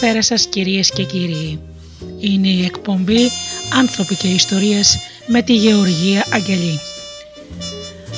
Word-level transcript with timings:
Καλησπέρα 0.00 0.36
σας 0.36 0.46
κυρίες 0.46 0.90
και 0.90 1.04
κύριοι. 1.04 1.60
Είναι 2.20 2.48
η 2.48 2.64
εκπομπή 2.64 3.30
«Άνθρωποι 3.78 4.14
και 4.14 4.28
Ιστορίες» 4.28 4.98
με 5.26 5.42
τη 5.42 5.54
Γεωργία 5.54 6.24
Αγγελή. 6.32 6.80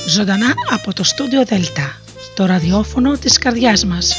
Ζωντανά 0.08 0.54
από 0.70 0.94
το 0.94 1.04
στούντιο 1.04 1.44
Δέλτα, 1.44 2.00
το 2.34 2.46
ραδιόφωνο 2.46 3.18
της 3.18 3.38
καρδιάς 3.38 3.84
μας. 3.84 4.16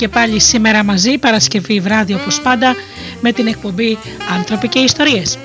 Και 0.00 0.08
πάλι 0.08 0.40
σήμερα 0.40 0.84
μαζί 0.84 1.18
Παρασκευή 1.18 1.80
βράδυ 1.80 2.14
όπως 2.14 2.40
πάντα 2.40 2.74
με 3.20 3.32
την 3.32 3.46
εκπομπή 3.46 3.98
«Άνθρωποι 4.38 4.68
και 4.68 4.78
Ιστορίες». 4.78 5.38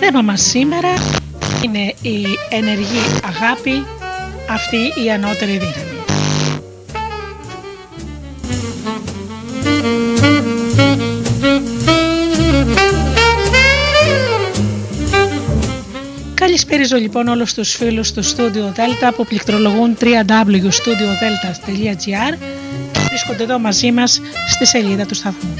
Θέμα 0.00 0.22
μας 0.22 0.40
σήμερα 0.40 0.94
είναι 1.64 1.94
η 2.02 2.26
ενεργή 2.50 3.00
αγάπη, 3.24 3.86
αυτή 4.50 4.76
η 5.04 5.10
ανώτερη 5.10 5.52
δύναμη. 5.52 5.98
Καλησπέριζω 16.34 16.96
λοιπόν 16.96 17.28
όλους 17.28 17.54
τους 17.54 17.74
φίλους 17.74 18.12
του 18.12 18.24
Studio 18.24 18.72
Delta 18.76 19.10
που 19.16 19.26
πληκτρολογούν 19.26 19.96
www.studiodelta.gr 20.00 22.38
και 22.40 22.49
βρίσκονται 23.20 23.52
εδώ 23.52 23.58
μαζί 23.58 23.92
μας 23.92 24.20
στη 24.48 24.66
σελίδα 24.66 25.06
του 25.06 25.14
σταθμού. 25.14 25.54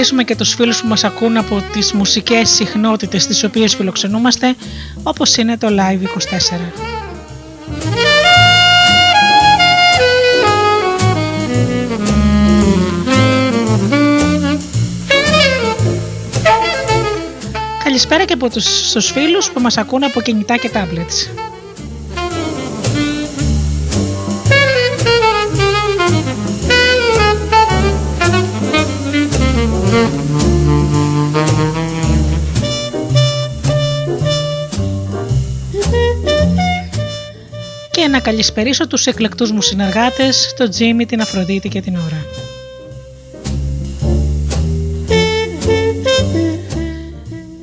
Καλησπερίσουμε 0.00 0.24
και 0.24 0.44
τους 0.44 0.54
φίλους 0.54 0.80
που 0.80 0.88
μας 0.88 1.04
ακούν 1.04 1.36
από 1.36 1.62
τις 1.72 1.92
μουσικές 1.92 2.50
συχνότητες 2.50 3.26
τις 3.26 3.44
οποίες 3.44 3.74
φιλοξενούμαστε 3.74 4.54
όπως 5.02 5.36
είναι 5.36 5.58
το 5.58 5.66
Live 5.70 6.02
24. 6.02 6.72
Καλησπέρα 17.84 18.24
και 18.24 18.32
από 18.32 18.50
τους, 18.50 19.12
φίλους 19.12 19.50
που 19.50 19.60
μας 19.60 19.76
ακούν 19.76 20.04
από 20.04 20.20
κινητά 20.20 20.56
και 20.56 20.70
tablets. 20.74 21.49
Να 38.20 38.26
καλησπερίσω 38.26 38.86
τους 38.86 39.06
εκλεκτούς 39.06 39.50
μου 39.50 39.62
συνεργάτες, 39.62 40.54
τον 40.56 40.70
Τζίμι, 40.70 41.06
την 41.06 41.20
Αφροδίτη 41.20 41.68
και 41.68 41.80
την 41.80 41.96
Ωρα. 41.96 42.24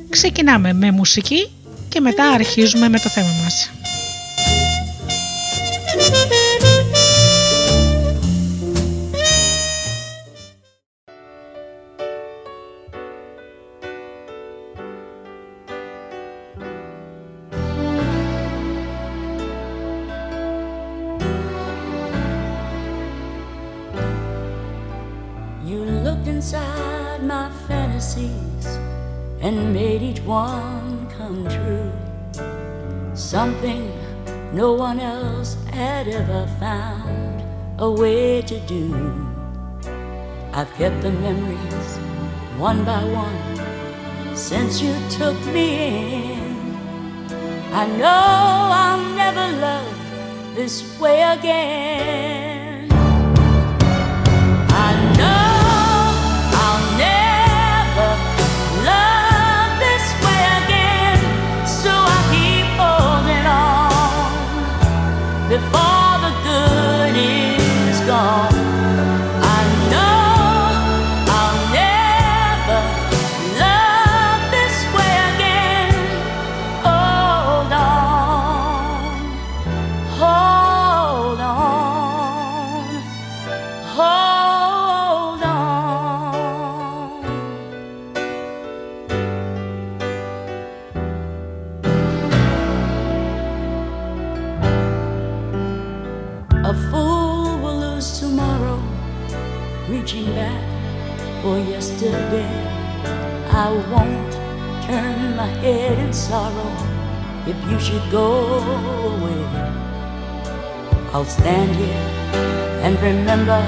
Ξεκινάμε 0.08 0.72
με 0.72 0.90
μουσική 0.90 1.48
και 1.88 2.00
μετά 2.00 2.28
αρχίζουμε 2.28 2.88
με 2.88 2.98
το 2.98 3.08
θέμα 3.08 3.32
μας. 3.42 3.70
To 38.42 38.58
do. 38.66 38.94
I've 40.52 40.72
kept 40.74 41.02
the 41.02 41.10
memories 41.10 41.98
one 42.58 42.84
by 42.84 43.04
one 43.04 44.36
since 44.36 44.80
you 44.80 44.94
took 45.10 45.38
me 45.54 45.68
in. 46.34 46.76
I 47.72 47.86
know 47.86 48.04
way. 48.04 48.70
I'll 48.82 49.14
never 49.14 49.46
love 49.60 50.54
this 50.56 50.98
way 50.98 51.22
again. 51.22 52.47
sorrow 106.28 106.72
if 107.46 107.56
you 107.70 107.78
should 107.80 108.06
go 108.10 108.28
away. 109.12 109.42
I'll 111.12 111.24
stand 111.24 111.74
here 111.74 112.06
and 112.84 112.94
remember 113.00 113.62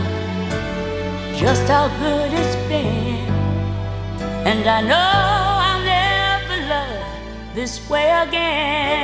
just 1.43 1.67
how 1.75 1.89
good 2.05 2.31
it's 2.41 2.57
been. 2.69 3.33
And 4.51 4.63
I 4.69 4.81
know 4.91 5.11
I'll 5.69 5.85
never 5.97 6.57
love 6.75 7.55
this 7.55 7.75
way 7.89 8.11
again. 8.27 9.00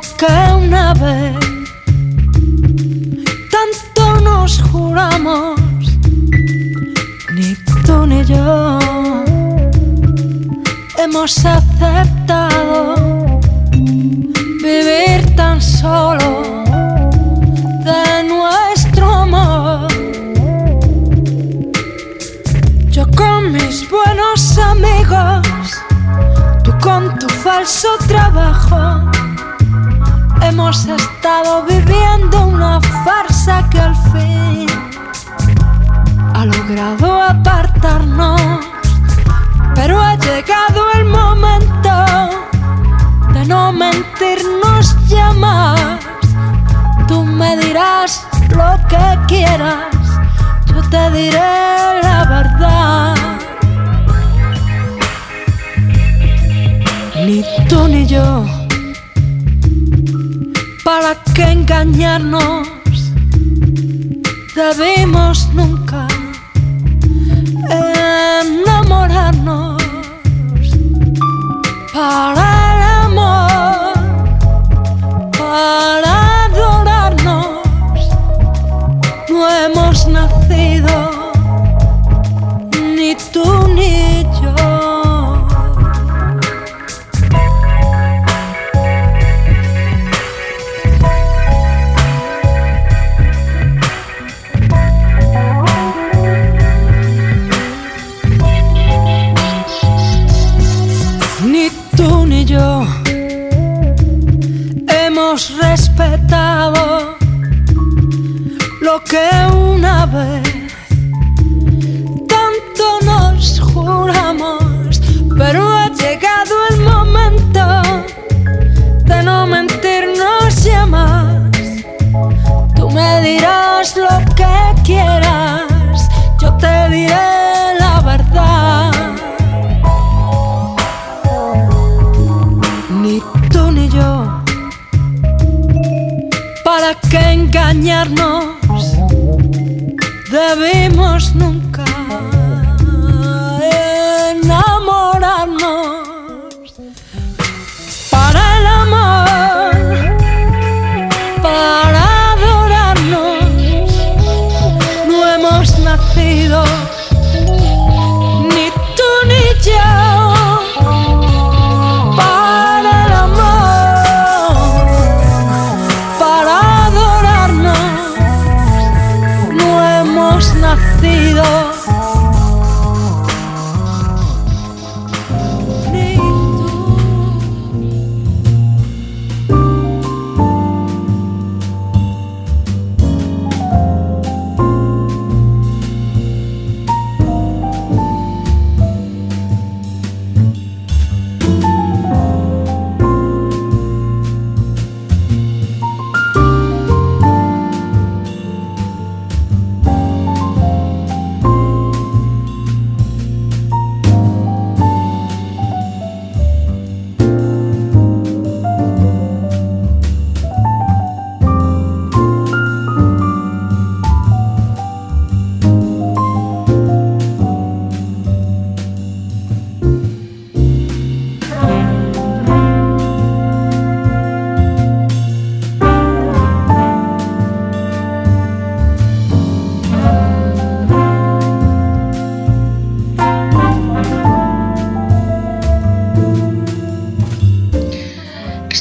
que 0.00 0.26
una 0.54 0.92
vez. 0.94 1.45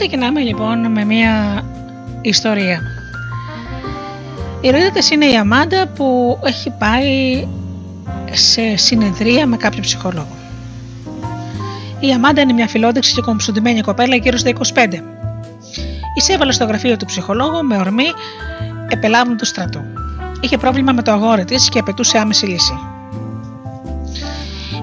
Ξεκινάμε 0.08 0.42
λοιπόν 0.42 0.92
με 0.92 1.06
μια 1.06 1.66
ιστορία. 2.22 2.82
Η 4.62 4.68
ηρωίδα 4.68 5.00
είναι 5.14 5.26
η 5.26 5.38
Αμάντα 5.38 5.88
που 5.88 6.40
έχει 6.44 6.74
πάει 6.80 7.48
σε 8.32 8.76
συνεδρία 8.76 9.48
με 9.48 9.58
κάποιο 9.58 9.82
ψυχολόγο. 9.82 10.36
Η 12.00 12.12
Αμάντα 12.12 12.42
είναι 12.42 12.54
μια 12.54 12.68
φιλόδεξη 12.68 13.14
και 13.14 13.22
κομψοντημένη 13.22 13.82
κοπέλα 13.82 14.16
γύρω 14.16 14.38
στα 14.38 14.52
25. 14.74 14.94
Εισέβαλε 16.18 16.52
στο 16.52 16.66
γραφείο 16.66 16.98
του 16.98 17.06
ψυχολόγου 17.06 17.66
με 17.66 17.78
ορμή 17.78 18.08
επελάβουν 18.90 19.38
του 19.38 19.46
στρατού. 19.46 19.82
Είχε 20.40 20.58
πρόβλημα 20.58 20.92
με 20.92 21.02
το 21.02 21.12
αγόρι 21.12 21.46
της 21.46 21.70
και 21.70 21.80
απαιτούσε 21.80 22.18
άμεση 22.18 22.46
λύση. 22.46 22.95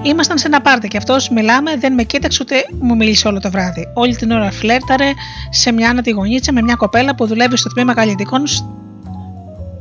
Ήμασταν 0.05 0.37
σε 0.37 0.47
ένα 0.47 0.61
πάρτι 0.61 0.87
και 0.87 0.97
αυτός 0.97 1.29
μιλάμε, 1.29 1.77
δεν 1.77 1.93
με 1.93 2.03
κοίταξε 2.03 2.39
ούτε 2.41 2.55
μου 2.79 2.95
μίλησε 2.95 3.27
όλο 3.27 3.39
το 3.39 3.51
βράδυ. 3.51 3.87
Όλη 3.93 4.15
την 4.15 4.31
ώρα 4.31 4.51
φλέρταρε 4.51 5.11
σε 5.49 5.71
μια 5.71 5.89
άνατη 5.89 6.11
γωνίτσα 6.11 6.53
με 6.53 6.61
μια 6.61 6.75
κοπέλα 6.75 7.15
που 7.15 7.27
δουλεύει 7.27 7.57
στο 7.57 7.69
τμήμα 7.69 7.93
καλλιτικών 7.93 8.43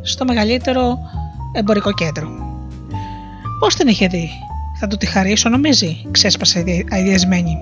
στο 0.03 0.25
μεγαλύτερο 0.25 0.99
εμπορικό 1.53 1.93
κέντρο. 1.93 2.29
Πώς 3.59 3.75
την 3.75 3.89
είχε 3.89 4.07
δει, 4.07 4.31
θα 4.81 4.87
του 4.87 4.97
τη 4.97 5.07
χαρίσω, 5.07 5.49
νομίζει, 5.49 6.07
ξέσπασε 6.11 6.65
αειδιασμένη. 6.91 7.59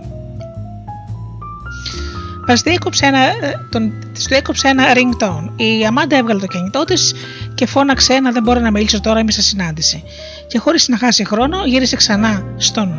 Μας 2.46 2.60
διέκοψε 2.60 3.06
ένα, 3.06 3.18
ε, 3.18 3.54
τον, 3.70 3.92
της 4.12 4.24
διέκοψε 4.24 4.68
ένα 4.68 4.84
ringtone. 4.94 5.50
Η 5.56 5.86
Αμάντα 5.86 6.16
έβγαλε 6.16 6.40
το 6.40 6.46
κινητό 6.46 6.84
της 6.84 7.14
και 7.54 7.66
φώναξε 7.66 8.12
ένα 8.12 8.30
δεν 8.30 8.42
μπορεί 8.42 8.60
να 8.60 8.70
μιλήσω 8.70 9.00
τώρα, 9.00 9.20
είμαι 9.20 9.30
σε 9.30 9.42
συνάντηση. 9.42 10.02
Και 10.50 10.58
χωρίς 10.58 10.88
να 10.88 10.98
χάσει 10.98 11.24
χρόνο, 11.24 11.64
γύρισε 11.64 11.96
ξανά 11.96 12.44
στον 12.56 12.94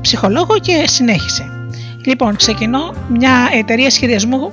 ψυχολόγο 0.00 0.58
και 0.58 0.84
συνέχισε. 0.86 1.50
Λοιπόν, 2.04 2.36
ξεκινώ 2.36 2.94
μια 3.08 3.48
εταιρεία 3.52 3.90
σχεδιασμού 3.90 4.52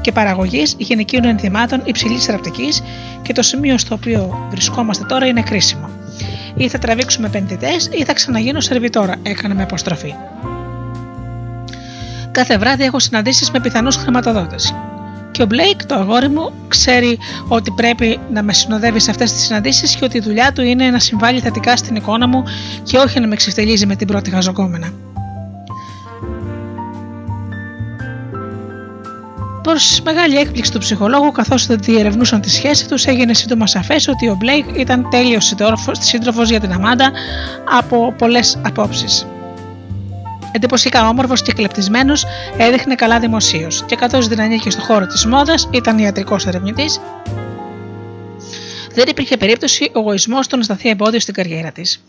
και 0.00 0.12
παραγωγής 0.12 0.74
γυναικείων 0.78 1.24
ενδυμάτων 1.24 1.80
υψηλής 1.84 2.24
θεραπευτική 2.24 2.82
και 3.22 3.32
το 3.32 3.42
σημείο 3.42 3.78
στο 3.78 3.94
οποίο 3.94 4.48
βρισκόμαστε 4.50 5.04
τώρα 5.04 5.26
είναι 5.26 5.42
κρίσιμο. 5.42 5.88
Ή 6.54 6.68
θα 6.68 6.78
τραβήξουμε 6.78 7.26
επενδυτές 7.26 7.88
ή 7.92 8.04
θα 8.04 8.12
ξαναγίνω 8.12 8.60
σερβιτόρα, 8.60 9.14
έκανε 9.22 9.54
με 9.54 9.62
αποστροφή. 9.62 10.14
Κάθε 12.30 12.58
βράδυ 12.58 12.84
έχω 12.84 12.98
συναντήσεις 12.98 13.50
με 13.50 13.60
πιθανούς 13.60 13.96
χρηματοδότες. 13.96 14.74
Και 15.30 15.42
ο 15.42 15.46
Μπλέικ, 15.46 15.84
το 15.84 15.94
αγόρι 15.94 16.28
μου, 16.28 16.52
ξέρει 16.68 17.18
ότι 17.48 17.70
πρέπει 17.70 18.18
να 18.32 18.42
με 18.42 18.52
συνοδεύει 18.52 19.00
σε 19.00 19.10
αυτές 19.10 19.32
τις 19.32 19.42
συναντήσεις 19.42 19.96
και 19.96 20.04
ότι 20.04 20.16
η 20.16 20.20
δουλειά 20.20 20.52
του 20.52 20.62
είναι 20.62 20.90
να 20.90 20.98
συμβάλλει 20.98 21.40
θετικά 21.40 21.76
στην 21.76 21.96
εικόνα 21.96 22.28
μου 22.28 22.42
και 22.82 22.98
όχι 22.98 23.20
να 23.20 23.26
με 23.26 23.36
ξεφτελίζει 23.36 23.86
με 23.86 23.96
την 23.96 24.06
πρώτη 24.06 24.30
γαζοκόμενα. 24.30 24.92
Προς 29.62 30.00
μεγάλη 30.04 30.36
έκπληξη 30.36 30.72
του 30.72 30.78
ψυχολόγου, 30.78 31.32
καθώς 31.32 31.66
διερευνούσαν 31.66 32.40
τη 32.40 32.50
σχέση 32.50 32.88
τους, 32.88 33.04
έγινε 33.04 33.34
σύντομα 33.34 33.66
σαφές 33.66 34.08
ότι 34.08 34.28
ο 34.28 34.36
Μπλέικ 34.38 34.64
ήταν 34.76 35.08
τέλειος 35.10 35.54
σύντροφος 35.98 36.50
για 36.50 36.60
την 36.60 36.72
Αμάντα 36.72 37.10
από 37.78 38.14
πολλές 38.18 38.58
απόψεις. 38.64 39.26
Εντυπωσιακά 40.52 41.08
όμορφος 41.08 41.42
και 41.42 41.52
κλεπτισμένος, 41.52 42.24
έδειχνε 42.58 42.94
καλά 42.94 43.18
δημοσίως 43.20 43.84
και 43.86 43.96
καθώς 43.96 44.28
δεν 44.28 44.40
ανήκε 44.40 44.70
στο 44.70 44.82
χώρο 44.82 45.06
της 45.06 45.26
μόδας, 45.26 45.68
ήταν 45.72 45.98
ιατρικός 45.98 46.46
ερευνητής, 46.46 47.00
δεν 48.94 49.04
υπήρχε 49.08 49.36
περίπτωση 49.36 49.90
ο 49.94 49.98
εγωισμός 49.98 50.46
του 50.46 50.56
να 50.56 50.62
σταθεί 50.62 50.88
εμπόδιο 50.88 51.20
στην 51.20 51.34
καριέρα 51.34 51.72
της. 51.72 52.02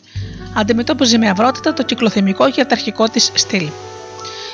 Αντιμετώπιζε 0.53 1.17
με 1.17 1.29
αυρότητα 1.29 1.73
το 1.73 1.83
κυκλοθυμικό 1.83 2.51
και 2.51 2.61
αυταρχικό 2.61 3.09
της 3.09 3.31
στυλ. 3.33 3.69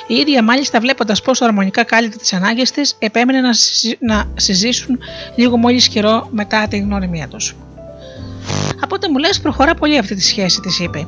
Η 0.06 0.14
ίδια 0.14 0.42
μάλιστα 0.42 0.80
βλέποντας 0.80 1.22
πόσο 1.22 1.44
αρμονικά 1.44 1.84
κάλυπτε 1.84 2.16
τις 2.16 2.32
ανάγκες 2.32 2.70
της, 2.70 2.96
επέμενε 2.98 3.40
να, 3.40 3.50
να 3.98 4.24
συζήσουν 4.36 4.98
λίγο 5.34 5.56
μόλις 5.56 5.88
καιρό 5.88 6.28
μετά 6.30 6.68
την 6.68 6.82
γνωριμία 6.84 7.28
τους. 7.28 7.56
Από 8.80 8.94
ό,τι 8.94 9.10
μου 9.10 9.18
λες, 9.18 9.40
προχωρά 9.40 9.74
πολύ 9.74 9.98
αυτή 9.98 10.14
τη 10.14 10.22
σχέση, 10.22 10.60
της 10.60 10.78
είπε. 10.78 11.06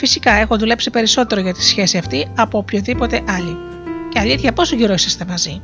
Φυσικά, 0.00 0.32
έχω 0.32 0.56
δουλέψει 0.56 0.90
περισσότερο 0.90 1.40
για 1.40 1.54
τη 1.54 1.64
σχέση 1.64 1.98
αυτή 1.98 2.28
από 2.36 2.58
οποιοδήποτε 2.58 3.22
άλλη. 3.28 3.56
Και 4.08 4.18
αλήθεια, 4.18 4.52
πόσο 4.52 4.76
καιρό 4.76 4.92
είσαστε 4.92 5.24
μαζί; 5.28 5.60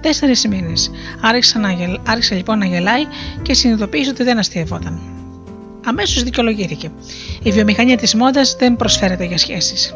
Τέσσερις 0.00 0.46
μήνες. 0.48 0.90
Άρχισε, 1.20 1.60
γελ... 1.78 2.00
άρχισε 2.06 2.34
λοιπόν 2.34 2.58
να 2.58 2.66
γελάει 2.66 3.06
και 3.42 3.54
συνειδητοποίησε 3.54 4.10
ότι 4.10 4.22
δεν 4.22 4.38
αστείευόταν. 4.38 5.00
Αμέσως 5.84 6.22
δικαιολογήθηκε. 6.22 6.90
Η 7.42 7.52
βιομηχανία 7.52 7.96
της 7.96 8.14
μόδας 8.14 8.56
δεν 8.58 8.76
προσφέρεται 8.76 9.24
για 9.24 9.38
σχέσεις. 9.38 9.94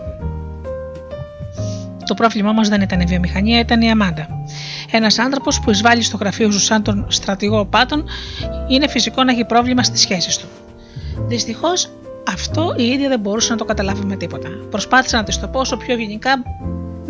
Το 2.07 2.15
πρόβλημα 2.15 2.51
όμω 2.51 2.63
δεν 2.63 2.81
ήταν 2.81 3.01
η 3.01 3.05
βιομηχανία, 3.05 3.59
ήταν 3.59 3.81
η 3.81 3.91
Αμάντα. 3.91 4.29
Ένας 4.91 5.19
άνθρωπος 5.19 5.61
που 5.61 5.71
εισβάλλει 5.71 6.03
στο 6.03 6.17
γραφείο 6.17 6.51
σου 6.51 6.61
σαν 6.61 6.83
τον 6.83 7.07
στρατηγό 7.09 7.65
Πάτων, 7.65 8.05
είναι 8.69 8.89
φυσικό 8.89 9.25
να 9.25 9.33
έχει 9.33 9.45
πρόβλημα 9.45 9.83
στις 9.83 10.01
σχέσεις 10.01 10.37
του. 10.37 10.47
Δυστυχώς 11.29 11.91
αυτό 12.29 12.75
η 12.77 12.85
ίδια 12.85 13.09
δεν 13.09 13.21
μπορούσε 13.21 13.53
να 13.53 13.59
το 13.59 13.65
καταλάβει 13.65 14.05
με 14.05 14.17
τίποτα. 14.17 14.49
Προσπάθησε 14.71 15.17
να 15.17 15.23
της 15.23 15.41
το 15.41 15.49
πω 15.49 15.61
όσο 15.61 15.77
πιο 15.77 15.97
γενικά 15.97 16.43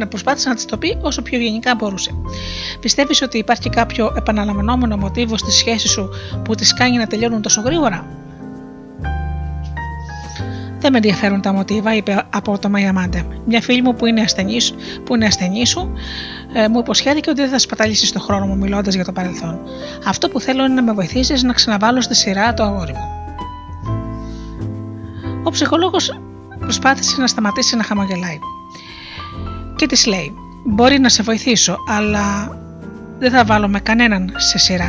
να 0.00 0.06
προσπάθησε 0.06 0.48
να 0.48 0.54
της 0.54 0.64
το 0.64 0.76
πει 0.76 0.98
όσο 1.00 1.22
πιο 1.22 1.38
γενικά 1.38 1.74
μπορούσε. 1.74 2.10
Πιστεύεις 2.80 3.22
ότι 3.22 3.38
υπάρχει 3.38 3.68
κάποιο 3.68 4.14
επαναλαμβανόμενο 4.16 4.96
μοτίβο 4.96 5.36
στη 5.36 5.50
σχέση 5.50 5.88
σου 5.88 6.08
που 6.44 6.54
της 6.54 6.74
κάνει 6.74 6.96
να 6.96 7.06
τελειώνουν 7.06 7.42
τόσο 7.42 7.60
γρήγορα; 7.60 8.06
Δεν 10.78 10.92
με 10.92 10.96
ενδιαφέρουν 10.96 11.40
τα 11.40 11.52
μοτίβα, 11.52 11.94
είπε 11.94 12.22
απότομα 12.30 12.80
η 12.80 12.84
Αμάντα. 12.84 13.26
Μια 13.44 13.60
φίλη 13.60 13.82
μου 13.82 13.94
που 13.94 14.06
είναι 14.06 14.20
ασθενής, 14.20 14.74
που 15.04 15.14
είναι 15.14 15.26
ασθενή 15.26 15.66
σου, 15.66 15.92
ε, 16.52 16.68
μου 16.68 16.78
υποσχέθηκε 16.78 17.30
ότι 17.30 17.40
δεν 17.40 17.50
θα 17.50 17.58
σπαταλήσεις 17.58 18.12
το 18.12 18.20
χρόνο 18.20 18.46
μου 18.46 18.56
μιλώντας 18.56 18.94
για 18.94 19.04
το 19.04 19.12
παρελθόν. 19.12 19.58
Αυτό 20.04 20.28
που 20.28 20.40
θέλω 20.40 20.64
είναι 20.64 20.74
να 20.74 20.82
με 20.82 20.92
βοηθήσεις 20.92 21.42
να 21.42 21.52
ξαναβάλω 21.52 22.00
στη 22.00 22.14
σειρά 22.14 22.54
το 22.54 22.62
αγόρι 22.62 22.92
μου. 22.92 23.19
Ο 25.50 25.52
ψυχολόγος 25.52 26.20
προσπάθησε 26.60 27.20
να 27.20 27.26
σταματήσει 27.26 27.76
να 27.76 27.82
χαμογελάει. 27.82 28.38
Και 29.76 29.86
της 29.86 30.06
λέει: 30.06 30.34
Μπορεί 30.64 30.98
να 30.98 31.08
σε 31.08 31.22
βοηθήσω, 31.22 31.76
αλλά 31.88 32.58
δεν 33.18 33.30
θα 33.30 33.44
βάλω 33.44 33.68
με 33.68 33.80
κανέναν 33.80 34.32
σε 34.36 34.58
σειρά. 34.58 34.84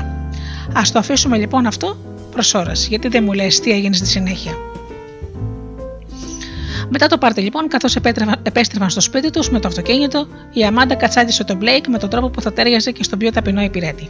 Ας 0.74 0.82
το 0.94 1.00
αφήσουμε 1.00 1.38
λοιπόν 1.38 1.66
αυτό 1.66 1.98
προς 2.32 2.54
ώρας, 2.54 2.88
γιατί 2.88 3.08
δεν 3.08 3.24
μου 3.24 3.34
λες 3.34 3.60
τι 3.60 3.72
έγινε 3.72 3.96
στη 3.96 4.06
συνέχεια. 4.08 4.52
Μετά 6.90 7.08
το 7.08 7.18
πάρτι 7.18 7.42
λοιπόν, 7.42 7.68
καθώς 7.68 7.96
επέστρεφαν 8.44 8.90
στο 8.90 9.02
σπίτι 9.02 9.30
τους 9.30 9.50
με 9.50 9.60
το 9.60 9.68
αυτοκίνητο, 9.68 10.28
η 10.54 10.64
Αμάντα 10.64 10.96
κατσάδιασε 10.96 11.44
τον 11.44 11.58
Μπλέικ 11.58 11.88
με 11.88 11.98
τον 11.98 12.10
τρόπο 12.10 12.30
που 12.30 12.42
θα 12.42 12.54
ταίριαζε 12.54 12.92
και 12.92 13.04
στον 13.04 13.20
πιο 13.20 13.32
ταπεινό 13.32 13.62
υπηρέτη. 13.62 14.10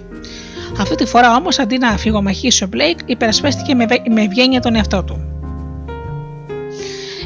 Αυτή 0.79 0.95
τη 0.95 1.05
φορά 1.05 1.35
όμως, 1.35 1.59
αντί 1.59 1.77
να 1.77 1.97
φυγομαχήσει 1.97 2.63
ο 2.63 2.67
Μπλέικ, 2.67 2.99
υπερασπίστηκε 3.05 3.75
με 4.11 4.21
ευγένεια 4.21 4.59
τον 4.59 4.75
εαυτό 4.75 5.03
του. 5.03 5.30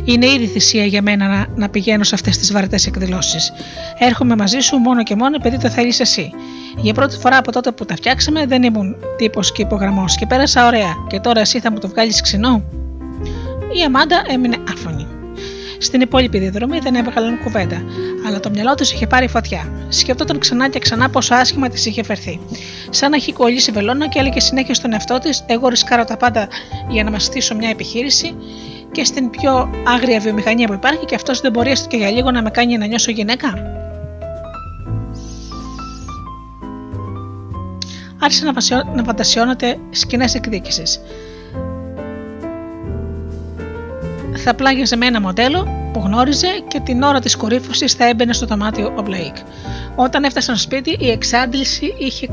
Είναι 0.06 0.26
ήδη 0.26 0.48
θυσία 0.48 0.86
για 0.86 1.02
μένα 1.02 1.28
να, 1.28 1.46
να 1.56 1.70
πηγαίνω 1.70 2.04
σε 2.04 2.16
αυτές 2.16 2.38
τις 2.38 2.52
βαρετές 2.52 2.88
εκδηλώσεις. 2.88 3.52
Έρχομαι 3.98 4.36
μαζί 4.36 4.60
σου 4.60 4.78
μόνο 4.78 5.04
και 5.04 5.16
μόνο 5.16 5.36
επειδή 5.36 5.58
το 5.58 5.70
θέλεις 5.70 6.00
εσύ. 6.00 6.32
Για 6.78 6.94
πρώτη 6.94 7.18
φορά 7.18 7.38
από 7.38 7.52
τότε 7.52 7.72
που 7.72 7.86
τα 7.86 7.96
φτιάξαμε 7.96 8.46
δεν 8.46 8.64
ήμουν 8.64 8.96
τύπος 9.18 9.52
και 9.52 9.62
υπογραμμός 9.62 10.16
και 10.16 10.26
πέρασα 10.26 10.66
ωραία. 10.66 10.94
Και 11.08 11.20
τώρα 11.20 11.40
εσύ 11.40 11.60
θα 11.60 11.72
μου 11.72 11.80
το 11.80 11.88
βγάλεις 11.88 12.22
ξινό; 12.22 12.64
Η 13.80 13.84
Αμάντα 13.84 14.24
έμεινε 14.28 14.58
άφωνη. 14.72 15.08
Στην 15.78 16.02
υπόλοιπη 16.02 16.40
διαδρομή 16.40 16.80
δεν 16.80 16.96
έβγαλαν 16.96 17.40
κουβέντα, 17.44 17.84
αλλά 18.28 18.40
το 18.40 18.50
μυαλό 18.50 18.76
τη 18.76 18.90
είχε 18.94 19.08
πάρει 19.08 19.28
φωτιά. 19.28 19.86
Σκεφτόταν 19.90 20.40
ξανά 20.40 20.70
και 20.70 20.80
ξανά 20.80 21.10
πόσο 21.10 21.36
άσχημα 21.36 21.70
της 21.70 21.86
είχε 21.86 22.04
φερθεί. 22.04 22.40
Σαν 22.90 23.10
να 23.10 23.16
έχει 23.16 23.34
κολλήσει 23.34 23.72
βελόνα 23.72 24.08
και 24.08 24.20
έλεγε 24.20 24.40
συνέχεια 24.40 24.74
στον 24.74 24.94
εαυτό 24.94 25.20
της: 25.20 25.44
Εγώ 25.48 25.68
ρισκάρω 25.68 26.04
τα 26.04 26.18
πάντα 26.18 26.48
για 26.90 27.04
να 27.04 27.12
μα 27.12 27.20
στήσω 27.20 27.56
μια 27.56 27.70
επιχείρηση 27.70 28.36
και 28.96 29.04
στην 29.04 29.30
πιο 29.30 29.70
άγρια 29.86 30.20
βιομηχανία 30.20 30.68
που 30.68 30.74
υπάρχει 30.74 31.06
και 31.06 31.16
αυτός 31.16 31.42
δεν 31.42 31.52
μπορεί 31.52 31.70
έστω 31.70 31.88
και 31.88 31.98
για 31.98 32.10
λίγο 32.12 32.32
να 32.32 32.42
με 32.42 32.50
κάνει 32.50 32.78
να 32.78 32.86
νιώσω 32.86 33.12
γυναίκα. 33.12 33.54
Άρχισε 38.20 38.52
να 38.96 39.04
φαντασιώνεται 39.04 39.78
σκηνές 39.90 40.36
εκδίκησης. 40.36 41.02
Θα 44.36 44.54
πλάγιαζε 44.54 44.96
με 44.96 45.06
ένα 45.06 45.22
μοντέλο 45.22 45.90
που 45.94 46.00
γνώριζε 46.00 46.48
και 46.68 46.80
την 46.80 47.02
ώρα 47.02 47.20
της 47.20 47.36
κορύφωσης 47.36 47.94
θα 47.94 48.08
έμπαινε 48.08 48.34
στο 48.34 48.46
δωμάτιο 48.46 48.94
ο 48.98 49.02
Μπλέικ. 49.02 49.36
Όταν 49.96 50.24
έφτασαν 50.24 50.58
σπίτι 50.58 50.98
η 51.00 51.10
εξάντληση 51.10 51.96
είχε 51.98 52.30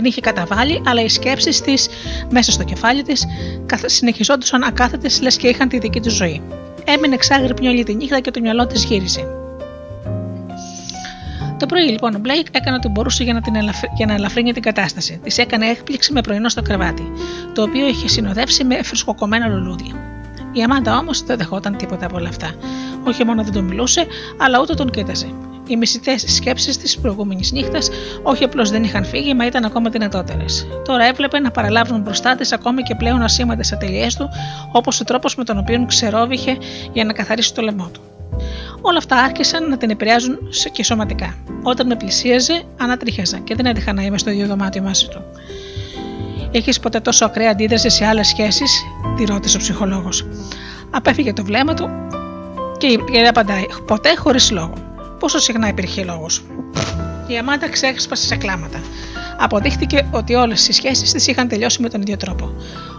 την 0.00 0.08
είχε 0.08 0.20
καταβάλει, 0.20 0.82
αλλά 0.86 1.02
οι 1.02 1.08
σκέψεις 1.08 1.60
της 1.60 1.88
μέσα 2.30 2.52
στο 2.52 2.64
κεφάλι 2.64 3.02
της 3.02 3.26
συνεχιζόντουσαν 3.84 4.62
ακάθετες 4.62 5.20
λες 5.20 5.36
και 5.36 5.48
είχαν 5.48 5.68
τη 5.68 5.78
δική 5.78 6.00
τους 6.00 6.12
ζωή. 6.12 6.42
Έμεινε 6.84 7.14
εξάγρυπνη 7.14 7.68
όλη 7.68 7.82
τη 7.82 7.94
νύχτα 7.94 8.20
και 8.20 8.30
το 8.30 8.40
μυαλό 8.40 8.66
της 8.66 8.84
γύρισε. 8.84 9.24
Το 11.58 11.66
πρωί 11.66 11.82
λοιπόν 11.82 12.14
ο 12.14 12.18
Μπλέικ 12.18 12.46
έκανε 12.52 12.76
ό,τι 12.76 12.88
μπορούσε 12.88 13.24
για 13.24 13.32
να, 13.32 13.40
την 13.40 13.54
για 13.96 14.06
να 14.06 14.14
ελαφρύνει 14.14 14.52
την 14.52 14.62
κατάσταση. 14.62 15.20
Της 15.22 15.38
έκανε 15.38 15.66
έκπληξη 15.66 16.12
με 16.12 16.20
πρωινό 16.20 16.48
στο 16.48 16.62
κρεβάτι, 16.62 17.12
το 17.54 17.62
οποίο 17.62 17.86
είχε 17.86 18.08
συνοδεύσει 18.08 18.64
με 18.64 18.82
φρεσκοκομμένα 18.82 19.48
λουλούδια. 19.48 19.94
Η 20.52 20.62
Αμάντα 20.62 20.98
όμως 20.98 21.22
δεν 21.22 21.36
δεχόταν 21.36 21.76
τίποτα 21.76 22.06
από 22.06 22.16
όλα 22.16 22.28
αυτά. 22.28 22.50
Όχι 23.04 23.24
μόνο 23.24 23.42
δεν 23.42 23.52
τον 23.52 23.64
μιλούσε, 23.64 24.06
αλλά 24.36 24.60
ούτε 24.60 24.74
τον 24.74 24.90
κοίταζε. 24.90 25.26
Οι 25.70 25.76
μισητές 25.76 26.24
σκέψεις 26.26 26.76
της 26.76 26.98
προηγούμενης 26.98 27.52
νύχτας 27.52 27.90
όχι 28.22 28.44
απλώς 28.44 28.70
δεν 28.70 28.84
είχαν 28.84 29.04
φύγει, 29.04 29.34
μα 29.34 29.46
ήταν 29.46 29.64
ακόμα 29.64 29.90
δυνατότερες. 29.90 30.66
Τώρα 30.84 31.04
έβλεπε 31.04 31.38
να 31.38 31.50
παραλάβουν 31.50 32.00
μπροστά 32.00 32.34
της 32.34 32.52
ακόμη 32.52 32.82
και 32.82 32.94
πλέον 32.94 33.22
ασήμαντες 33.22 33.72
ατελειέ 33.72 34.06
του, 34.18 34.28
όπως 34.72 35.00
ο 35.00 35.04
τρόπος 35.04 35.34
με 35.34 35.44
τον 35.44 35.58
οποίο 35.58 35.84
ξερόβηχε 35.86 36.56
για 36.92 37.04
να 37.04 37.12
καθαρίσει 37.12 37.54
το 37.54 37.62
λαιμό 37.62 37.90
του. 37.92 38.00
Όλα 38.80 38.98
αυτά 38.98 39.16
άρχισαν 39.16 39.68
να 39.68 39.76
την 39.76 39.90
επηρεάζουν 39.90 40.38
και 40.72 40.84
σωματικά. 40.84 41.34
Όταν 41.62 41.86
με 41.86 41.96
πλησίαζε, 41.96 42.62
ανατρίχιαζα 42.80 43.38
και 43.38 43.54
δεν 43.54 43.66
έτυχα 43.66 43.92
να 43.92 44.02
είμαι 44.02 44.18
στο 44.18 44.30
ίδιο 44.30 44.46
δωμάτιο 44.46 44.82
μαζί 44.82 45.06
του. 45.08 45.22
Έχεις 46.50 46.80
ποτέ 46.80 47.00
τόσο 47.00 47.24
ακραία 47.24 47.50
αντίδραση 47.50 47.90
σε 47.90 48.04
άλλες 48.04 48.26
σχέσεις, 48.26 48.82
τη 49.16 49.24
ρώτησε 49.24 49.56
ο 49.56 49.60
ψυχολόγος. 49.60 50.26
Απέφυγε 50.90 51.32
το 51.32 51.44
βλέμμα 51.44 51.74
του 51.74 51.88
και 52.78 53.28
απαντάει: 53.28 53.64
Ποτέ 53.86 54.16
χωρίς 54.16 54.50
λόγο. 54.50 54.89
Πόσο 55.20 55.38
συχνά 55.38 55.68
υπήρχε 55.68 56.04
λόγος. 56.04 56.42
Η 57.26 57.38
Αμάντα 57.38 57.68
ξέσπασε 57.68 58.26
σε 58.26 58.36
κλάματα. 58.36 58.80
Αποδείχτηκε 59.38 60.08
ότι 60.10 60.34
όλες 60.34 60.68
οι 60.68 60.72
σχέσεις 60.72 61.12
της 61.12 61.26
είχαν 61.26 61.48
τελειώσει 61.48 61.82
με 61.82 61.88
τον 61.88 62.00
ίδιο 62.00 62.16
τρόπο. 62.16 62.52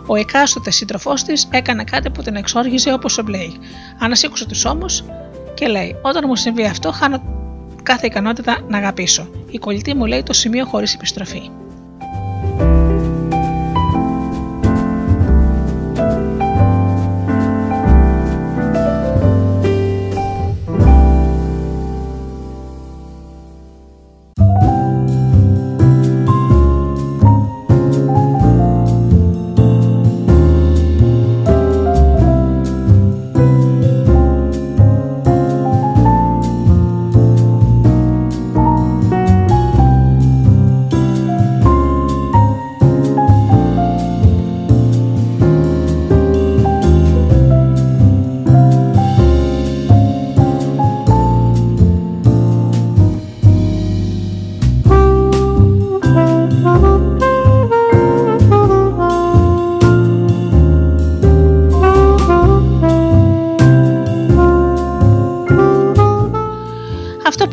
Ο 0.06 0.16
εκάστοτε 0.16 0.72
σύντροφός 0.72 1.24
της 1.24 1.48
έκανε 1.52 1.84
κάτι 1.84 2.10
που 2.10 2.22
την 2.22 2.36
εξόργιζε 2.36 2.94
όπως 2.94 3.18
ο 3.18 3.24
Μπλέι. 3.24 3.58
Ανασήκωσε 4.00 4.46
τους 4.46 4.66
ώμους 4.66 5.04
και 5.54 5.68
λέει: 5.68 5.96
Όταν 6.02 6.24
μου 6.28 6.36
συμβεί 6.36 6.66
αυτό, 6.66 6.92
χάνω 6.92 7.24
κάθε 7.84 8.06
ικανότητα 8.06 8.60
να 8.68 8.78
αγαπήσω. 8.78 9.30
Η 9.50 9.58
κολλητή 9.58 9.96
μου 9.96 10.06
λέει 10.06 10.24
το 10.24 10.34
σημείο 10.34 10.66
χωρίς 10.66 10.94
επιστροφή. 10.94 11.61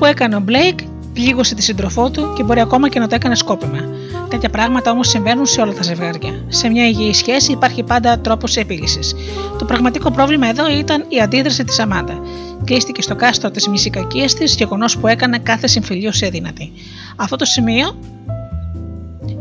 Έκανε 0.06 0.36
ο 0.36 0.40
Μπλέικ, 0.40 0.78
πλήγωσε 1.12 1.54
τη 1.54 1.62
σύντροφό 1.62 2.10
του 2.10 2.32
και 2.36 2.42
μπορεί 2.42 2.60
ακόμα 2.60 2.88
και 2.88 2.98
να 2.98 3.08
το 3.08 3.14
έκανε 3.14 3.34
σκόπιμα. 3.34 3.78
Τέτοια 4.28 4.48
πράγματα 4.48 4.90
όμως 4.90 5.08
συμβαίνουν 5.08 5.46
σε 5.46 5.60
όλα 5.60 5.72
τα 5.72 5.82
ζευγάρια. 5.82 6.44
Σε 6.48 6.68
μια 6.68 6.86
υγιή 6.88 7.12
σχέση 7.14 7.52
υπάρχει 7.52 7.82
πάντα 7.82 8.18
τρόπος 8.18 8.56
επίλυσης. 8.56 9.14
Το 9.58 9.64
πραγματικό 9.64 10.10
πρόβλημα 10.10 10.46
εδώ 10.46 10.70
ήταν 10.70 11.04
η 11.08 11.20
αντίδραση 11.20 11.64
της 11.64 11.78
Αμάντα. 11.78 12.20
Κλείστηκε 12.64 13.02
στο 13.02 13.14
κάστρο 13.16 13.50
της 13.50 13.68
μνησικακίας 13.68 14.26
της, 14.38 14.54
γεγονός 14.54 14.98
που 14.98 15.06
έκανε 15.06 15.38
κάθε 15.38 15.66
συμφιλίωση 15.66 16.26
αδύνατη. 16.26 16.72
Απ' 17.16 17.25
αυτό 17.25 17.36
το 17.36 17.44
σημείο 17.44 17.98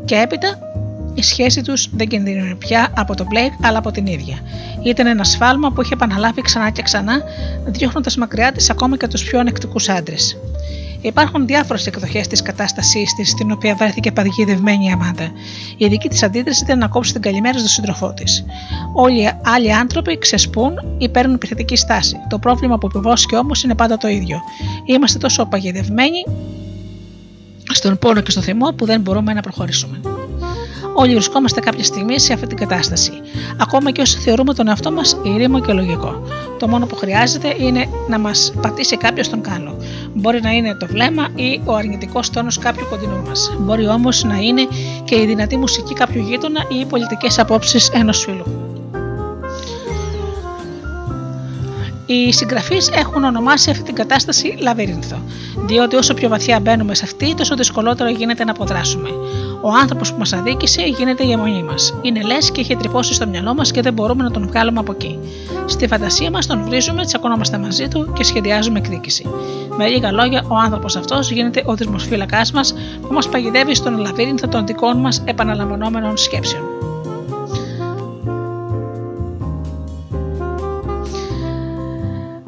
και 0.05 0.15
έπειτα 0.15 0.59
η 1.17 1.23
σχέση 1.23 1.61
τους 1.61 1.89
δεν 1.91 2.07
κινδύνευε 2.07 2.55
πια 2.55 2.93
από 2.95 3.15
τον 3.15 3.25
Μπλέικ 3.29 3.51
αλλά 3.61 3.77
από 3.77 3.91
την 3.91 4.05
ίδια. 4.05 4.37
Ήταν 4.83 5.07
ένα 5.07 5.23
σφάλμα 5.23 5.71
που 5.71 5.81
είχε 5.81 5.93
επαναλάβει 5.93 6.41
ξανά 6.41 6.69
και 6.69 6.81
ξανά, 6.81 7.21
διώχνοντας 7.65 8.17
μακριά 8.17 8.51
της 8.51 8.69
ακόμα 8.69 8.97
και 8.97 9.07
τους 9.07 9.23
πιο 9.23 9.39
ανεκτικούς 9.39 9.89
άντρες. 9.89 10.37
Υπάρχουν 11.01 11.45
διάφορες 11.45 11.87
εκδοχές 11.87 12.27
της 12.27 12.41
κατάστασής 12.41 13.13
της, 13.15 13.29
στην 13.29 13.51
οποία 13.51 13.75
βρέθηκε 13.75 14.11
παγιδευμένη 14.11 14.85
η 14.85 14.89
Αμάντα. 14.89 15.31
Η 15.77 15.87
δική 15.87 16.09
της 16.09 16.23
αντίδραση 16.23 16.63
ήταν 16.63 16.77
να 16.77 16.87
κόψει 16.87 17.11
την 17.13 17.21
καλημέρα 17.21 17.57
στον 17.57 17.69
σύντροφό 17.69 18.13
της. 18.13 18.45
Όλοι 18.93 19.21
οι 19.21 19.31
άλλοι 19.43 19.73
άνθρωποι 19.73 20.17
ξεσπούν 20.17 20.73
ή 20.97 21.09
παίρνουν 21.09 21.35
επιθετική 21.35 21.75
στάση. 21.75 22.15
Το 22.29 22.39
πρόβλημα 22.39 22.77
που 22.77 22.87
επιβόσκει 22.87 23.35
όμως 23.35 23.63
είναι 23.63 23.75
πάντα 23.75 23.97
το 23.97 24.07
ίδιο. 24.07 24.39
Είμαστε 24.85 25.17
τόσο 25.17 25.45
παγιδευμένοι 25.45 26.23
στον 27.71 27.97
πόνο 27.97 28.21
και 28.21 28.31
στο 28.31 28.41
θυμό 28.41 28.71
που 28.71 28.85
δεν 28.85 29.01
μπορούμε 29.01 29.33
να 29.33 29.41
προχωρήσουμε. 29.41 29.99
Όλοι 30.99 31.13
βρισκόμαστε 31.13 31.59
κάποια 31.59 31.83
στιγμή 31.83 32.19
σε 32.19 32.33
αυτή 32.33 32.47
την 32.47 32.57
κατάσταση. 32.57 33.11
Ακόμα 33.57 33.91
και 33.91 34.01
όσο 34.01 34.19
θεωρούμε 34.19 34.53
τον 34.53 34.67
εαυτό 34.67 34.91
μας 34.91 35.17
ήρεμο 35.23 35.59
και 35.59 35.73
λογικό. 35.73 36.21
Το 36.59 36.67
μόνο 36.67 36.85
που 36.85 36.95
χρειάζεται 36.95 37.55
είναι 37.59 37.89
να 38.07 38.19
μας 38.19 38.53
πατήσει 38.61 38.97
κάποιος 38.97 39.25
στον 39.25 39.41
κάλο. 39.41 39.77
Μπορεί 40.13 40.41
να 40.41 40.51
είναι 40.51 40.75
το 40.75 40.87
βλέμμα 40.87 41.27
ή 41.35 41.61
ο 41.65 41.75
αρνητικός 41.75 42.29
τόνος 42.29 42.57
κάποιου 42.57 42.85
κοντινού 42.89 43.23
μας. 43.27 43.55
Μπορεί 43.59 43.87
όμως 43.87 44.23
να 44.23 44.35
είναι 44.35 44.67
και 45.03 45.15
η 45.15 45.25
δυνατή 45.25 45.57
μουσική 45.57 45.93
κάποιου 45.93 46.21
γείτονα 46.21 46.65
ή 46.69 46.79
οι 46.79 46.85
πολιτικές 46.85 47.39
απόψεις 47.39 47.89
ενός 47.89 48.23
φίλου. 48.23 48.66
Οι 52.09 52.33
συγγραφείς 52.33 52.89
έχουν 52.89 53.23
ονομάσει 53.23 53.69
αυτή 53.69 53.83
την 53.83 53.95
κατάσταση 53.95 54.57
λαβύρινθο, 54.59 55.21
διότι 55.65 55.95
όσο 55.95 56.13
πιο 56.13 56.29
βαθιά 56.29 56.59
μπαίνουμε 56.59 56.95
σε 56.95 57.03
αυτή, 57.05 57.35
τόσο 57.35 57.55
δυσκολότερο 57.55 58.09
γίνεται 58.09 58.43
να 58.43 58.51
αποδράσουμε. 58.51 59.09
Ο 59.61 59.69
άνθρωπος 59.81 60.11
που 60.11 60.17
μας 60.17 60.33
αδίκησε 60.33 60.81
γίνεται 60.81 61.23
η 61.23 61.31
αιμονή 61.31 61.63
μας. 61.63 61.93
Είναι 62.01 62.21
λες 62.21 62.51
και 62.51 62.61
έχει 62.61 62.75
τρυπώσει 62.75 63.13
στο 63.13 63.27
μυαλό 63.27 63.53
μας 63.53 63.71
και 63.71 63.81
δεν 63.81 63.93
μπορούμε 63.93 64.23
να 64.23 64.31
τον 64.31 64.47
βγάλουμε 64.47 64.79
από 64.79 64.91
εκεί. 64.91 65.19
Στη 65.65 65.87
φαντασία 65.87 66.31
μας 66.31 66.45
τον 66.47 66.63
βρίζουμε, 66.63 67.05
τσακωνόμαστε 67.05 67.57
μαζί 67.57 67.87
του 67.87 68.13
και 68.13 68.23
σχεδιάζουμε 68.23 68.79
εκδίκηση. 68.79 69.25
Με 69.77 69.87
λίγα 69.87 70.11
λόγια, 70.11 70.45
ο 70.47 70.55
άνθρωπος 70.55 70.95
αυτός 70.95 71.31
γίνεται 71.31 71.63
ο 71.65 71.75
δεσμοφύλακά 71.75 72.41
μας 72.53 72.73
που 73.01 73.13
μας 73.13 73.29
παγιδεύει 73.29 73.75
στον 73.75 73.97
λαβύρινθο 73.97 74.47
των 74.47 74.65
δικών 74.65 74.97
μας 74.97 75.21
επαναλαμβανόμενων 75.25 76.17
σκέψεων. 76.17 76.76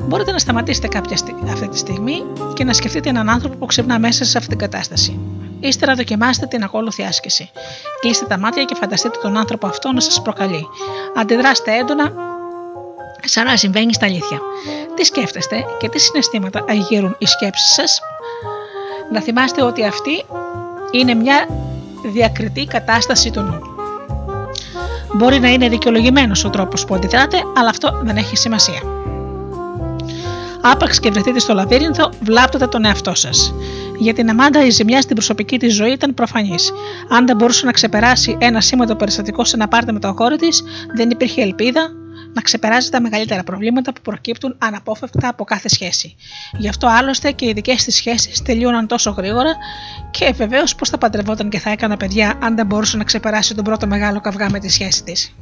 Μπορείτε 0.10 0.32
να 0.32 0.38
σταματήσετε 0.38 0.88
κάποια 0.88 1.18
αυτή 1.54 1.68
τη 1.68 1.78
στιγμή 1.78 2.24
και 2.54 2.64
να 2.64 2.74
σκεφτείτε 2.74 3.10
έναν 3.10 3.30
άνθρωπο 3.30 3.56
που 3.56 3.66
ξυπνά 3.66 4.00
μέσα 4.00 4.26
σε 4.26 4.38
αυτή 4.38 4.50
την 4.50 4.58
κατάσταση. 4.58 5.20
Ύστερα 5.60 5.94
δοκιμάστε 5.94 6.46
την 6.46 6.64
ακόλουθη 6.64 7.04
άσκηση. 7.04 7.52
Κλείστε 8.00 8.26
τα 8.26 8.40
μάτια 8.40 8.64
και 8.64 8.76
φανταστείτε 8.76 9.18
τον 9.22 9.38
άνθρωπο 9.38 9.68
αυτό 9.68 9.92
να 9.92 10.00
σας 10.00 10.22
προκαλεί. 10.22 10.68
Αντιδράστε 11.16 11.76
έντονα 11.76 12.14
σαν 13.26 13.46
να 13.46 13.58
συμβαίνει 13.58 13.94
στα 13.94 14.06
αλήθεια. 14.06 14.40
Τι 14.96 15.04
σκέφτεστε 15.04 15.66
και 15.80 15.90
τι 15.90 16.00
συναισθήματα 16.00 16.66
αγγύρουν 16.70 17.16
οι 17.18 17.26
σκέψεις 17.26 17.74
σας; 17.74 18.02
Να 19.12 19.22
θυμάστε 19.22 19.64
ότι 19.64 19.86
αυτή 19.86 20.26
είναι 20.92 21.14
μια 21.14 21.48
διακριτή 22.06 22.66
κατάσταση 22.66 23.32
του 23.32 23.42
νου. 23.42 23.62
Μπορεί 25.14 25.40
να 25.40 25.48
είναι 25.48 25.70
δικαιολογημένος 25.70 26.44
ο 26.44 26.50
τρόπος 26.50 26.86
που 26.86 26.96
αντιδράτε, 26.96 27.38
αλλά 27.56 27.70
αυτό 27.70 28.00
δεν 28.04 28.18
έχει 28.18 28.38
σημασία. 28.38 28.82
Άπαξ 30.62 31.00
και 31.00 31.12
βρεθείτε 31.12 31.40
στο 31.40 31.54
λαβύρινθο, 31.54 32.12
βλάπτετε 32.22 32.68
τον 32.68 32.86
εαυτό 32.86 33.16
σας. 33.16 33.54
Για 33.98 34.14
την 34.14 34.30
Αμάντα 34.30 34.66
η 34.66 34.70
ζημιά 34.70 35.02
στην 35.02 35.16
προσωπική 35.16 35.60
της 35.60 35.76
ζωή 35.76 35.92
ήταν 35.92 36.14
προφανής. 36.14 36.72
Αν 37.10 37.26
δεν 37.26 37.36
μπορούσε 37.36 37.66
να 37.66 37.72
ξεπεράσει 37.72 38.38
ένα 38.40 38.62
σήματο 38.62 38.96
περιστατικό 38.96 39.46
σε 39.46 39.56
ένα 39.56 39.68
πάρτε 39.68 39.92
με 39.92 40.00
το 40.00 40.08
αγόρι 40.08 40.36
της, 40.36 40.64
δεν 40.96 41.10
υπήρχε 41.10 41.42
ελπίδα 41.42 41.92
να 42.34 42.42
ξεπεράσει 42.42 42.92
τα 42.92 43.02
μεγαλύτερα 43.02 43.44
προβλήματα 43.44 43.94
που 43.94 44.02
προκύπτουν 44.02 44.56
αναπόφευκτα 44.58 45.28
από 45.28 45.44
κάθε 45.44 45.70
σχέση. 45.70 46.16
Γι' 46.58 46.70
αυτό 46.70 46.88
άλλωστε 46.88 47.32
και 47.32 47.46
οι 47.46 47.54
δικές 47.54 47.84
της 47.84 47.96
σχέσεις 47.96 48.42
τελείωναν 48.42 48.88
τόσο 48.88 49.10
γρήγορα 49.10 49.56
και 50.12 50.34
βεβαίως 50.36 50.76
πώς 50.76 50.90
θα 50.90 50.98
παντρευόταν 50.98 51.50
και 51.50 51.60
θα 51.60 51.70
έκανα 51.70 51.98
παιδιά 51.98 52.38
αν 52.42 52.56
δεν 52.56 52.66
μπορούσε 52.66 52.98
να 52.98 53.04
ξεπεράσει 53.04 53.56
τον 53.56 53.64
πρώτο 53.64 53.88
μεγάλο 53.88 54.22
καυγά 54.22 54.50
με 54.50 54.60
τη 54.60 54.70
σχέση 54.70 55.04
της. 55.04 55.34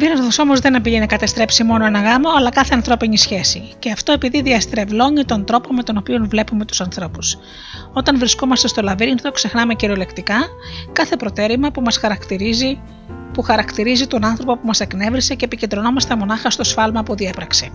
Ο 0.00 0.02
Λαβύρινθο 0.02 0.42
όμως 0.42 0.60
δεν 0.60 0.80
πήγε 0.80 0.98
να 0.98 1.06
καταστρέψει 1.06 1.64
μόνο 1.64 1.84
ένα 1.84 2.00
γάμο, 2.00 2.28
αλλά 2.38 2.50
κάθε 2.50 2.74
ανθρώπινη 2.74 3.18
σχέση. 3.18 3.72
Και 3.78 3.90
αυτό 3.90 4.12
επειδή 4.12 4.42
διαστρεβλώνει 4.42 5.24
τον 5.24 5.44
τρόπο 5.44 5.72
με 5.72 5.82
τον 5.82 5.96
οποίο 5.96 6.26
βλέπουμε 6.28 6.64
τους 6.64 6.80
ανθρώπους. 6.80 7.38
Όταν 7.92 8.18
βρισκόμαστε 8.18 8.68
στο 8.68 8.82
Λαβύρινθο, 8.82 9.30
ξεχνάμε 9.30 9.74
κυριολεκτικά 9.74 10.36
κάθε 10.92 11.16
προτέρημα 11.16 11.70
που 11.70 11.80
μας 11.80 11.96
χαρακτηρίζει, 11.96 12.80
που 13.32 13.42
χαρακτηρίζει 13.42 14.06
τον 14.06 14.24
άνθρωπο 14.24 14.54
που 14.54 14.66
μας 14.66 14.80
εκνεύρισε 14.80 15.34
και 15.34 15.44
επικεντρωνόμαστε 15.44 16.16
μονάχα 16.16 16.50
στο 16.50 16.64
σφάλμα 16.64 17.02
που 17.02 17.14
διέπραξε. 17.14 17.70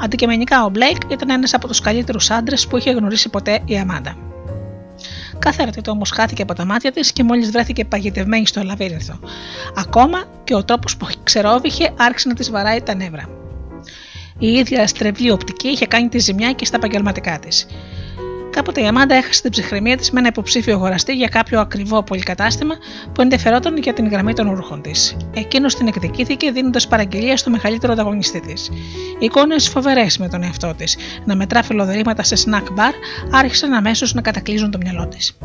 Αντικειμενικά, 0.00 0.64
ο 0.64 0.68
Μπλέικ 0.68 0.96
ήταν 1.10 1.30
ένας 1.30 1.54
από 1.54 1.68
τους 1.68 1.80
καλύτερους 1.80 2.30
άντρες 2.30 2.66
που 2.66 2.76
είχε 2.76 2.90
γνωρίσει 2.90 3.28
ποτέ 3.28 3.60
η 3.64 3.78
Αμάντα. 3.78 4.16
Κάθε 5.38 5.62
αρτητό 5.62 5.90
όμως 5.90 6.10
χάθηκε 6.10 6.42
από 6.42 6.54
τα 6.54 6.64
μάτια 6.64 6.92
της 6.92 7.12
και 7.12 7.24
μόλις 7.24 7.50
βρέθηκε 7.50 7.84
παγιτευμένη 7.84 8.46
στο 8.46 8.62
λαβύρινθο. 8.62 9.18
Ακόμα 9.76 10.24
και 10.44 10.54
ο 10.54 10.64
τρόπο 10.64 10.88
που 10.98 11.06
ξερόβηχε 11.22 11.92
άρχισε 11.96 12.28
να 12.28 12.34
της 12.34 12.50
βαράει 12.50 12.82
τα 12.82 12.94
νεύρα. 12.94 13.28
Η 14.38 14.46
ίδια 14.46 14.86
στρεβλή 14.86 15.30
οπτική 15.30 15.68
είχε 15.68 15.86
κάνει 15.86 16.08
τη 16.08 16.18
ζημιά 16.18 16.52
και 16.52 16.64
στα 16.64 16.76
επαγγελματικά 16.76 17.38
της. 17.38 17.66
Κάποτε 18.58 18.80
η 18.80 18.86
Αμάντα 18.86 19.14
έχασε 19.14 19.42
την 19.42 19.50
ψυχραιμία 19.50 19.96
της 19.96 20.10
με 20.10 20.18
ένα 20.18 20.28
υποψήφιο 20.28 20.74
αγοραστή 20.74 21.14
για 21.14 21.28
κάποιο 21.28 21.60
ακριβό 21.60 22.02
πολυκατάστημα 22.02 22.74
που 23.14 23.20
ενδιαφερόταν 23.20 23.76
για 23.76 23.92
την 23.92 24.08
γραμμή 24.08 24.32
των 24.32 24.54
ρούχων 24.54 24.82
της. 24.82 25.16
Εκείνος 25.34 25.74
την 25.74 25.86
εκδικήθηκε 25.86 26.50
δίνοντας 26.50 26.88
παραγγελία 26.88 27.36
στο 27.36 27.50
μεγαλύτερο 27.50 27.92
ανταγωνιστή 27.92 28.40
της. 28.40 28.70
Εικόνες 29.18 29.68
φοβερές 29.68 30.18
με 30.18 30.28
τον 30.28 30.42
εαυτό 30.42 30.74
της, 30.74 30.96
να 31.24 31.36
μετρά 31.36 31.62
φιλοδερήματα 31.62 32.22
σε 32.22 32.36
snack 32.46 32.78
bar, 32.78 32.92
άρχισαν 33.32 33.72
αμέσως 33.72 34.14
να 34.14 34.20
κατακλείζουν 34.20 34.70
το 34.70 34.78
μυαλό 34.82 35.08
της. 35.08 35.38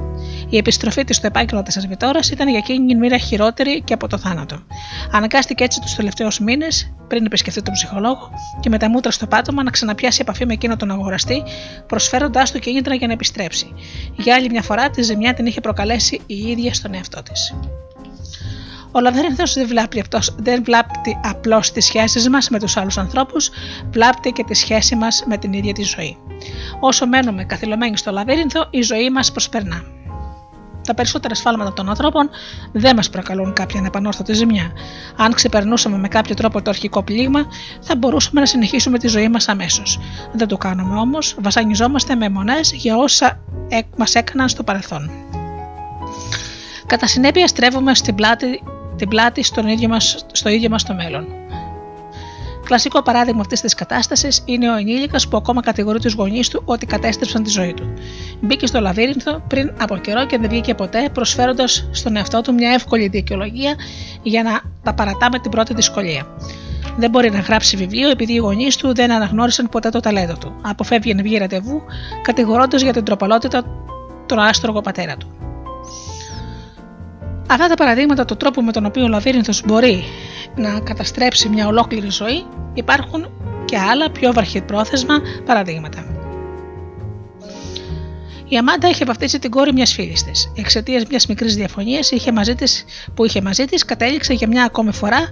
Η 0.50 0.58
επιστροφή 0.58 1.04
της 1.04 1.16
στο 1.16 1.28
επάγγελμα 1.28 1.64
της 1.64 1.74
Σερβιτόρα 1.74 2.20
ήταν 2.32 2.50
για 2.50 2.58
εκείνη 2.58 2.92
η 2.92 2.96
μοίρα 2.96 3.18
χειρότερη 3.18 3.82
και 3.82 3.94
από 3.94 4.08
το 4.08 4.18
θάνατο. 4.18 4.64
Αναγκάστηκε 5.12 5.64
έτσι 5.64 5.80
τους 5.82 5.96
τελευταίους 5.96 6.40
μήνες, 6.40 6.94
πριν 7.14 7.26
επισκεφθεί 7.26 7.62
τον 7.62 7.74
ψυχολόγο, 7.74 8.30
και 8.60 8.70
με 8.70 8.78
τα 8.78 8.90
μούτρα 8.90 9.12
στο 9.12 9.28
πάτωμα 9.28 9.64
να 9.64 9.72
ξαναπιάσει 9.72 10.20
επαφή 10.22 10.46
με 10.46 10.54
εκείνο 10.54 10.76
τον 10.76 10.92
αγοραστή, 10.92 11.44
προσφέροντάς 11.88 12.52
του 12.52 12.60
κίνητρα 12.60 12.96
για 12.96 13.08
να 13.08 13.14
επιστρέψει. 13.14 13.74
Για 14.16 14.36
άλλη 14.36 14.50
μια 14.50 14.62
φορά 14.62 14.90
τη 14.90 15.02
ζημιά 15.02 15.34
την 15.34 15.46
είχε 15.46 15.62
προκαλέσει 15.62 16.22
η 16.26 16.36
ίδια 16.36 16.74
στον 16.74 16.94
εαυτό 16.94 17.24
της. 17.24 17.56
Ο 18.92 19.00
Λαβέρινθο 19.00 19.44
δεν 19.56 19.68
βλάπτει, 19.68 20.04
δεν 20.38 20.64
βλάπτει 20.64 21.20
απλώς 21.24 21.72
τις 21.72 21.86
σχέσεις 21.86 22.30
μας 22.30 22.50
με 22.50 22.60
τους 22.60 22.78
άλλους 22.78 22.98
ανθρώπους, 22.98 23.50
βλάπτει 23.92 24.32
και 24.32 24.44
τη 24.44 24.54
σχέση 24.54 24.96
μας 24.96 25.24
με 25.28 25.38
την 25.38 25.54
ίδια 25.54 25.74
τη 25.74 25.84
ζωή. 25.84 26.18
Όσο 26.80 27.08
μένουμε 27.08 27.44
καθυλωμένοι 27.44 27.98
στο 27.98 28.12
λαβύρινθο, 28.12 28.68
η 28.70 28.82
ζωή 28.82 29.10
μας 29.10 29.32
προσπερνά. 29.32 29.84
Τα 30.86 30.94
περισσότερα 30.94 31.36
σφάλματα 31.36 31.74
των 31.74 31.90
ανθρώπων 31.90 32.30
δεν 32.72 32.96
μας 32.96 33.10
προκαλούν 33.10 33.54
κάποια 33.54 33.80
ανεπανόρθωτη 33.80 34.34
ζημιά. 34.34 34.72
Αν 35.16 35.34
ξεπερνούσαμε 35.34 35.98
με 35.98 36.08
κάποιο 36.08 36.36
τρόπο 36.36 36.62
το 36.62 36.70
αρχικό 36.70 37.04
πλήγμα, 37.04 37.46
θα 37.82 37.96
μπορούσαμε 37.96 38.40
να 38.40 38.46
συνεχίσουμε 38.46 38.98
τη 38.98 39.08
ζωή 39.08 39.30
μας 39.30 39.48
αμέσως. 39.48 40.00
Δεν 40.34 40.48
το 40.48 40.58
κάνουμε 40.58 41.00
όμως, 41.00 41.36
βασανιζόμαστε 41.40 42.16
με 42.16 42.30
μονές 42.30 42.72
για 42.74 42.98
όσα 42.98 43.40
μας 43.98 44.16
έκαναν 44.16 44.50
στο 44.50 44.64
παρελθόν. 44.64 45.12
Κατά 46.86 47.08
συνέπεια, 47.08 47.48
στρέφουμε 47.48 47.96
στην 47.96 48.16
πλάτη, 48.16 48.64
την 48.96 49.08
πλάτη 49.08 49.44
στον 49.44 49.68
ίδιο 49.68 49.88
μας, 49.88 50.26
στο 50.32 50.50
ίδιο 50.50 50.70
μας 50.70 50.84
το 50.84 50.94
μέλλον. 50.94 51.43
Κλασικό 52.64 53.02
παράδειγμα 53.02 53.42
αυτής 53.42 53.62
της 53.62 53.74
κατάστασης 53.74 54.42
είναι 54.46 54.72
ο 54.72 54.76
ενήλικας 54.76 55.28
που 55.28 55.38
ακόμα 55.38 55.62
κατηγορεί 55.62 56.00
τους 56.00 56.14
γονείς 56.14 56.48
του 56.50 56.62
ότι 56.66 56.86
κατέστρεψαν 56.86 57.44
τη 57.44 57.50
ζωή 57.50 57.74
του. 57.74 57.94
Μπήκε 58.42 58.66
στο 58.66 58.80
λαβύρινθο 58.80 59.44
πριν 59.48 59.74
από 59.80 59.98
καιρό 59.98 60.26
και 60.26 60.38
δεν 60.38 60.50
βγήκε 60.50 60.74
ποτέ, 60.76 61.10
προσφέροντας 61.14 61.88
στον 61.92 62.16
εαυτό 62.16 62.42
του 62.42 62.54
μια 62.54 62.72
εύκολη 62.72 63.08
δικαιολογία 63.08 63.76
για 64.22 64.44
να 64.44 64.62
τα 64.84 64.94
παρατά 64.94 65.30
με 65.32 65.40
την 65.40 65.52
πρώτη 65.52 65.74
δυσκολία. 65.74 66.28
Δεν 66.98 67.10
μπορεί 67.10 67.32
να 67.32 67.40
γράψει 67.40 67.78
βιβλίο 67.78 68.10
επειδή 68.10 68.34
οι 68.34 68.38
γονείς 68.38 68.76
του 68.76 68.94
δεν 68.94 69.12
αναγνώρισαν 69.12 69.70
ποτέ 69.70 69.90
το 69.90 70.00
ταλέντο 70.00 70.34
του. 70.34 70.56
Αποφεύγει 70.62 71.14
να 71.14 71.24
βγει 71.24 71.38
ραντεβού, 71.38 71.82
κατηγορώντας 72.22 72.82
για 72.82 72.94
την 72.94 73.04
τροπαλότητα 73.04 73.64
τον 74.26 74.40
άστρογο 74.40 74.82
πατέρα 74.82 75.18
του. 75.18 75.28
Αυτά 77.50 77.68
τα 77.68 77.74
παραδείγματα 77.74 78.26
του 78.26 78.36
τρόπου 78.36 78.62
με 78.62 78.72
τον 78.72 78.86
οποίο 78.86 79.04
ο 79.04 79.08
λαβύρινθος 79.08 79.62
μπορεί 79.66 80.04
να 80.56 80.80
καταστρέψει 80.80 81.50
μια 81.50 81.68
ολόκληρη 81.68 82.10
ζωή 82.10 82.46
υπάρχουν 82.74 83.28
και 83.66 83.78
άλλα 83.78 84.12
πιο 84.12 84.34
βαρχιπρόθεσμα 84.34 85.16
παραδείγματα. 85.46 86.23
Η 88.54 88.58
Αμάντα 88.58 88.90
είχε 88.90 89.06
βαφτίσει 89.06 89.40
την 89.40 89.50
κόρη 89.50 89.74
μιας 89.74 89.94
φίλης 89.94 90.24
της. 90.24 90.52
Εξαιτίας 90.56 91.06
μιας 91.10 91.26
μικρής 91.26 91.56
διαφωνίας 91.56 92.12
που 93.14 93.26
είχε 93.26 93.42
μαζί 93.42 93.66
της, 93.66 93.86
κατέληξε 93.86 94.34
για 94.34 94.48
μια 94.48 94.64
ακόμη 94.64 94.94
φορά 94.94 95.30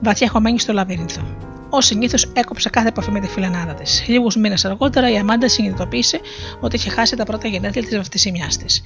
βαθιά 0.00 0.28
χωμένη 0.28 0.58
στο 0.58 0.72
λαβύρινθο. 0.72 1.22
Ω 1.70 1.80
συνήθως 1.80 2.32
έκοψε 2.32 2.70
κάθε 2.70 2.88
επαφή 2.88 3.10
με 3.10 3.20
τη 3.20 3.26
φιλενάδα 3.26 3.74
της. 3.74 4.04
Λίγους 4.06 4.36
μήνες 4.36 4.64
αργότερα 4.64 5.10
η 5.10 5.16
Αμάντα 5.16 5.48
συνειδητοποίησε 5.48 6.20
ότι 6.60 6.76
είχε 6.76 6.90
χάσει 6.90 7.16
τα 7.16 7.24
πρώτα 7.24 7.48
γενέθλια 7.48 7.82
της 7.82 7.96
βαφτισιμιάς 7.96 8.56
της. 8.56 8.82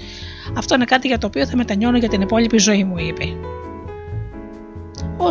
Αυτό 0.56 0.74
είναι 0.74 0.84
κάτι 0.84 1.08
για 1.08 1.18
το 1.18 1.26
οποίο 1.26 1.46
θα 1.46 1.56
μετανιώνω 1.56 1.98
για 1.98 2.08
την 2.08 2.20
υπόλοιπη 2.20 2.58
ζωή 2.58 2.84
μου, 2.84 2.98
είπε. 2.98 3.24
Ω 5.16 5.28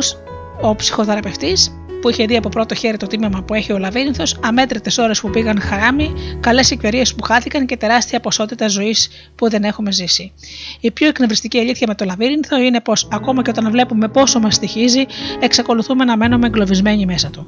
ο 0.68 0.76
ψυχοθεραπευτής, 0.76 1.85
που 2.06 2.12
είχε 2.12 2.26
δει 2.26 2.36
από 2.36 2.50
πρώτο 2.50 2.76
χέρι 2.76 2.98
το 2.98 3.08
τίμημα 3.08 3.44
που 3.44 3.54
έχει 3.54 3.74
ο 3.74 3.78
Λαβύρινθο, 3.78 4.24
αμέτρητες 4.42 4.98
ώρες 4.98 5.22
που 5.22 5.30
πήγαν 5.30 5.62
χαράμι, 5.62 6.14
καλές 6.40 6.72
ευκαιρίε 6.72 7.04
που 7.18 7.24
χάθηκαν 7.24 7.66
και 7.66 7.78
τεράστια 7.78 8.20
ποσότητα 8.20 8.68
ζωής 8.68 9.10
που 9.36 9.50
δεν 9.50 9.64
έχουμε 9.64 9.92
ζήσει. 9.92 10.32
Η 10.80 10.92
πιο 10.92 11.08
εκνευριστική 11.08 11.60
αλήθεια 11.60 11.88
με 11.88 11.96
το 11.96 12.06
Λαβύρινθο 12.06 12.58
είναι 12.58 12.82
πως 12.82 13.08
ακόμα 13.12 13.42
και 13.42 13.50
όταν 13.50 13.72
βλέπουμε 13.72 14.08
πόσο 14.08 14.40
μας 14.40 14.56
στοιχίζει, 14.56 15.06
εξακολουθούμε 15.40 16.06
να 16.06 16.18
μένουμε 16.18 16.48
εγκλωβισμένοι 16.48 17.06
μέσα 17.06 17.30
του. 17.30 17.48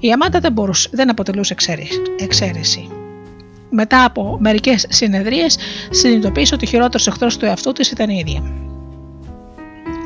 Η 0.00 0.12
Αμάντα 0.12 0.40
δεν, 0.40 0.52
μπορούσε, 0.52 0.88
δεν 0.92 1.10
αποτελούσε 1.10 1.54
εξαίρεση. 2.18 2.88
Μετά 3.70 4.04
από 4.04 4.36
μερικές 4.40 4.86
συνεδρίες, 4.88 5.56
συνειδητοποίησε 5.90 6.54
ότι 6.54 6.64
ο 6.64 6.68
χειρότερος 6.68 7.06
εχθρός 7.06 7.36
του 7.36 7.44
εαυτού 7.44 7.72
της 7.72 7.90
ήταν 7.90 8.08
η 8.08 8.22
ίδια. 8.26 8.72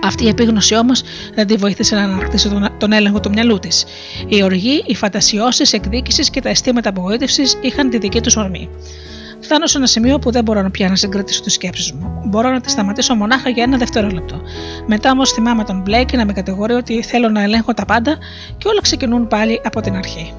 Αυτή 0.03 0.25
η 0.25 0.29
επίγνωση 0.29 0.77
όμως 0.77 1.03
δεν 1.35 1.47
τη 1.47 1.55
βοήθησε 1.55 1.95
να 1.95 2.03
ανακτήσει 2.03 2.49
τον, 2.49 2.69
τον 2.79 2.93
έλεγχο 2.93 3.21
του 3.21 3.31
μυαλού 3.31 3.59
της. 3.59 3.85
Η 4.29 4.43
οργή, 4.43 4.83
οι 4.87 4.95
φαντασιώσεις, 4.95 5.73
εκδίκηση 5.73 6.31
και 6.31 6.41
τα 6.41 6.49
αισθήματα 6.49 6.89
απογοήτευσης 6.89 7.59
είχαν 7.61 7.91
τη 7.91 7.99
δική 7.99 8.21
τους 8.21 8.37
ορμή. 8.37 8.69
Φτάνω 9.41 9.67
σε 9.67 9.79
ένα 9.79 9.87
σημείο 9.87 10.19
που 10.19 10.31
δεν 10.31 10.45
μπορώ 10.45 10.71
πια 10.71 10.89
να 10.89 10.97
συγκρατήσω 10.97 11.43
τις 11.43 11.53
σκέψεις 11.53 11.93
μου. 11.93 12.23
Μπορώ 12.25 12.51
να 12.51 12.61
τι 12.61 12.71
σταματήσω 12.71 13.15
μονάχα 13.15 13.49
για 13.49 13.63
ένα 13.63 13.77
δευτερόλεπτο. 13.77 14.41
Μετά 14.87 15.11
όμως 15.11 15.33
θυμάμαι 15.33 15.65
τον 15.65 15.81
Μπλέκ 15.81 16.13
να 16.13 16.25
με 16.25 16.33
κατηγορεί 16.33 16.73
ότι 16.73 17.03
θέλω 17.03 17.29
να 17.29 17.43
ελέγχω 17.43 17.75
τα 17.75 17.85
πάντα 17.85 18.17
και 18.59 18.69
όλα 18.69 18.81
ξεκινούν 18.81 19.29
πάλι 19.29 19.61
από 19.65 19.81
την 19.81 19.95
αρχή. 19.95 20.35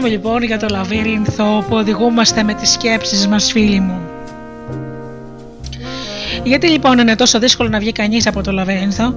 Συνεχίζουμε 0.00 0.30
λοιπόν 0.30 0.48
για 0.48 0.58
το 0.58 0.74
λαβύρινθο 0.74 1.64
που 1.68 1.76
οδηγούμαστε 1.76 2.42
με 2.42 2.54
τις 2.54 2.70
σκέψεις 2.70 3.28
μας 3.28 3.52
φίλοι 3.52 3.80
μου. 3.80 4.00
Γιατί 6.44 6.68
λοιπόν 6.68 6.98
είναι 6.98 7.14
τόσο 7.14 7.38
δύσκολο 7.38 7.68
να 7.68 7.78
βγει 7.78 7.92
κανείς 7.92 8.26
από 8.26 8.42
το 8.42 8.52
λαβύρινθο, 8.52 9.14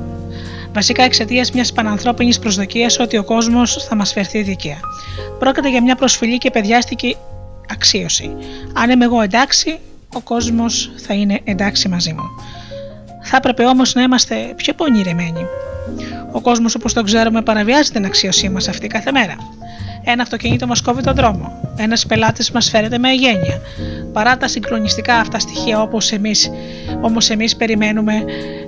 βασικά 0.74 1.04
εξαιτίας 1.04 1.52
μιας 1.52 1.74
πανανθρώπινης 1.74 2.40
προσδοκίας 2.40 3.00
ότι 3.00 3.18
ο 3.18 3.24
κόσμος 3.24 3.86
θα 3.90 3.96
μας 3.96 4.12
φερθεί 4.12 4.42
δίκαια. 4.42 4.80
Πρόκειται 5.40 5.70
για 5.70 5.82
μια 5.82 5.96
προσφυλή 5.96 6.38
και 6.38 6.52
παιδιάστικη 6.52 7.18
αξίωση. 7.72 8.36
Αν 8.74 8.90
είμαι 8.90 9.06
εγώ 9.06 9.22
εντάξει, 9.22 9.80
ο 10.14 10.20
κόσμος 10.20 10.92
θα 10.96 11.14
είναι 11.14 11.40
εντάξει 11.44 11.88
μαζί 11.88 12.14
μου. 12.14 12.24
Θα 13.24 13.38
έπρεπε 13.38 13.66
όμως 13.66 13.94
να 13.94 14.02
είμαστε 14.02 14.54
πιο 14.56 14.74
πονηρεμένοι. 14.74 15.46
Ο 16.32 16.42
κόσμος 16.42 16.76
όπως 16.76 16.94
τον 16.94 17.04
ξέρουμε 17.04 17.42
παραβιάζει 17.42 17.92
την 17.92 18.06
αξίωσή 18.06 18.50
μας 18.50 18.68
αυτή 18.68 18.88
κάθε 18.88 19.12
μέρα. 19.12 19.36
Ένα 20.04 20.22
αυτοκίνητο 20.22 20.68
μας 20.68 20.82
κόβει 20.82 21.02
τον 21.04 21.16
δρόμο. 21.16 21.74
Ένας 21.78 22.06
πελάτης 22.06 22.52
μας 22.52 22.70
φέρεται 22.70 22.98
με 22.98 23.08
αγένεια. 23.08 23.62
Παρά 24.14 24.38
τα 24.38 24.48
συγκλονιστικά 24.48 25.16
αυτά 25.16 25.40
στοιχεία, 25.40 25.82
όπως 25.82 26.12
εμείς 26.12 26.52
όμως 27.02 27.30
εμείς 27.30 27.56
περιμένουμε 27.56 28.14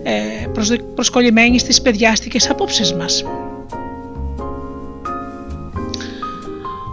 ε, 0.04 0.48
προσκολλημένοι 0.96 1.60
στις 1.60 1.82
παιδιάστικες 1.82 2.50
απόψεις 2.50 2.94
μας. 2.94 3.24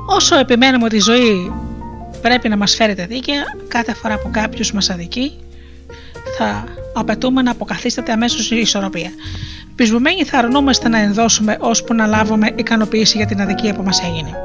Όσο 0.06 0.38
επιμένουμε 0.38 0.84
ότι 0.84 0.96
η 0.96 1.00
ζωή 1.00 1.52
πρέπει 2.22 2.48
να 2.48 2.56
μας 2.56 2.74
φέρεται 2.74 3.06
δίκαια, 3.06 3.42
κάθε 3.68 3.94
φορά 3.94 4.18
που 4.18 4.30
κάποιος 4.30 4.72
μας 4.72 4.90
αδικεί, 4.90 5.32
θα 6.38 6.64
απαιτούμε 6.94 7.42
να 7.42 7.50
αποκαθίσταται 7.50 8.12
αμέσως 8.12 8.50
η 8.50 8.56
ισορροπία. 8.56 9.10
Πεισβουμένοι 9.80 10.24
θα 10.24 10.38
αρνούμαστε 10.38 10.88
να 10.88 10.98
ενδώσουμε 10.98 11.56
ώσπου 11.60 11.94
να 11.94 12.06
λάβουμε 12.06 12.52
ικανοποίηση 12.56 13.16
για 13.16 13.26
την 13.26 13.40
αδικία 13.40 13.74
που 13.74 13.82
μας 13.82 14.02
έγινε. 14.02 14.36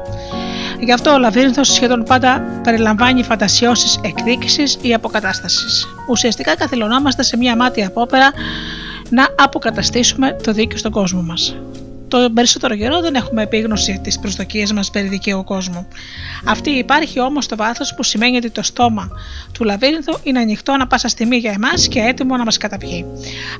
Γι' 0.80 0.92
αυτό 0.92 1.10
ο 1.12 1.18
λαβύρινθος 1.18 1.72
σχεδόν 1.72 2.02
πάντα 2.02 2.60
περιλαμβάνει 2.62 3.22
φαντασιώσεις 3.22 4.00
εκδίκησης 4.02 4.78
ή 4.82 4.94
αποκατάστασης. 4.94 5.86
Ουσιαστικά 6.08 6.56
καθυλωνόμαστε 6.56 7.22
σε 7.22 7.36
μια 7.36 7.56
μάτια 7.56 7.86
απόπερα 7.86 8.30
να 9.10 9.28
αποκαταστήσουμε 9.38 10.36
το 10.42 10.52
δίκαιο 10.52 10.78
στον 10.78 10.92
κόσμο 10.92 11.22
μας 11.22 11.56
το 12.08 12.30
περισσότερο 12.34 12.76
καιρό 12.76 13.00
δεν 13.00 13.14
έχουμε 13.14 13.42
επίγνωση 13.42 14.00
της 14.02 14.18
προσδοκίας 14.18 14.72
μας 14.72 14.90
περί 14.90 15.08
δικαίου 15.08 15.44
κόσμου. 15.44 15.86
Αυτή 16.44 16.70
υπάρχει 16.70 17.20
όμως 17.20 17.44
στο 17.44 17.56
βάθος 17.56 17.94
που 17.94 18.02
σημαίνει 18.02 18.36
ότι 18.36 18.50
το 18.50 18.62
στόμα 18.62 19.10
του 19.52 19.64
λαβύρινθου 19.64 20.18
είναι 20.22 20.38
ανοιχτό 20.38 20.72
ανα 20.72 20.86
πάσα 20.86 21.08
στιγμή 21.08 21.36
για 21.36 21.50
εμάς 21.50 21.88
και 21.88 22.00
έτοιμο 22.00 22.36
να 22.36 22.44
μας 22.44 22.56
καταπιεί. 22.56 23.04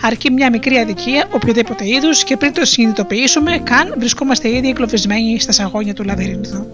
Αρκεί 0.02 0.30
μια 0.30 0.50
μικρή 0.50 0.76
αδικία 0.76 1.28
οποιοδήποτε 1.30 1.88
είδους 1.88 2.24
και 2.24 2.36
πριν 2.36 2.52
το 2.52 2.64
συνειδητοποιήσουμε, 2.64 3.58
καν 3.58 3.94
βρισκόμαστε 3.98 4.56
ήδη 4.56 4.68
εγκλωβισμένοι 4.68 5.40
στα 5.40 5.52
σαγόνια 5.52 5.94
του 5.94 6.04
λαβύρινθου. 6.04 6.66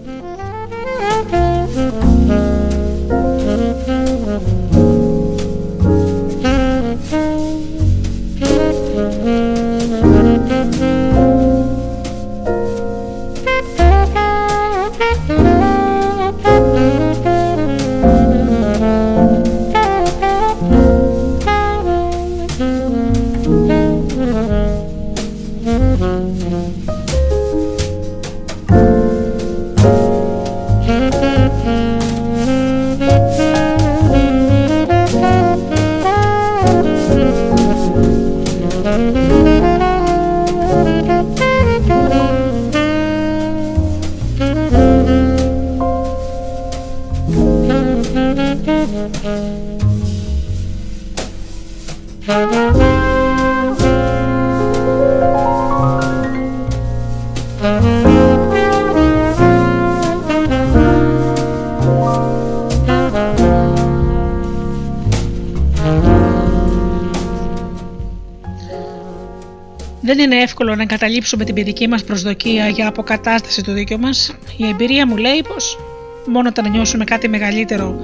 Είναι 70.23 70.41
εύκολο 70.41 70.75
να 70.75 70.81
εγκαταλείψουμε 70.81 71.43
την 71.43 71.55
παιδική 71.55 71.87
μας 71.87 72.03
προσδοκία 72.03 72.67
για 72.67 72.87
αποκατάσταση 72.87 73.63
του 73.63 73.71
δίκαιου 73.71 73.99
μας; 73.99 74.35
Η 74.57 74.67
εμπειρία 74.67 75.07
μου 75.07 75.17
λέει 75.17 75.43
πως 75.47 75.79
μόνο 76.25 76.49
όταν 76.49 76.71
νιώσουμε 76.71 77.03
κάτι 77.03 77.27
μεγαλύτερο, 77.27 77.95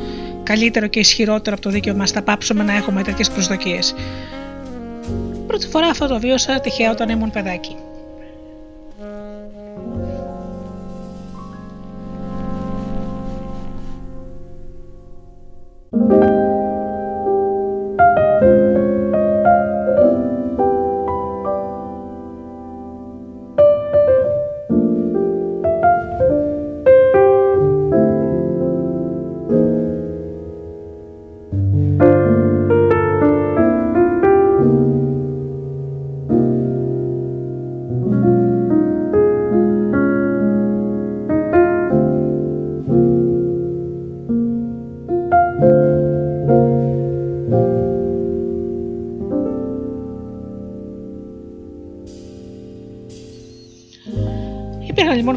καλύτερο 0.44 0.88
και 0.88 1.00
ισχυρότερο 1.00 1.56
από 1.56 1.66
το 1.66 1.70
δίκαιο 1.70 1.96
μας 1.96 2.12
θα 2.12 2.22
πάψουμε 2.22 2.64
να 2.64 2.76
έχουμε 2.76 3.04
τέτοιες 3.04 3.30
προσδοκίες. 3.30 3.96
Πρώτη 5.48 5.68
φορά 5.68 5.88
αυτό 5.88 6.08
το 6.08 6.20
βίωσα 6.20 6.60
τυχαία 6.60 6.92
όταν 6.92 7.10
ήμουν 7.10 7.32
παιδάκι. 7.32 7.76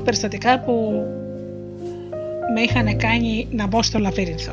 Περιστατικά 0.02 0.60
που 0.60 1.04
με 2.54 2.60
είχαν 2.60 2.96
κάνει 2.96 3.46
να 3.50 3.66
μπω 3.66 3.82
στο 3.82 3.98
λαβύρινθο. 3.98 4.52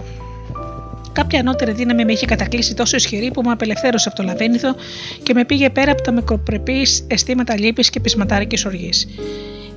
Κάποια 1.12 1.39
ανώτερη 1.39 1.72
δύναμη 1.72 2.06
με 2.06 2.12
είχε 2.12 2.26
κατακλείσει 2.26 2.74
τόσο 2.74 2.95
ισχυρή 2.95 3.32
που 3.32 3.41
με 3.41 3.52
απελευθέρωσε 3.52 4.08
από 4.08 4.18
το 4.18 4.24
λαβύρινθο 4.24 4.76
και 5.24 5.34
με 5.34 5.45
πήγε 5.45 5.70
πέρα 5.70 5.91
από 5.91 6.02
τα 6.02 6.12
μικροπρεπή 6.12 6.88
αισθήματα 7.08 7.60
λύπης 7.60 7.89
και 7.89 8.00
πεισματάρικης 8.00 8.66
οργής. 8.66 9.08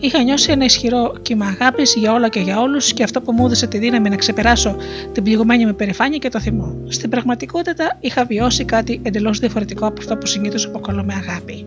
Είχα 0.00 0.22
νιώσει 0.22 0.50
ένα 0.50 0.64
ισχυρό 0.64 1.14
κύμα 1.22 1.46
αγάπης 1.46 1.94
για 1.94 2.12
όλα 2.12 2.28
και 2.28 2.40
για 2.40 2.60
όλους 2.60 2.92
και 2.92 3.02
αυτό 3.02 3.20
που 3.20 3.32
μου 3.32 3.44
έδωσε 3.46 3.66
τη 3.66 3.78
δύναμη 3.78 4.08
να 4.08 4.16
ξεπεράσω 4.16 4.76
την 5.12 5.22
πληγωμένη 5.22 5.64
με 5.64 5.72
περηφάνεια 5.72 6.18
και 6.18 6.28
το 6.28 6.40
θυμό. 6.40 6.76
Στην 6.88 7.10
πραγματικότητα 7.10 7.96
είχα 8.00 8.24
βιώσει 8.24 8.64
κάτι 8.64 9.00
εντελώς 9.02 9.38
διαφορετικό 9.38 9.86
από 9.86 10.00
αυτό 10.00 10.16
που 10.16 10.26
συνήθως 10.26 10.64
αποκαλούμε 10.66 11.14
αγάπη. 11.14 11.66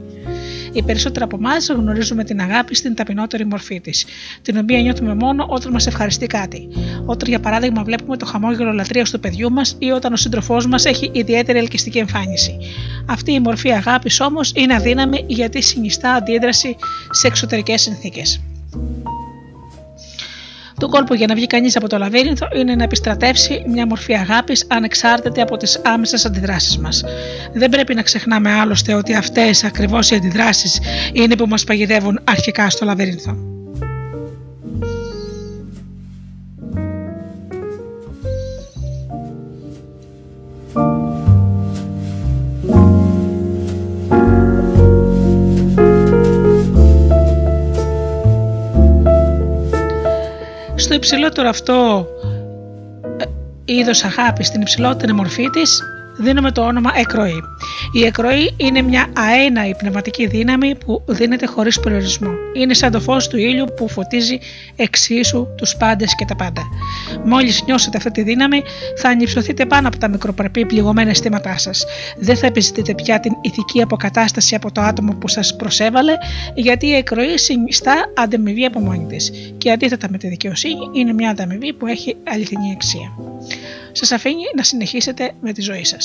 Οι 0.76 0.84
περισσότεροι 0.84 1.24
από 1.24 1.38
εμάς 1.40 1.68
γνωρίζουμε 1.68 2.24
την 2.24 2.42
αγάπη 2.42 2.76
στην 2.76 2.96
ταπεινότερη 2.96 3.46
μορφή 3.46 3.82
της, 3.82 4.06
την 4.42 4.58
οποία 4.58 4.82
νιώθουμε 4.82 5.16
μόνο 5.16 5.46
όταν 5.50 5.72
μας 5.72 5.88
ευχαριστεί 5.88 6.28
κάτι. 6.28 6.68
Όταν, 7.06 7.30
για 7.30 7.40
παράδειγμα, 7.40 7.84
βλέπουμε 7.84 8.18
το 8.18 8.26
χαμόγελο 8.26 8.72
λατρείας 8.72 9.12
του 9.12 9.20
παιδιού 9.20 9.52
μας 9.52 9.76
ή 9.80 9.92
όταν 9.92 10.14
ο 10.14 10.16
σύντροφός 10.16 10.68
μας 10.68 10.86
έχει 10.86 11.10
ιδιαίτερη 11.14 11.58
ελκυστική 11.58 11.98
εμφάνιση. 11.98 12.58
Αυτή 13.06 13.32
η 13.32 13.40
μορφή 13.40 13.72
αγάπης 13.72 14.20
όμως 14.20 14.52
είναι 14.56 14.74
αδύναμη 14.76 15.24
γιατί 15.28 15.62
συνιστά 15.62 16.14
αντίδραση 16.14 16.76
σε 17.12 17.28
εξωτερικές 17.28 17.82
συνθήκες 17.82 18.42
του 20.80 20.90
κόλπου 20.90 21.14
για 21.14 21.28
να 21.28 21.36
βγει 21.36 21.48
κανείς 21.48 21.76
από 21.76 21.90
το 21.90 21.98
λαβύρινθο 21.98 22.48
είναι 22.56 22.76
να 22.76 22.84
επιστρατεύσει 22.84 23.64
μια 23.68 23.86
μορφή 23.88 24.16
αγάπης 24.16 24.66
ανεξάρτητη 24.70 25.42
από 25.42 25.58
τις 25.58 25.82
άμεσες 25.84 26.26
αντιδράσεις 26.26 26.78
μας. 26.78 27.04
Δεν 27.54 27.70
πρέπει 27.70 27.96
να 27.96 28.02
ξεχνάμε 28.02 28.52
άλλωστε 28.52 28.94
ότι 28.94 29.14
αυτές 29.14 29.64
ακριβώς 29.64 30.12
οι 30.12 30.16
αντιδράσεις 30.16 30.80
είναι 31.14 31.36
που 31.36 31.46
μας 31.48 31.64
παγιδεύουν 31.64 32.20
αρχικά 32.24 32.70
στο 32.70 32.86
λαβύρινθο. 32.86 33.38
Στο 50.86 50.94
υψηλότερο 50.94 51.50
αυτό 51.50 52.08
ε, 53.18 53.24
είδος 53.66 54.04
αγάπης, 54.04 54.48
στην 54.48 54.62
υψηλότερη 54.62 55.14
μορφή 55.14 55.50
της, 55.50 55.82
δίνουμε 56.18 56.52
το 56.52 56.62
όνομα 56.62 56.92
εκροή. 56.96 57.44
Η 57.92 58.06
εκροή 58.06 58.54
είναι 58.58 58.82
μια 58.82 59.08
αέναη 59.14 59.76
πνευματική 59.76 60.28
δύναμη 60.28 60.76
που 60.76 61.04
δίνεται 61.08 61.46
χωρίς 61.46 61.80
περιορισμό. 61.80 62.30
Είναι 62.54 62.74
σαν 62.74 62.92
το 62.92 63.00
φως 63.00 63.28
του 63.28 63.38
ήλιου 63.38 63.66
που 63.76 63.90
φωτίζει 63.90 64.40
εξίσου 64.76 65.48
τους 65.58 65.76
πάντες 65.76 66.16
και 66.16 66.26
τα 66.26 66.36
πάντα. 66.36 66.62
Μόλις 67.26 67.64
νιώσετε 67.66 67.98
αυτή 67.98 68.12
τη 68.12 68.22
δύναμη, 68.22 68.64
θα 68.98 69.10
ανυψωθείτε 69.10 69.66
πάνω 69.66 69.88
από 69.88 69.98
τα 69.98 70.08
μικροπρεπή 70.08 70.66
πληγωμένα 70.66 71.10
αισθήματά 71.10 71.58
σας. 71.58 71.86
Δεν 72.18 72.38
θα 72.38 72.48
επιζητείτε 72.48 72.94
πια 72.94 73.20
την 73.20 73.32
ηθική 73.42 73.82
αποκατάσταση 73.82 74.56
από 74.56 74.72
το 74.72 74.82
άτομο 74.82 75.14
που 75.14 75.28
σας 75.28 75.56
προσέβαλε, 75.56 76.14
γιατί 76.56 76.88
η 76.88 76.94
εκροή 76.94 77.38
συνιστά 77.38 78.12
ανταμοιβή 78.16 78.66
από 78.66 78.80
μόνη 78.80 79.06
της. 79.06 79.32
Και 79.58 79.72
αντίθετα 79.72 80.08
με 80.10 80.18
τη 80.18 80.28
δικαιοσύνη, 80.28 80.90
είναι 80.94 81.14
μια 81.14 81.30
ανταμοιβή 81.30 81.74
που 81.74 81.88
έχει 81.88 82.16
αληθινή 82.24 82.72
αξία. 82.72 83.12
Σας 83.92 84.12
αφήνει 84.12 84.44
να 84.56 84.64
συνεχίσετε 84.64 85.32
με 85.42 85.52
τη 85.52 85.62
ζωή 85.62 85.84
σας. 85.84 86.05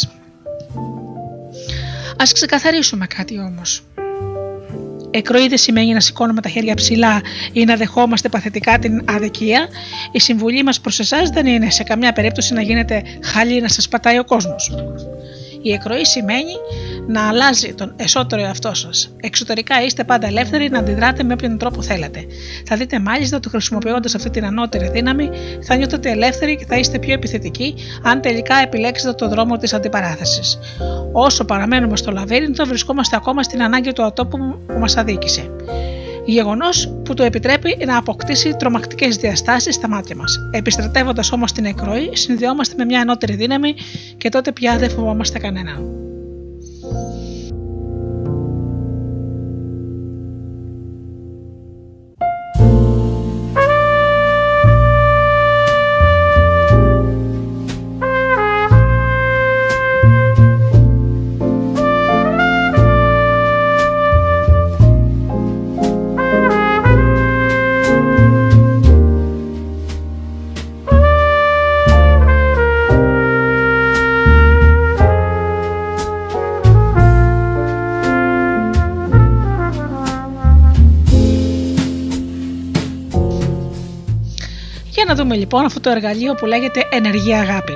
Ας 2.17 2.33
ξεκαθαρίσουμε 2.33 3.07
κάτι 3.07 3.39
όμως. 3.39 3.85
Εκροή 5.11 5.49
δεν 5.49 5.59
σημαίνει 5.59 5.93
να 5.93 6.01
σηκώνουμε 6.01 6.41
τα 6.41 6.49
χέρια 6.49 6.75
ψηλά 6.75 7.21
ή 7.53 7.65
να 7.65 7.77
δεχόμαστε 7.77 8.29
παθητικά 8.29 8.79
την 8.79 9.03
αδικία. 9.05 9.69
Η 10.13 10.21
συμβουλή 10.21 10.63
μας 10.63 10.81
προς 10.81 10.99
εσάς 10.99 11.31
δεν 11.31 11.47
είναι 11.47 11.71
σε 11.71 11.83
καμιά 11.83 12.13
περίπτωση 12.13 12.55
να 12.55 12.63
γίνετε 12.63 13.03
χαλή 13.25 13.61
να 13.61 13.69
σας 13.69 13.89
πατάει 13.89 14.19
ο 14.19 14.25
κόσμος. 14.25 14.73
Η 15.63 15.73
εκροή 15.73 16.05
σημαίνει 16.05 16.53
να 17.07 17.29
αλλάζει 17.29 17.75
τον 17.75 17.93
εσωτερικό 17.97 18.49
εαυτό 18.49 18.75
σας. 18.75 19.15
Εξωτερικά 19.21 19.83
είστε 19.85 20.05
πάντα 20.05 20.27
ελεύθεροι 20.27 20.71
να 20.71 20.79
αντιδράτε 20.79 21.23
με 21.23 21.33
όποιον 21.33 21.59
τρόπο 21.59 21.83
θέλετε. 21.83 22.25
Θα 22.65 22.77
δείτε 22.77 22.99
μάλιστα 22.99 23.37
ότι 23.37 23.49
χρησιμοποιώντας 23.49 24.15
αυτή 24.15 24.31
την 24.31 24.45
ανώτερη 24.45 24.89
δύναμη 24.89 25.31
θα 25.63 25.75
νιώθετε 25.75 26.11
ελεύθεροι 26.11 26.57
και 26.57 26.65
θα 26.65 26.77
είστε 26.77 26.99
πιο 26.99 27.13
επιθετικοί 27.13 27.75
αν 28.03 28.21
τελικά 28.21 28.57
επιλέξετε 28.57 29.13
το 29.13 29.29
δρόμο 29.29 29.57
της 29.57 29.75
αντιπαράθεσης. 29.75 30.59
Όσο 31.13 31.45
παραμένουμε 31.45 31.97
στο 31.97 32.11
λαβύρινθο, 32.11 32.65
βρισκόμαστε 32.65 33.17
ακόμα 33.17 33.43
στην 33.43 33.63
ανάγκη 33.63 33.93
του 33.93 34.05
ατόπου 34.05 34.39
που 34.67 34.79
μας 34.79 34.97
αδίκησε 34.97 35.51
γεγονός 36.31 36.89
που 37.05 37.15
το 37.15 37.23
επιτρέπει 37.23 37.85
να 37.87 37.97
αποκτήσει 37.97 38.57
τρομακτικές 38.59 39.17
διαστάσεις 39.17 39.75
στα 39.75 39.89
μάτια 39.89 40.17
μας. 40.17 40.39
Επιστρατεύοντας 40.51 41.33
όμως 41.33 41.53
την 41.53 41.65
εκροή, 41.65 42.11
συνδυόμαστε 42.13 42.75
με 42.79 42.85
μια 42.85 43.01
ανώτερη 43.01 43.35
δύναμη 43.35 43.75
και 44.17 44.29
τότε 44.29 44.53
πια 44.53 44.79
δεν 44.79 44.91
φοβόμαστε 44.91 45.39
κανέναν. 45.39 46.01
Δούμε 85.15 85.37
λοιπόν 85.37 85.65
αυτό 85.65 85.81
το 85.81 85.91
εργαλείο 85.91 86.35
που 86.35 86.47
λέγεται 86.47 86.89
ενεργή 86.91 87.35
αγάπη. 87.35 87.73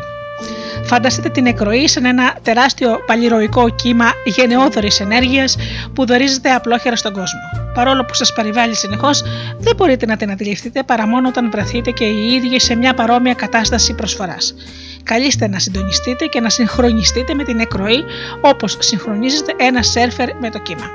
Φανταστείτε 0.85 1.29
την 1.29 1.47
εκροή 1.47 1.89
σαν 1.89 2.05
ένα 2.05 2.37
τεράστιο 2.43 2.99
παλιροϊκό 3.07 3.69
κύμα 3.71 4.13
γενναιόδορη 4.25 4.91
ενέργειας 4.99 5.57
που 5.95 6.07
δορίζεται 6.07 6.51
απλόχερα 6.51 6.97
στον 6.97 7.13
κόσμο. 7.13 7.41
Παρόλο 7.75 8.05
που 8.05 8.15
σας 8.15 8.33
περιβάλλει 8.33 8.75
συνεχώς, 8.75 9.23
δεν 9.59 9.77
μπορείτε 9.77 10.07
να 10.07 10.17
την 10.17 10.31
αντιληφθείτε 10.31 10.83
παρά 10.83 11.07
μόνο 11.07 11.29
όταν 11.29 11.51
βρεθείτε 11.51 11.91
και 11.91 12.05
οι 12.05 12.35
ίδιοι 12.35 12.61
σε 12.61 12.75
μια 12.75 12.95
παρόμοια 12.95 13.35
κατάσταση 13.35 13.95
προσφοράς. 13.95 14.55
Καλείστε 15.03 15.49
να 15.49 15.59
συντονιστείτε 15.59 16.27
και 16.27 16.41
να 16.41 16.49
συγχρονιστείτε 16.49 17.35
με 17.35 17.45
την 17.45 17.61
εκροή 17.61 18.05
όπως 18.41 18.77
συγχρονίζεται 18.81 19.53
ένα 19.57 19.83
σερφερ 19.83 20.37
με 20.37 20.51
το 20.51 20.59
κύμα. 20.59 20.91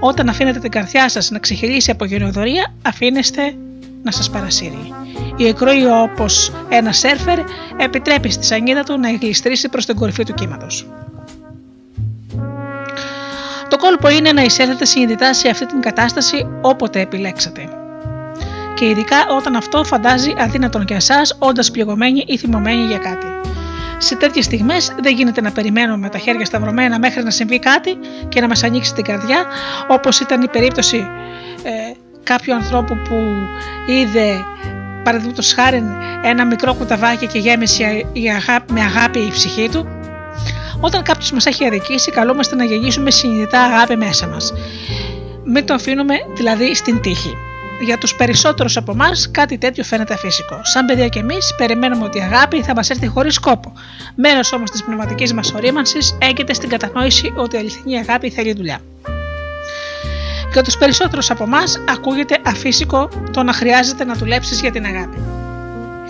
Όταν 0.00 0.28
αφήνετε 0.28 0.58
την 0.58 0.70
καρδιά 0.70 1.08
σας 1.08 1.30
να 1.30 1.38
ξεχυλήσει 1.38 1.90
από 1.90 2.04
γενναιοδορία, 2.04 2.74
αφήνεστε 2.82 3.54
να 4.02 4.10
σας 4.10 4.30
παρασύρει. 4.30 4.94
Η 5.36 5.46
εκροή 5.46 5.84
όπως 5.86 6.52
ένα 6.68 6.92
σέρφερ 6.92 7.38
επιτρέπει 7.76 8.30
στη 8.30 8.44
σανίδα 8.44 8.82
του 8.82 8.98
να 8.98 9.10
γλιστρήσει 9.12 9.68
προς 9.68 9.86
την 9.86 9.96
κορυφή 9.96 10.24
του 10.24 10.34
κύματος. 10.34 10.86
Το 13.68 13.76
κόλπο 13.76 14.08
είναι 14.08 14.32
να 14.32 14.42
εισέλθετε 14.42 14.84
συνειδητά 14.84 15.34
σε 15.34 15.48
αυτή 15.48 15.66
την 15.66 15.80
κατάσταση 15.80 16.46
όποτε 16.60 17.00
επιλέξετε. 17.00 17.68
Και 18.74 18.88
ειδικά 18.88 19.26
όταν 19.36 19.56
αυτό 19.56 19.84
φαντάζει 19.84 20.34
αδύνατον 20.38 20.84
για 20.86 20.96
εσάς, 20.96 21.36
όντας 21.38 21.70
πληγωμένοι 21.70 22.24
ή 22.26 22.36
θυμωμένοι 22.36 22.86
για 22.86 22.98
κάτι. 22.98 23.26
Σε 23.98 24.16
τέτοιες 24.16 24.44
στιγμές 24.44 24.94
δεν 25.02 25.14
γίνεται 25.14 25.40
να 25.40 25.52
περιμένουμε 25.52 25.98
με 25.98 26.08
τα 26.08 26.18
χέρια 26.18 26.44
σταυρωμένα 26.44 26.98
μέχρι 26.98 27.22
να 27.22 27.30
συμβεί 27.30 27.58
κάτι 27.58 27.98
και 28.28 28.40
να 28.40 28.48
μας 28.48 28.62
ανοίξει 28.62 28.94
την 28.94 29.04
καρδιά, 29.04 29.44
όπως 29.88 30.20
ήταν 30.20 30.42
η 30.42 30.48
περίπτωση 30.48 30.96
ε, 31.62 31.70
κάποιου 32.22 32.54
ανθρώπου 32.54 32.96
που 33.08 33.16
είδε 33.86 34.44
παραδείγματος 35.04 35.52
χάρη 35.52 35.82
ένα 36.22 36.46
μικρό 36.46 36.74
κουταβάκι 36.74 37.26
και 37.26 37.38
γέμισε 37.38 38.06
με 38.72 38.80
αγάπη 38.80 39.18
η 39.18 39.30
ψυχή 39.30 39.68
του. 39.68 39.86
Όταν 40.80 41.02
κάποιος 41.02 41.32
μας 41.32 41.46
έχει 41.46 41.66
αδικήσει, 41.66 42.10
καλούμαστε 42.10 42.54
να 42.54 42.64
γεννήσουμε 42.64 43.10
συνειδητά 43.10 43.60
αγάπη 43.60 43.96
μέσα 43.96 44.26
μας. 44.26 44.52
Μην 45.44 45.66
το 45.66 45.74
αφήνουμε 45.74 46.14
δηλαδή 46.34 46.74
στην 46.74 47.00
τύχη. 47.00 47.36
Για 47.80 47.98
τους 47.98 48.14
περισσότερους 48.14 48.76
από 48.76 48.92
εμάς, 48.92 49.30
κάτι 49.30 49.58
τέτοιο 49.58 49.84
φαίνεται 49.84 50.14
αφύσικο. 50.14 50.60
Σαν 50.62 50.86
παιδιά 50.86 51.08
κι 51.08 51.18
εμείς, 51.18 51.54
περιμένουμε 51.56 52.04
ότι 52.04 52.18
η 52.18 52.20
αγάπη 52.20 52.62
θα 52.62 52.74
μας 52.74 52.90
έρθει 52.90 53.06
χωρίς 53.06 53.34
σκόπο. 53.34 53.72
Μέρος 54.14 54.52
όμως 54.52 54.70
της 54.70 54.84
πνευματικής 54.84 55.32
μας 55.32 55.52
ορίμανσης 55.52 56.18
έγκυται 56.20 56.54
στην 56.54 56.68
κατανόηση 56.68 57.32
ότι 57.36 57.56
η 57.56 57.58
αληθινή 57.58 57.98
αγάπη 57.98 58.30
θέλει 58.30 58.52
δουλειά. 58.52 58.80
Για 60.54 60.62
του 60.62 60.78
περισσότερου 60.78 61.22
από 61.28 61.44
εμάς 61.44 61.80
ακούγεται 61.88 62.38
αφύσικο 62.46 63.08
το 63.32 63.42
να 63.42 63.52
χρειάζεται 63.52 64.04
να 64.04 64.14
δουλέψεις 64.14 64.60
για 64.60 64.70
την 64.70 64.84
αγάπη. 64.84 65.18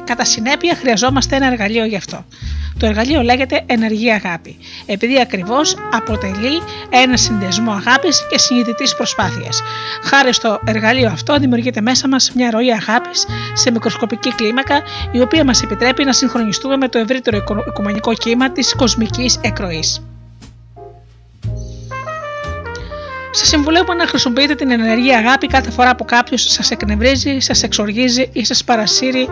Κατά 0.04 0.24
συνέπεια, 0.24 0.74
χρειαζόμαστε 0.74 1.36
ένα 1.36 1.46
εργαλείο 1.46 1.84
γι' 1.84 1.96
αυτό. 1.96 2.24
Το 2.78 2.86
εργαλείο 2.86 3.22
λέγεται 3.22 3.62
ενεργή 3.66 4.10
αγάπη, 4.10 4.56
επειδή 4.86 5.20
ακριβώς 5.20 5.76
αποτελεί 5.92 6.62
ένα 6.90 7.16
συνδυασμό 7.16 7.72
αγάπης 7.72 8.26
και 8.30 8.38
συνειδητής 8.38 8.94
προσπάθειας. 8.94 9.62
Χάρη 10.02 10.32
στο 10.32 10.60
εργαλείο 10.64 11.08
αυτό, 11.08 11.38
δημιουργείται 11.38 11.80
μέσα 11.80 12.08
μας 12.08 12.32
μια 12.34 12.50
ροή 12.50 12.72
αγάπης 12.72 13.26
σε 13.52 13.70
μικροσκοπική 13.70 14.34
κλίμακα, 14.34 14.82
η 15.12 15.20
οποία 15.20 15.44
μας 15.44 15.62
επιτρέπει 15.62 16.04
να 16.04 16.12
συγχρονιστούμε 16.12 16.76
με 16.76 16.88
το 16.88 16.98
ευρύτερο 16.98 17.44
οικουμενικό 17.68 18.14
κύμα 18.14 18.50
της 18.50 18.74
κοσμικής 18.76 19.38
εκροής. 19.42 20.02
Σας 23.36 23.48
συμβουλεύω 23.48 23.94
να 23.94 24.06
χρησιμοποιείτε 24.06 24.54
την 24.54 24.70
ενεργή 24.70 25.14
αγάπη 25.14 25.46
κάθε 25.46 25.70
φορά 25.70 25.96
που 25.96 26.04
κάποιος 26.04 26.42
σας 26.42 26.70
εκνευρίζει, 26.70 27.38
σας 27.38 27.62
εξοργίζει 27.62 28.30
ή 28.32 28.44
σας 28.44 28.64
παρασύρει 28.64 29.28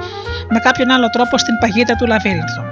με 0.48 0.58
κάποιον 0.58 0.90
άλλο 0.90 1.10
τρόπο 1.10 1.38
στην 1.38 1.58
παγίδα 1.58 1.96
του 1.96 2.06
λαβύρινθου. 2.06 2.62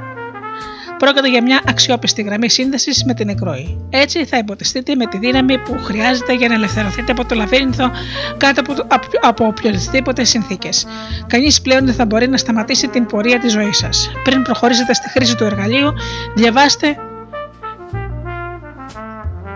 Πρόκειται 0.99 1.29
για 1.29 1.43
μια 1.43 1.61
αξιόπιστη 1.69 2.23
γραμμή 2.23 2.51
σύνδεσης 2.51 3.05
με 3.05 3.15
την 3.15 3.29
εκροή. 3.29 3.81
Έτσι 3.91 4.25
θα 4.25 4.39
υποτιστείτε 4.39 4.95
με 4.95 5.07
τη 5.07 5.19
δύναμη 5.19 5.59
που 5.59 5.79
χρειάζεται 5.83 6.35
για 6.35 6.49
να 6.49 6.55
ελευθερωθείτε 6.55 7.13
από 7.13 7.25
το 7.25 7.35
λαβύρινθο 7.35 7.91
κάτω 8.37 8.61
από, 8.61 8.75
από 9.21 9.47
οποιοδήποτε 9.47 10.25
συνθήκες. 10.25 10.87
Κανείς 11.27 11.61
πλέον 11.61 11.85
δεν 11.85 11.95
θα 11.95 12.07
μπορεί 12.07 12.29
να 12.29 12.37
σταματήσει 12.37 12.89
την 12.89 13.07
πορεία 13.07 13.39
της 13.39 13.53
ζωής 13.53 13.77
σας. 13.77 14.11
Πριν 14.25 14.43
προχωρήσετε 14.43 14.95
στη 14.95 15.11
χρήση 15.11 15.37
του 15.37 15.45
εργαλείου, 15.45 15.93
διαβάστε 16.35 16.97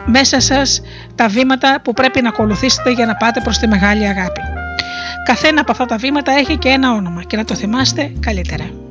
μέσα 0.06 0.40
σας 0.40 0.82
τα 1.14 1.28
βήματα 1.28 1.80
που 1.84 1.92
πρέπει 1.92 2.22
να 2.22 2.28
ακολουθήσετε 2.28 2.90
για 2.90 3.06
να 3.06 3.14
πάτε 3.14 3.40
προς 3.40 3.58
τη 3.58 3.66
μεγάλη 3.68 4.06
αγάπη. 4.06 4.40
Καθένα 5.24 5.60
από 5.60 5.70
αυτά 5.70 5.86
τα 5.86 5.96
βήματα 5.96 6.32
έχει 6.32 6.56
και 6.56 6.68
ένα 6.68 6.92
όνομα 6.92 7.22
και 7.22 7.36
να 7.36 7.44
το 7.44 7.54
θυμάστε 7.54 8.12
καλύτερα. 8.20 8.83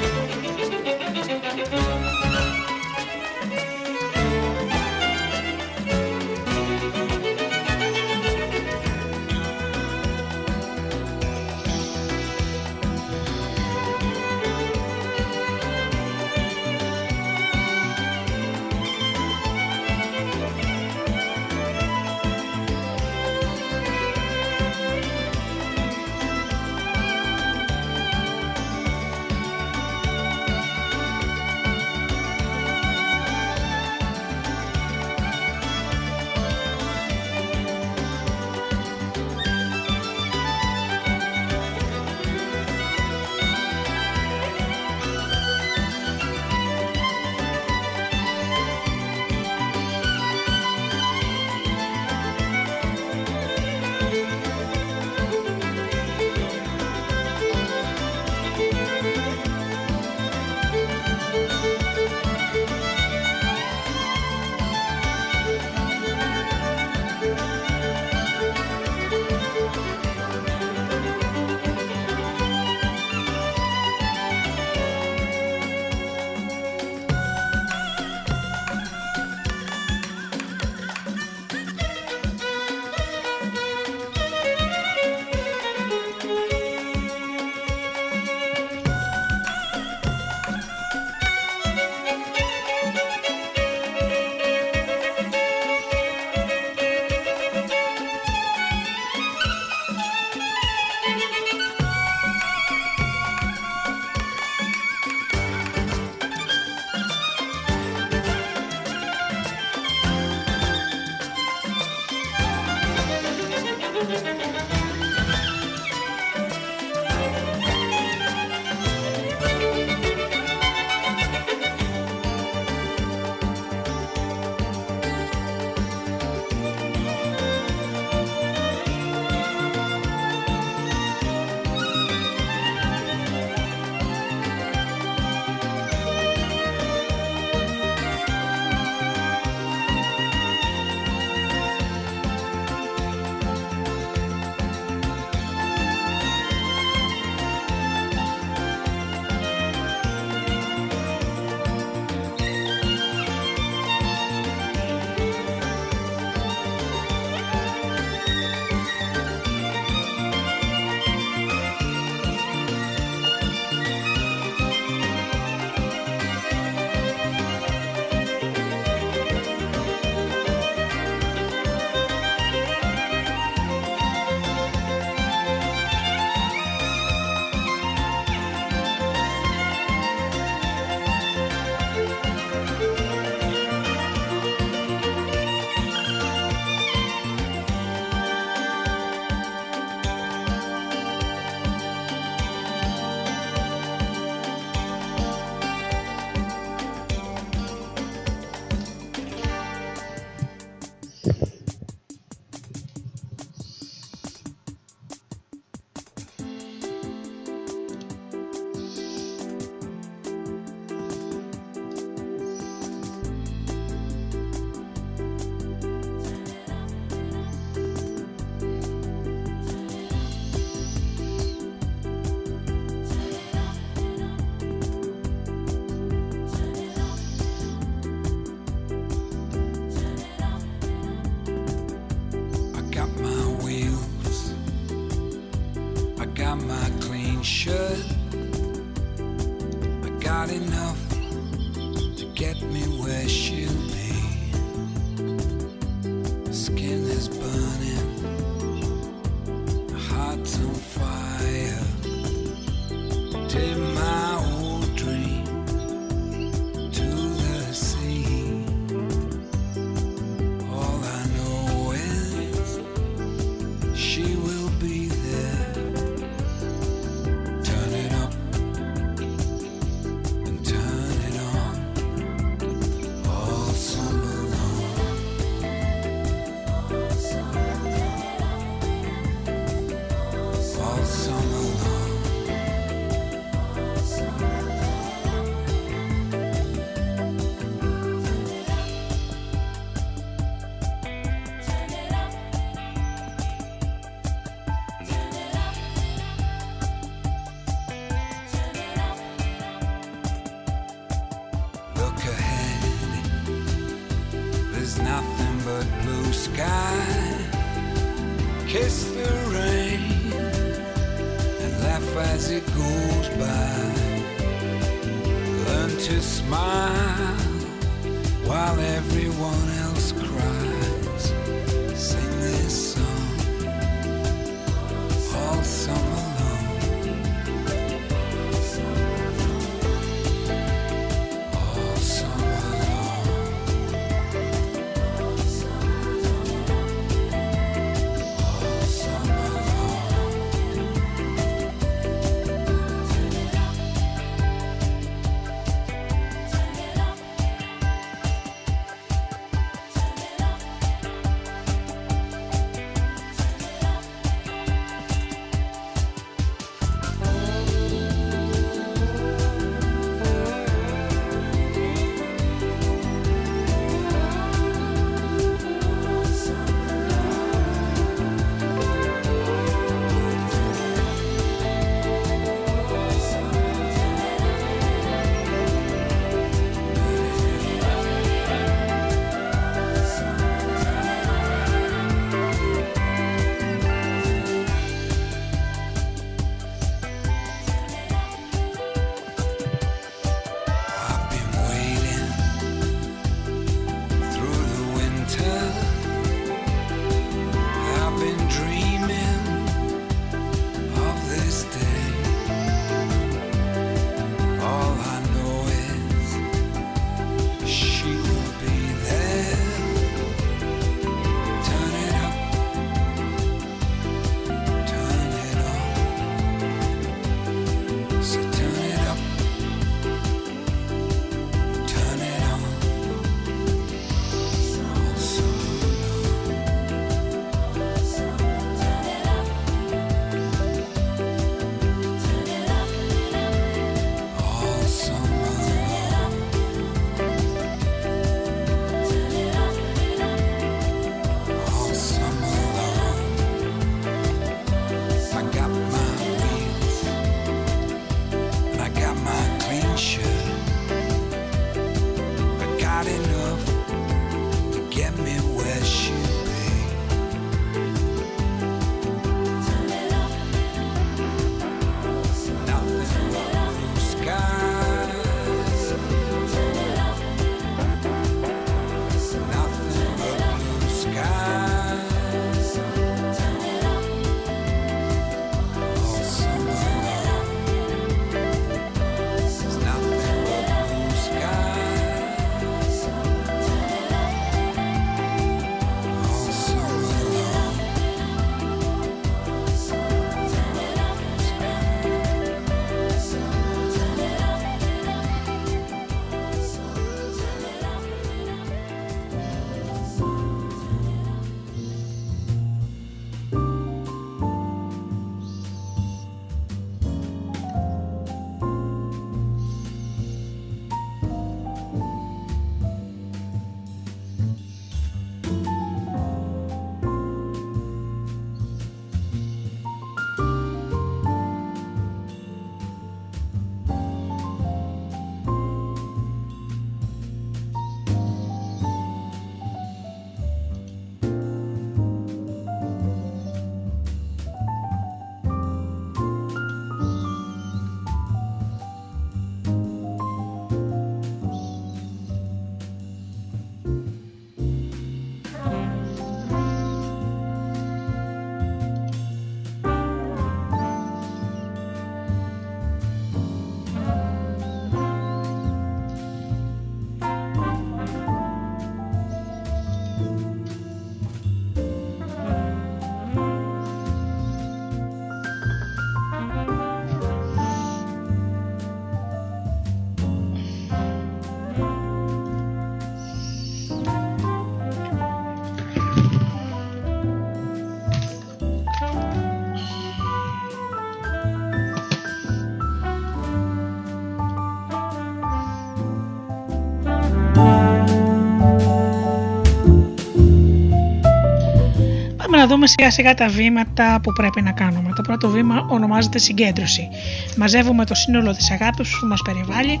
Δούμε 592.84 592.96
σιγά 592.98 593.10
σιγά 593.10 593.34
τα 593.34 593.48
βήματα 593.48 594.20
που 594.22 594.32
πρέπει 594.32 594.62
να 594.62 594.72
κάνουμε. 594.72 595.12
Το 595.16 595.22
πρώτο 595.22 595.48
βήμα 595.48 595.86
ονομάζεται 595.88 596.38
συγκέντρωση. 596.38 597.08
Μαζεύουμε 597.56 598.04
το 598.04 598.14
σύνολο 598.14 598.52
της 598.52 598.70
αγάπης 598.70 599.18
που 599.20 599.26
μας 599.26 599.42
περιβάλλει 599.44 600.00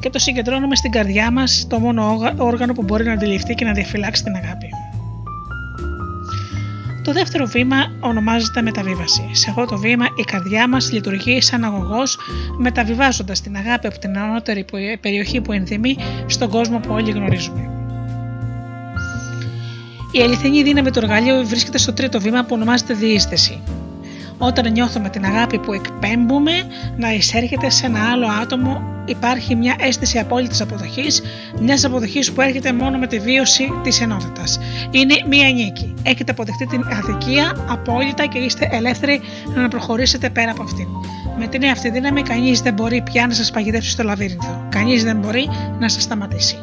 και 0.00 0.10
το 0.10 0.18
συγκεντρώνουμε 0.18 0.76
στην 0.76 0.90
καρδιά 0.90 1.30
μας, 1.30 1.66
το 1.68 1.78
μόνο 1.78 2.18
όργανο 2.36 2.72
που 2.72 2.82
μπορεί 2.82 3.04
να 3.04 3.12
αντιληφθεί 3.12 3.54
και 3.54 3.64
να 3.64 3.72
διαφυλάξει 3.72 4.22
την 4.24 4.34
αγάπη. 4.34 4.68
Το 7.04 7.12
δεύτερο 7.12 7.46
βήμα 7.46 7.76
ονομάζεται 8.00 8.62
μεταβίβαση. 8.62 9.28
Σε 9.32 9.50
αυτό 9.50 9.64
το 9.64 9.78
βήμα 9.78 10.06
η 10.16 10.22
καρδιά 10.22 10.68
μας 10.68 10.92
λειτουργεί 10.92 11.40
σαν 11.40 11.64
αγωγός 11.64 12.18
μεταβιβάζοντας 12.58 13.40
την 13.40 13.56
αγάπη 13.56 13.86
από 13.86 13.98
την 13.98 14.18
ανώτερη 14.18 14.64
περιοχή 15.00 15.40
που 15.40 15.52
ενθυμεί 15.52 15.96
στον 16.26 16.48
κόσμο 16.48 16.78
που 16.78 16.92
όλοι 16.92 17.10
γνωρίζουμε. 17.10 17.79
Η 20.12 20.20
αληθινή 20.22 20.62
δύναμη 20.62 20.90
του 20.90 20.98
εργαλείου 20.98 21.46
βρίσκεται 21.46 21.78
στο 21.78 21.92
τρίτο 21.92 22.20
βήμα 22.20 22.40
που 22.42 22.48
ονομάζεται 22.50 22.94
διείσθηση. 22.94 23.60
Όταν 24.38 24.72
νιώθουμε 24.72 25.08
την 25.08 25.24
αγάπη 25.24 25.58
που 25.58 25.72
εκπέμπουμε 25.72 26.52
να 26.96 27.12
εισέρχεται 27.12 27.70
σε 27.70 27.86
ένα 27.86 28.10
άλλο 28.12 28.26
άτομο, 28.42 28.82
υπάρχει 29.04 29.54
μια 29.54 29.74
αίσθηση 29.78 30.18
απόλυτης 30.18 30.60
αποδοχής, 30.60 31.22
μιας 31.60 31.84
αποδοχής 31.84 32.32
που 32.32 32.40
έρχεται 32.40 32.72
μόνο 32.72 32.98
με 32.98 33.06
τη 33.06 33.18
βίωση 33.18 33.72
της 33.82 34.00
ενότητας. 34.00 34.58
Είναι 34.90 35.14
μία 35.28 35.50
νίκη. 35.50 35.94
Έχετε 36.02 36.30
αποδεχτεί 36.30 36.66
την 36.66 36.84
αδικία 36.92 37.66
απόλυτα 37.68 38.26
και 38.26 38.38
είστε 38.38 38.68
ελεύθεροι 38.72 39.20
να 39.54 39.68
προχωρήσετε 39.68 40.30
πέρα 40.30 40.50
από 40.50 40.62
αυτήν. 40.62 40.86
Με 41.38 41.46
την 41.46 41.64
αυτή 41.64 41.90
δύναμη, 41.90 42.22
κανείς 42.22 42.60
δεν 42.60 42.74
μπορεί 42.74 43.02
πια 43.02 43.26
να 43.26 43.34
σας 43.34 43.50
παγιδεύσει 43.50 43.90
στο 43.90 44.02
λαβύρινθο. 44.02 44.66
Κανείς 44.68 45.04
δεν 45.04 45.16
μπορεί 45.16 45.48
να 45.78 45.88
σας 45.88 46.02
σταματήσει. 46.02 46.56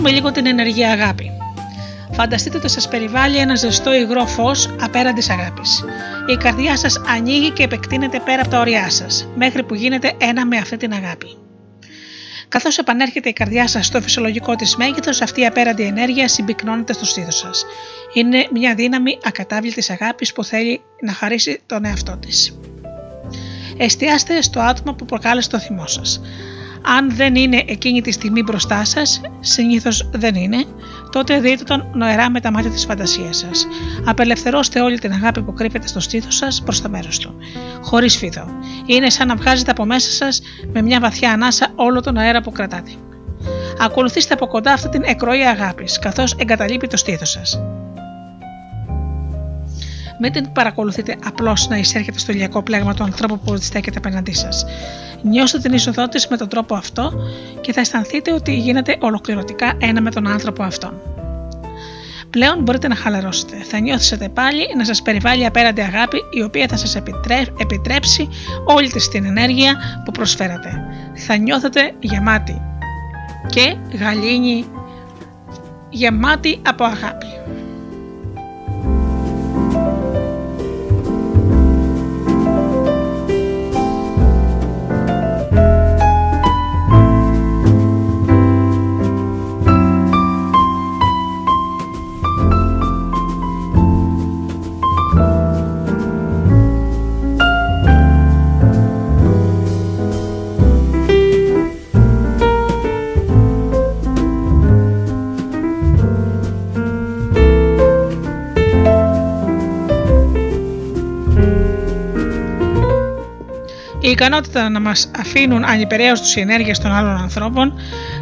Ας 0.00 0.06
δούμε 0.06 0.18
λίγο 0.18 0.32
την 0.32 0.46
ενεργεία 0.46 0.90
αγάπη. 0.90 1.30
Φανταστείτε 2.12 2.56
ότι 2.56 2.68
σας 2.68 2.88
περιβάλλει 2.88 3.36
ένα 3.36 3.54
ζεστό 3.54 3.94
υγρό 3.94 4.26
φως 4.26 4.70
απέραντης 4.80 5.30
αγάπης. 5.30 5.84
Η 6.26 6.36
καρδιά 6.36 6.76
σας 6.76 7.00
ανοίγει 7.06 7.50
και 7.50 7.62
επεκτείνεται 7.62 8.20
πέρα 8.20 8.40
από 8.40 8.50
τα 8.50 8.60
ωριά 8.60 8.90
σας, 8.90 9.28
μέχρι 9.34 9.62
που 9.62 9.74
γίνετε 9.74 10.12
ένα 10.18 10.46
με 10.46 10.56
αυτή 10.56 10.76
την 10.76 10.92
αγάπη. 10.92 11.26
Καθώς 12.48 12.78
επανέρχεται 12.78 13.28
η 13.28 13.32
καρδιά 13.32 13.68
σας 13.68 13.86
στο 13.86 14.00
φυσιολογικό 14.00 14.54
της 14.54 14.76
μέγεθος, 14.76 15.20
αυτή 15.20 15.40
η 15.40 15.46
απέραντη 15.46 15.82
ενέργεια 15.82 16.28
συμπυκνώνεται 16.28 16.92
στο 16.92 17.04
στήθος 17.04 17.36
σας. 17.36 17.64
Είναι 18.14 18.46
μια 18.52 18.74
δύναμη 18.74 19.18
ακατάβλητης 19.24 19.90
αγάπης 19.90 20.32
που 20.32 20.44
θέλει 20.44 20.80
να 21.00 21.12
χαρίσει 21.12 21.60
τον 21.66 21.84
εαυτό 21.84 22.16
της. 22.16 22.58
Εστιάστε 23.76 24.42
στο 24.42 24.60
άτομο 24.60 24.94
που 24.94 25.04
προκάλεσε 25.04 25.48
το 25.48 25.58
θυμό 25.58 25.86
σας. 25.86 26.20
Αν 26.82 27.14
δεν 27.14 27.34
είναι 27.34 27.64
εκείνη 27.66 28.00
τη 28.00 28.12
στιγμή 28.12 28.42
μπροστά 28.42 28.84
σας, 28.84 29.20
συνήθως 29.40 30.10
δεν 30.12 30.34
είναι, 30.34 30.64
τότε 31.12 31.40
δείτε 31.40 31.64
τον 31.64 31.90
νοερά 31.94 32.30
με 32.30 32.40
τα 32.40 32.50
μάτια 32.50 32.70
της 32.70 32.84
φαντασίας 32.84 33.36
σας. 33.36 33.66
Απελευθερώστε 34.04 34.80
όλη 34.80 34.98
την 34.98 35.12
αγάπη 35.12 35.42
που 35.42 35.52
κρύβεται 35.52 35.86
στο 35.86 36.00
στήθος 36.00 36.36
σας 36.36 36.62
προς 36.62 36.80
το 36.80 36.88
μέρος 36.88 37.18
του. 37.18 37.34
Χωρίς 37.82 38.16
φίδο. 38.16 38.44
Είναι 38.86 39.10
σαν 39.10 39.26
να 39.26 39.34
βγάζετε 39.34 39.70
από 39.70 39.84
μέσα 39.84 40.10
σας 40.10 40.40
με 40.72 40.82
μια 40.82 41.00
βαθιά 41.00 41.32
ανάσα 41.32 41.72
όλο 41.74 42.00
τον 42.00 42.16
αέρα 42.16 42.40
που 42.40 42.52
κρατάτε. 42.52 42.90
Ακολουθήστε 43.80 44.34
από 44.34 44.46
κοντά 44.46 44.72
αυτή 44.72 44.88
την 44.88 45.02
εκροή 45.04 45.40
αγάπης, 45.40 45.98
καθώς 45.98 46.34
εγκαταλείπει 46.38 46.86
το 46.86 46.96
στήθος 46.96 47.30
σας. 47.30 47.60
Μην 50.22 50.32
την 50.32 50.52
παρακολουθείτε 50.52 51.16
απλώς 51.24 51.68
να 51.68 51.76
εισέρχεται 51.76 52.18
στο 52.18 52.32
ηλιακό 52.32 52.62
πλέγμα 52.62 52.94
του 52.94 53.02
ανθρώπου 53.02 53.38
που 53.38 53.56
στέκεται 53.56 53.98
απέναντί 53.98 54.32
σας. 54.32 54.64
Νιώστε 55.22 55.58
την 55.58 55.72
είσοδό 55.72 56.08
της 56.08 56.28
με 56.28 56.36
τον 56.36 56.48
τρόπο 56.48 56.74
αυτό 56.74 57.12
και 57.60 57.72
θα 57.72 57.80
αισθανθείτε 57.80 58.32
ότι 58.32 58.56
γίνετε 58.56 58.96
ολοκληρωτικά 59.00 59.72
ένα 59.78 60.00
με 60.00 60.10
τον 60.10 60.26
άνθρωπο 60.26 60.62
αυτόν. 60.62 60.94
Πλέον 62.30 62.62
μπορείτε 62.62 62.88
να 62.88 62.94
χαλαρώσετε. 62.94 63.56
Θα 63.56 63.78
νιώθετε 63.78 64.28
πάλι 64.28 64.66
να 64.76 64.84
σας 64.84 65.02
περιβάλλει 65.02 65.46
απέραντη 65.46 65.80
αγάπη 65.80 66.18
η 66.30 66.42
οποία 66.42 66.66
θα 66.68 66.76
σας 66.76 66.96
επιτρέψει 67.58 68.28
όλη 68.64 68.90
της 68.90 69.08
την 69.08 69.24
ενέργεια 69.24 69.76
που 70.04 70.10
προσφέρατε. 70.10 70.84
Θα 71.14 71.36
νιώθετε 71.36 71.92
γεμάτη 72.00 72.62
και 73.46 73.76
γαλήνη 73.98 74.64
γεμάτη 75.90 76.60
από 76.66 76.84
αγάπη. 76.84 77.26
Ικανότητα 114.20 114.68
να 114.68 114.80
μας 114.80 115.10
αφήνουν 115.18 115.64
ανυπηρέαστου 115.64 116.38
οι 116.38 116.42
ενέργειες 116.42 116.78
των 116.78 116.92
άλλων 116.92 117.16
ανθρώπων 117.16 117.74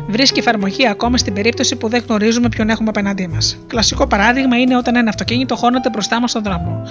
βρίσκει 0.09 0.39
εφαρμογή 0.39 0.89
ακόμα 0.89 1.17
στην 1.17 1.35
περίπτωση 1.35 1.77
που 1.77 1.89
δεν 1.89 2.05
γνωρίζουμε 2.07 2.49
ποιον 2.49 2.69
έχουμε 2.69 2.89
απέναντί 2.89 3.27
μας. 3.27 3.59
Κλασικό 3.67 4.07
παράδειγμα 4.07 4.57
είναι 4.57 4.77
όταν 4.77 4.97
ένα 4.97 5.09
αυτοκίνητο 5.09 5.57
χώνεται 5.57 5.89
μπροστά 5.91 6.21
μας 6.21 6.31
στον 6.31 6.43
δρόμο. 6.43 6.83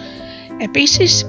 Επίσης, 0.58 1.26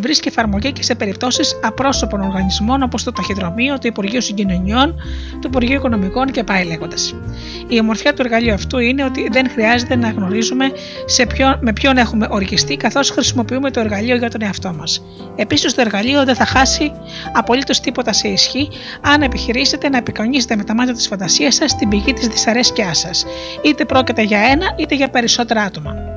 βρίσκει 0.00 0.28
εφαρμογή 0.28 0.72
και 0.72 0.82
σε 0.82 0.94
περιπτώσεις 0.94 1.58
απρόσωπων 1.62 2.20
οργανισμών 2.20 2.82
όπως 2.82 3.02
το 3.04 3.12
ταχυδρομείο, 3.12 3.78
το 3.78 3.88
Υπουργείο 3.88 4.20
Συγκοινωνιών, 4.20 4.94
το 5.32 5.46
Υπουργείο 5.46 5.76
Οικονομικών 5.76 6.26
και 6.26 6.44
πάει 6.44 6.64
λέγοντας. 6.64 7.14
Η 7.68 7.78
ομορφιά 7.80 8.14
του 8.14 8.22
εργαλείου 8.22 8.52
αυτού 8.52 8.78
είναι 8.78 9.04
ότι 9.04 9.28
δεν 9.32 9.50
χρειάζεται 9.50 9.96
να 9.96 10.10
γνωρίζουμε 10.10 10.70
σε 11.04 11.26
ποιον, 11.26 11.58
με 11.60 11.72
ποιον 11.72 11.96
έχουμε 11.96 12.26
ορκιστεί, 12.30 12.76
καθώς 12.76 13.10
χρησιμοποιούμε 13.10 13.70
το 13.70 13.80
εργαλείο 13.80 14.16
για 14.16 14.30
τον 14.30 14.42
εαυτό 14.42 14.72
μας. 14.72 15.04
Επίσης, 15.36 15.74
το 15.74 15.80
εργαλείο 15.80 16.24
δεν 16.24 16.34
θα 16.34 16.46
χάσει 16.46 16.92
απολύτως 17.32 17.80
τίποτα 17.80 18.12
σε 18.12 18.28
ισχύ 18.28 18.68
αν 19.00 19.22
επιχειρήσετε 19.22 19.88
να 19.88 19.96
επικονίσετε 19.96 20.56
με 20.56 20.64
τα 20.64 20.74
μάτια 20.74 20.94
της 20.94 21.06
φαντασίας 21.06 21.54
σας 21.54 21.76
την 21.76 21.88
πηγή 21.88 22.12
της 22.12 22.26
δυσαρέσκειάς 22.26 22.98
σας, 22.98 23.24
είτε 23.62 23.84
πρόκειται 23.84 24.22
για 24.22 24.40
ένα 24.40 24.74
είτε 24.76 24.94
για 24.94 25.08
περισσότερα 25.08 25.62
άτομα. 25.62 26.11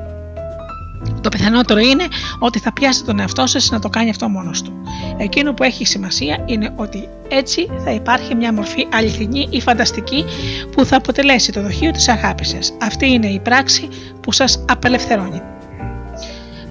Το 1.26 1.32
πιθανότερο 1.32 1.80
είναι 1.80 2.08
ότι 2.40 2.60
θα 2.60 2.74
πιάσετε 2.74 3.06
τον 3.06 3.20
εαυτό 3.20 3.48
σας 3.48 3.70
να 3.72 3.80
το 3.80 3.90
κάνει 3.90 4.10
αυτό 4.10 4.30
μόνος 4.30 4.62
του. 4.62 4.74
Εκείνο 5.18 5.54
που 5.54 5.64
έχει 5.64 5.86
σημασία 5.86 6.44
είναι 6.46 6.74
ότι 6.76 7.10
έτσι 7.28 7.70
θα 7.84 7.92
υπάρχει 7.92 8.36
μια 8.36 8.54
μορφή 8.54 8.88
αληθινή 8.94 9.48
ή 9.50 9.62
φανταστική 9.62 10.26
που 10.72 10.86
θα 10.86 10.98
αποτελέσει 10.98 11.52
το 11.52 11.62
δοχείο 11.62 11.92
της 11.92 12.08
αγάπης 12.10 12.50
σας. 12.50 12.74
Αυτή 12.82 13.12
είναι 13.12 13.28
η 13.28 13.40
πράξη 13.40 13.88
που 14.22 14.32
σας 14.32 14.66
απελευθερώνει. 14.68 15.42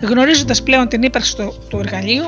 Γνωρίζοντας 0.00 0.62
πλέον 0.62 0.88
την 0.88 1.02
ύπαρξη 1.02 1.36
του, 1.36 1.54
του 1.68 1.78
εργαλείου, 1.78 2.24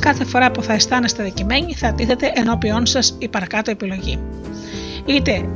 κάθε 0.00 0.24
φορά 0.24 0.50
που 0.50 0.62
θα 0.62 0.72
αισθάνεστε 0.72 1.22
δικημένοι 1.22 1.74
θα 1.74 1.92
τίθεται 1.92 2.32
ενώπιόν 2.34 2.86
σας 2.86 3.16
η 3.18 3.28
παρακάτω 3.28 3.70
επιλογή. 3.70 4.18
Είτε 5.04 5.48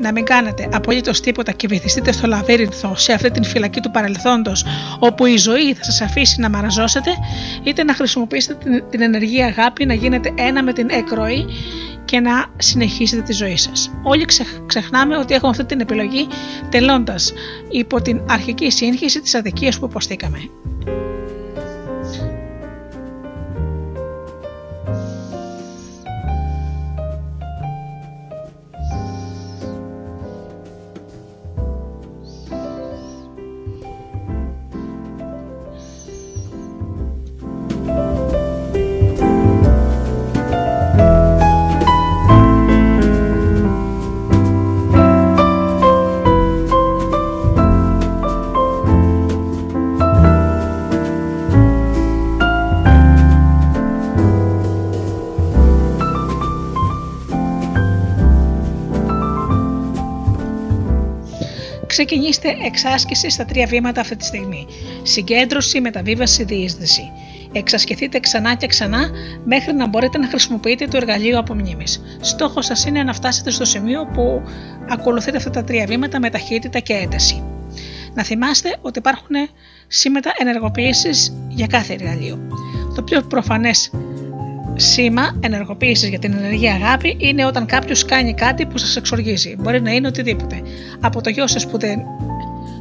να 0.00 0.12
μην 0.12 0.24
κάνετε 0.24 0.68
απολύτως 0.72 1.20
τίποτα 1.20 1.52
και 1.52 1.66
βυθιστείτε 1.66 2.12
στο 2.12 2.26
λαβύρινθο 2.26 2.96
σε 2.96 3.12
αυτή 3.12 3.30
την 3.30 3.44
φυλακή 3.44 3.80
του 3.80 3.90
παρελθόντος, 3.90 4.64
όπου 4.98 5.26
η 5.26 5.36
ζωή 5.36 5.74
θα 5.74 5.84
σας 5.84 6.00
αφήσει 6.00 6.40
να 6.40 6.50
μαραζώσετε, 6.50 7.10
είτε 7.62 7.84
να 7.84 7.94
χρησιμοποιήσετε 7.94 8.54
την, 8.64 8.84
την 8.90 9.02
ενεργή 9.02 9.42
αγάπη 9.42 9.84
να 9.86 9.94
γίνετε 9.94 10.32
ένα 10.36 10.62
με 10.62 10.72
την 10.72 10.88
εκροή 10.90 11.46
και 12.04 12.20
να 12.20 12.46
συνεχίσετε 12.56 13.22
τη 13.22 13.32
ζωή 13.32 13.56
σας. 13.56 13.90
Όλοι 14.02 14.26
ξεχνάμε 14.66 15.16
ότι 15.16 15.34
έχουμε 15.34 15.50
αυτή 15.50 15.64
την 15.64 15.80
επιλογή 15.80 16.28
τελώντας 16.68 17.32
υπό 17.68 18.02
την 18.02 18.20
αρχική 18.28 18.70
σύγχυση 18.70 19.20
της 19.20 19.34
αδικίας 19.34 19.78
που 19.78 19.84
υποστήκαμε. 19.84 20.38
Ξεκινήστε 62.04 62.56
εξάσκηση 62.64 63.30
στα 63.30 63.44
τρία 63.44 63.66
βήματα 63.66 64.00
αυτή 64.00 64.16
τη 64.16 64.24
στιγμή. 64.24 64.66
Συγκέντρωση, 65.02 65.80
μεταβίβαση, 65.80 66.44
διείσδυση. 66.44 67.12
Εξασκηθείτε 67.52 68.20
ξανά 68.20 68.54
και 68.54 68.66
ξανά 68.66 69.10
μέχρι 69.44 69.74
να 69.74 69.88
μπορείτε 69.88 70.18
να 70.18 70.28
χρησιμοποιείτε 70.28 70.86
το 70.86 70.96
εργαλείο 70.96 71.38
απομνήμης. 71.38 72.02
Στόχος 72.20 72.66
σας 72.66 72.84
είναι 72.84 73.02
να 73.02 73.12
φτάσετε 73.12 73.50
στο 73.50 73.64
σημείο 73.64 74.06
που 74.14 74.42
ακολουθείτε 74.88 75.36
αυτά 75.36 75.50
τα 75.50 75.64
τρία 75.64 75.86
βήματα 75.86 76.20
με 76.20 76.30
ταχύτητα 76.30 76.78
και 76.78 76.92
ένταση. 76.92 77.42
Να 78.14 78.22
θυμάστε 78.24 78.76
ότι 78.82 78.98
υπάρχουν 78.98 79.36
σήματα 79.86 80.32
ενεργοποίηση 80.38 81.10
για 81.48 81.66
κάθε 81.66 81.92
εργαλείο. 81.92 82.38
Το 82.94 83.02
πιο 83.02 83.22
προφανές 83.22 83.90
σήμα 84.80 85.36
ενεργοποίησης 85.40 86.08
για 86.08 86.18
την 86.18 86.32
ενεργή 86.32 86.68
αγάπη 86.68 87.16
είναι 87.18 87.44
όταν 87.46 87.66
κάποιος 87.66 88.04
κάνει 88.04 88.34
κάτι 88.34 88.66
που 88.66 88.78
σας 88.78 88.96
εξοργίζει. 88.96 89.56
Μπορεί 89.58 89.82
να 89.82 89.90
είναι 89.90 90.06
οτιδήποτε. 90.06 90.62
Από 91.00 91.20
το 91.20 91.30
γιο 91.30 91.46
σας 91.46 91.66
που 91.66 91.78
δεν, 91.78 91.98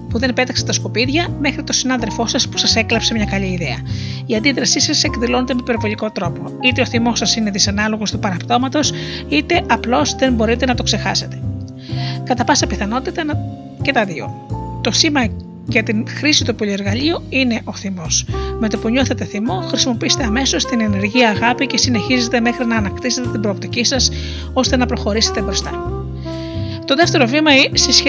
που 0.10 0.20
δεν 0.20 0.34
πέταξε 0.34 0.66
τα 0.66 0.74
σκουπίδια 0.74 1.28
μέχρι 1.40 1.64
το 1.64 1.74
συνάδελφό 1.74 2.28
σας 2.28 2.50
που 2.50 2.58
σας 2.58 2.76
έκλαψε 2.76 3.14
μια 3.14 3.26
καλή 3.26 3.46
ιδέα. 3.46 3.78
Η 4.26 4.36
αντίδρασή 4.36 4.80
σας 4.80 5.04
εκδηλώνεται 5.04 5.54
με 5.54 5.60
υπερβολικό 5.64 6.12
τρόπο. 6.12 6.52
Είτε 6.62 6.82
ο 6.82 6.86
θυμός 6.86 7.18
σας 7.18 7.36
είναι 7.36 7.50
δυσανάλογος 7.50 8.12
του 8.12 8.20
παραπτώματος, 8.20 8.92
είτε 9.28 9.64
απλώς 9.68 10.16
δεν 10.16 10.34
μπορείτε 10.34 10.66
να 10.66 10.76
το 10.76 10.84
ξεχάσετε. 10.84 11.42
Κατά 12.24 12.44
πάσα 12.44 12.68
πιθανότητα 12.68 13.24
και 13.82 13.92
τα 13.92 14.06
δύο. 14.06 14.48
Το 14.82 14.92
σήμα 14.92 15.22
για 15.70 15.84
την 15.84 16.06
χρήση 16.08 16.46
του 16.46 16.56
πολυεργαλείου 16.56 17.24
είναι 17.30 17.62
ο 17.64 17.74
θυμός. 17.74 18.26
Με 18.60 18.70
το 18.70 18.78
που 18.78 18.90
νιώθετε 18.90 19.26
θυμό, 19.26 19.62
χρησιμοποιήστε 19.68 20.24
αμέσως 20.24 20.66
την 20.66 20.82
ενεργή 20.82 21.26
αγάπη 21.26 21.66
και 21.66 21.78
συνεχίζετε 21.78 22.40
μέχρι 22.40 22.66
να 22.66 22.76
ανακτήσετε 22.76 23.30
την 23.30 23.42
προοπτική 23.42 23.84
σας 23.84 24.12
ώστε 24.54 24.78
να 24.78 24.86
προχωρήσετε 24.86 25.42
μπροστά. 25.42 25.94
Το 26.86 26.96
δεύτερο 26.96 27.26
βήμα 27.26 27.52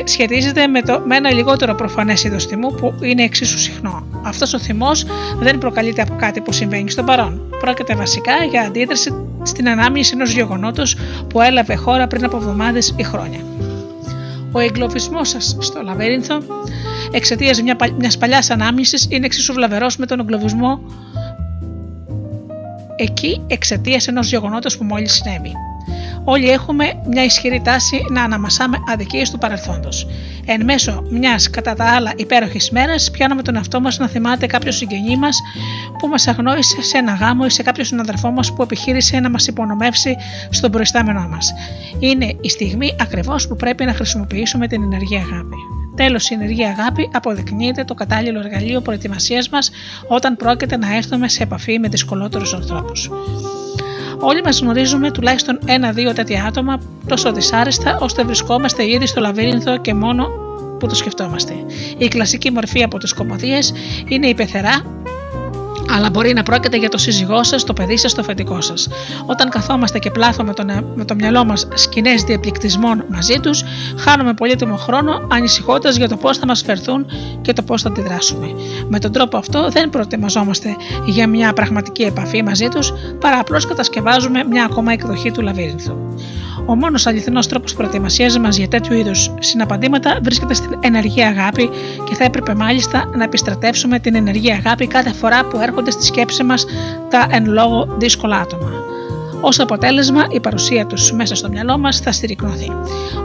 σχετίζεται 0.05 0.67
με, 0.67 0.83
το, 0.83 1.03
με 1.07 1.17
ένα 1.17 1.33
λιγότερο 1.33 1.75
προφανές 1.75 2.25
είδος 2.25 2.45
θυμού 2.45 2.75
που 2.75 2.95
είναι 3.01 3.23
εξίσου 3.23 3.59
συχνό. 3.59 4.07
Αυτός 4.23 4.55
ο 4.55 4.59
θυμός 4.59 5.07
δεν 5.39 5.59
προκαλείται 5.59 6.03
από 6.03 6.15
κάτι 6.19 6.41
που 6.41 6.53
συμβαίνει 6.53 6.91
στο 6.91 7.03
παρόν. 7.03 7.41
Πρόκειται 7.61 7.95
βασικά 7.95 8.33
για 8.51 8.63
αντίδραση 8.63 9.15
στην 9.43 9.69
ανάμνηση 9.69 10.13
ενός 10.15 10.33
γεγονότος 10.33 10.97
που 11.29 11.41
έλαβε 11.41 11.75
χώρα 11.75 12.07
πριν 12.07 12.25
από 12.25 12.37
εβδομάδες 12.37 12.95
ή 12.97 13.03
χρόνια. 13.03 13.41
Ο 14.53 14.59
εγκλωβισμός 14.59 15.29
σας 15.29 15.57
στο 15.59 15.81
λαβύρινθο 15.83 16.39
εξαιτίας 17.13 17.63
μια, 17.63 17.77
μιας 17.99 18.19
παλιάς 18.19 18.51
ανάμνησης 18.51 19.07
είναι 19.11 19.27
εξίσου 19.27 19.53
βλαβερός 19.53 19.97
με 19.97 20.07
τον 20.07 20.21
εγκλωβισμό 20.21 20.81
εκεί 22.97 23.43
εξαιτίας 23.47 24.09
ενός 24.09 24.29
γεγονότος 24.29 24.77
που 24.77 24.85
μόλις 24.85 25.13
συνέβη. 25.13 25.53
Όλοι 26.25 26.51
έχουμε 26.51 26.85
μια 27.11 27.25
ισχυρή 27.25 27.61
τάση 27.65 28.01
να 28.13 28.23
αναμασάμε 28.23 28.77
αδικίες 28.89 29.31
του 29.31 29.39
παρελθόντος. 29.39 30.07
Εν 30.47 30.65
μέσω 30.65 31.03
μιας 31.11 31.51
κατά 31.51 31.75
τα 31.75 31.85
άλλα 31.85 32.13
υπέροχης 32.17 32.71
μέρας, 32.71 33.11
πιάνουμε 33.11 33.43
τον 33.43 33.57
εαυτό 33.57 33.81
μας 33.81 33.99
να 33.99 34.09
θυμάται 34.09 34.47
κάποιος 34.47 34.77
συγγενή 34.77 35.17
μας 35.17 35.41
που 35.99 36.09
μας 36.09 36.27
αγνόησε 36.27 36.83
σε 36.83 36.99
ένα 36.99 37.13
γάμο 37.13 37.43
ή 37.47 37.51
σε 37.51 37.63
κάποιο 37.63 37.85
συναδελφό 37.85 38.31
μας 38.31 38.53
που 38.53 38.63
επιχείρησε 38.63 39.21
να 39.21 39.31
μας 39.31 39.47
υπονομεύσει 39.47 40.17
στον 40.51 40.71
προϊστάμενό 40.71 41.29
μας. 41.29 41.53
Είναι 41.99 42.37
η 42.41 42.49
στιγμή 42.49 42.97
ακριβώς 43.01 43.49
που 43.49 43.57
πρέπει 43.57 43.85
να 43.85 43.95
χρησιμοποιήσουμε 43.95 44.67
την 44.67 44.83
ενεργή 44.83 45.17
αγάπη. 45.17 45.57
Τέλος, 45.95 46.31
η 46.31 46.35
ενεργή 46.35 46.65
αγάπη 46.65 47.11
αποδεικνύεται 47.13 47.85
το 47.85 47.95
κατάλληλο 47.95 48.39
εργαλείο 48.39 48.81
προετοιμασίας 48.81 49.49
μας 49.49 49.71
όταν 50.09 50.37
πρόκειται 50.37 50.77
να 50.77 50.97
έρθουμε 50.97 51.29
σε 51.29 51.43
επαφή 51.43 51.79
με 51.79 51.89
δυσκολότερους 51.89 52.55
ανθρώπους. 52.55 53.11
Όλοι 54.21 54.43
μας 54.45 54.61
γνωρίζουμε 54.61 55.11
τουλάχιστον 55.11 55.59
ένα-δύο 55.67 56.13
τέτοια 56.13 56.45
άτομα 56.45 56.81
τόσο 57.07 57.33
δυσάρεστα 57.33 57.99
ώστε 58.01 58.25
βρισκόμαστε 58.25 58.91
ήδη 58.91 59.07
στο 59.07 59.21
λαβύρινθο 59.21 59.79
και 59.79 59.95
μόνο 59.95 60.29
που 60.79 60.87
το 60.87 60.95
σκεφτόμαστε. 60.95 61.55
Η 61.99 62.09
κλασική 62.09 62.51
μορφή 62.51 62.83
από 62.83 62.99
τι 62.99 63.15
κομμωδίες 63.15 63.73
είναι 64.09 64.27
η 64.27 64.35
πεθερά 64.35 64.83
αλλά 65.97 66.11
μπορεί 66.11 66.33
να 66.33 66.43
πρόκειται 66.43 66.77
για 66.77 66.89
το 66.89 66.99
σύζυγό 66.99 67.45
σας, 67.45 67.65
το 67.65 67.73
παιδί 67.73 67.97
σας, 67.97 68.15
το 68.15 68.23
φετικό 68.23 68.61
σας. 68.61 68.89
Όταν 69.27 69.49
καθόμαστε 69.49 69.99
και 69.99 70.11
πλάθουμε 70.11 70.55
το, 70.55 70.65
με 70.95 71.05
το 71.05 71.15
μυαλό 71.15 71.45
μας 71.45 71.69
σκηνές 71.75 72.23
διαπληκτισμών 72.23 73.05
μαζί 73.09 73.41
τους, 73.41 73.65
χάνουμε 73.97 74.35
πολύτιμο 74.35 74.77
χρόνο 74.77 75.27
ανησυχώντας 75.31 75.97
για 75.97 76.09
το 76.09 76.17
πώς 76.17 76.39
θα 76.39 76.47
μας 76.47 76.63
φερθούν 76.63 77.07
και 77.41 77.53
το 77.53 77.63
πώς 77.63 77.83
θα 77.83 77.89
αντιδράσουμε. 77.89 78.47
Με 78.89 78.99
τον 78.99 79.13
τρόπο 79.13 79.37
αυτό 79.37 79.69
δεν 79.69 79.91
προετοιμαζόμαστε 79.91 80.77
για 81.07 81.27
μια 81.29 81.53
πραγματική 81.53 82.03
επαφή 82.03 82.43
μαζί 82.43 82.69
τους, 82.69 82.93
παρά 83.21 83.39
απλώς 83.39 83.67
κατασκευάζουμε 83.67 84.45
μια 84.45 84.65
ακόμα 84.65 84.93
εκδοχή 84.93 85.31
του 85.31 85.43
λαβύρινθου. 85.43 85.93
Ο 86.67 86.75
μόνος 86.75 87.07
αληθινός 87.07 87.47
τρόπος 87.47 87.75
προετοιμασίας 87.75 88.39
μας 88.39 88.57
για 88.57 88.69
τέτοιου 88.69 88.95
είδους 88.95 89.31
συναπαντήματα 89.39 90.19
βρίσκεται 90.23 90.55
στην 90.55 90.79
ενεργή 90.81 91.23
αγάπη 91.23 91.71
και 92.09 92.15
θα 92.15 92.25
έπρεπε 92.25 92.55
μάλιστα 92.55 93.11
να 93.15 93.25
επιστρατεύσουμε 93.25 93.99
την 93.99 94.15
ενεργή 94.15 94.53
αγάπη 94.53 94.87
κάθε 94.87 95.13
φορά 95.13 95.45
που 95.45 95.59
έρχονται 95.59 95.91
στη 95.91 96.05
σκέψη 96.05 96.43
μας 96.43 96.67
τα 97.11 97.27
εν 97.31 97.47
λόγω 97.47 97.95
δύσκολα 97.99 98.37
άτομα. 98.37 98.71
Ω 99.43 99.49
αποτέλεσμα, 99.59 100.27
η 100.31 100.41
παρουσία 100.41 100.87
τους 100.87 101.13
μέσα 101.13 101.35
στο 101.35 101.49
μυαλό 101.49 101.79
μας 101.79 101.99
θα 101.99 102.13
στηρικνωθεί. 102.13 102.73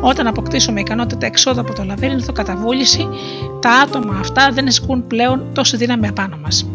Όταν 0.01 0.27
αποκτήσουμε 0.27 0.79
ικανότητα 0.79 1.25
εξόδου 1.25 1.59
από 1.59 1.73
το 1.73 1.83
λαβύρινθο 1.83 2.31
κατά 2.31 2.55
βούληση, 2.55 3.07
τα 3.59 3.71
άτομα 3.71 4.17
αυτά 4.19 4.49
δεν 4.51 4.67
ασκούν 4.67 5.07
πλέον 5.07 5.43
τόση 5.53 5.77
δύναμη 5.77 6.07
απάνω 6.07 6.37
μας 6.41 6.65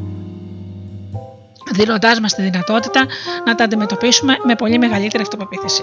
δίνοντάς 1.73 2.21
μας 2.21 2.35
τη 2.35 2.43
δυνατότητα 2.43 3.07
να 3.47 3.55
τα 3.55 3.65
αντιμετωπίσουμε 3.65 4.37
με 4.45 4.55
πολύ 4.55 4.79
μεγαλύτερη 4.79 5.23
αυτοπεποίθηση. 5.23 5.83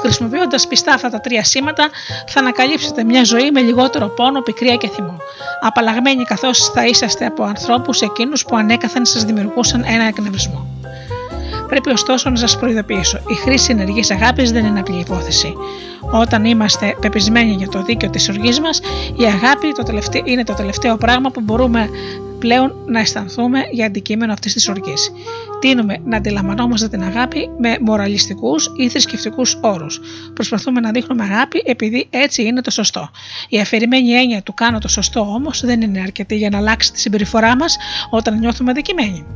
Χρησιμοποιώντας 0.00 0.66
πιστά 0.66 0.92
αυτά 0.92 1.10
τα 1.10 1.20
τρία 1.20 1.44
σήματα, 1.44 1.88
θα 2.26 2.40
ανακαλύψετε 2.40 3.04
μια 3.04 3.24
ζωή 3.24 3.50
με 3.50 3.60
λιγότερο 3.60 4.08
πόνο, 4.08 4.40
πικρία 4.40 4.76
και 4.76 4.88
θυμό. 4.88 5.16
Απαλλαγμένοι 5.60 6.24
καθώς 6.24 6.70
θα 6.74 6.86
είσαστε 6.86 7.26
από 7.26 7.42
ανθρώπους 7.42 8.00
εκείνους 8.00 8.44
που 8.44 8.56
ανέκαθεν 8.56 9.04
σας 9.04 9.24
δημιουργούσαν 9.24 9.84
ένα 9.86 10.04
εκνευρισμό. 10.04 10.66
Πρέπει 11.68 11.90
ωστόσο 11.90 12.30
να 12.30 12.36
σας 12.36 12.58
προειδοποιήσω: 12.58 13.20
η 13.28 13.34
χρήση 13.34 13.70
ενεργής 13.72 14.10
αγάπης 14.10 14.52
δεν 14.52 14.64
είναι 14.64 14.80
απλή 14.80 14.98
υπόθεση. 14.98 15.54
Όταν 16.12 16.44
είμαστε 16.44 16.96
πεπισμένοι 17.00 17.52
για 17.52 17.68
το 17.68 17.82
δίκαιο 17.82 18.10
της 18.10 18.28
οργής 18.28 18.60
μας, 18.60 18.80
η 19.16 19.24
αγάπη 19.24 19.72
το 19.72 19.82
είναι 20.24 20.44
το 20.44 20.54
τελευταίο 20.54 20.96
πράγμα 20.96 21.30
που 21.30 21.40
μπορούμε 21.40 21.88
πλέον 22.40 22.74
να 22.86 23.00
αισθανθούμε 23.00 23.60
για 23.70 23.86
αντικείμενο 23.86 24.32
αυτής 24.32 24.52
της 24.52 24.68
οργής. 24.68 25.10
Τίνουμε 25.60 25.96
να 26.04 26.16
αντιλαμβανόμαστε 26.16 26.88
την 26.88 27.02
αγάπη 27.02 27.50
με 27.58 27.76
μοραλιστικούς 27.80 28.72
ή 28.76 28.88
θρησκευτικούς 28.88 29.58
όρους. 29.60 30.00
Προσπαθούμε 30.34 30.80
να 30.80 30.90
δείχνουμε 30.90 31.24
αγάπη 31.24 31.62
επειδή 31.64 32.06
έτσι 32.10 32.42
είναι 32.42 32.60
το 32.60 32.70
σωστό. 32.70 33.10
Η 33.48 33.60
αφηρημένη 33.60 34.10
έννοια 34.10 34.42
του 34.42 34.54
κάνω 34.54 34.78
το 34.78 34.88
σωστό 34.88 35.20
όμως 35.20 35.60
δεν 35.64 35.80
είναι 35.80 36.00
αρκετή 36.00 36.36
για 36.36 36.50
να 36.50 36.58
αλλάξει 36.58 36.92
τη 36.92 37.00
συμπεριφορά 37.00 37.56
μας 37.56 37.76
όταν 38.10 38.38
νιώθουμε 38.38 38.70
αδικημένοι. 38.70 39.26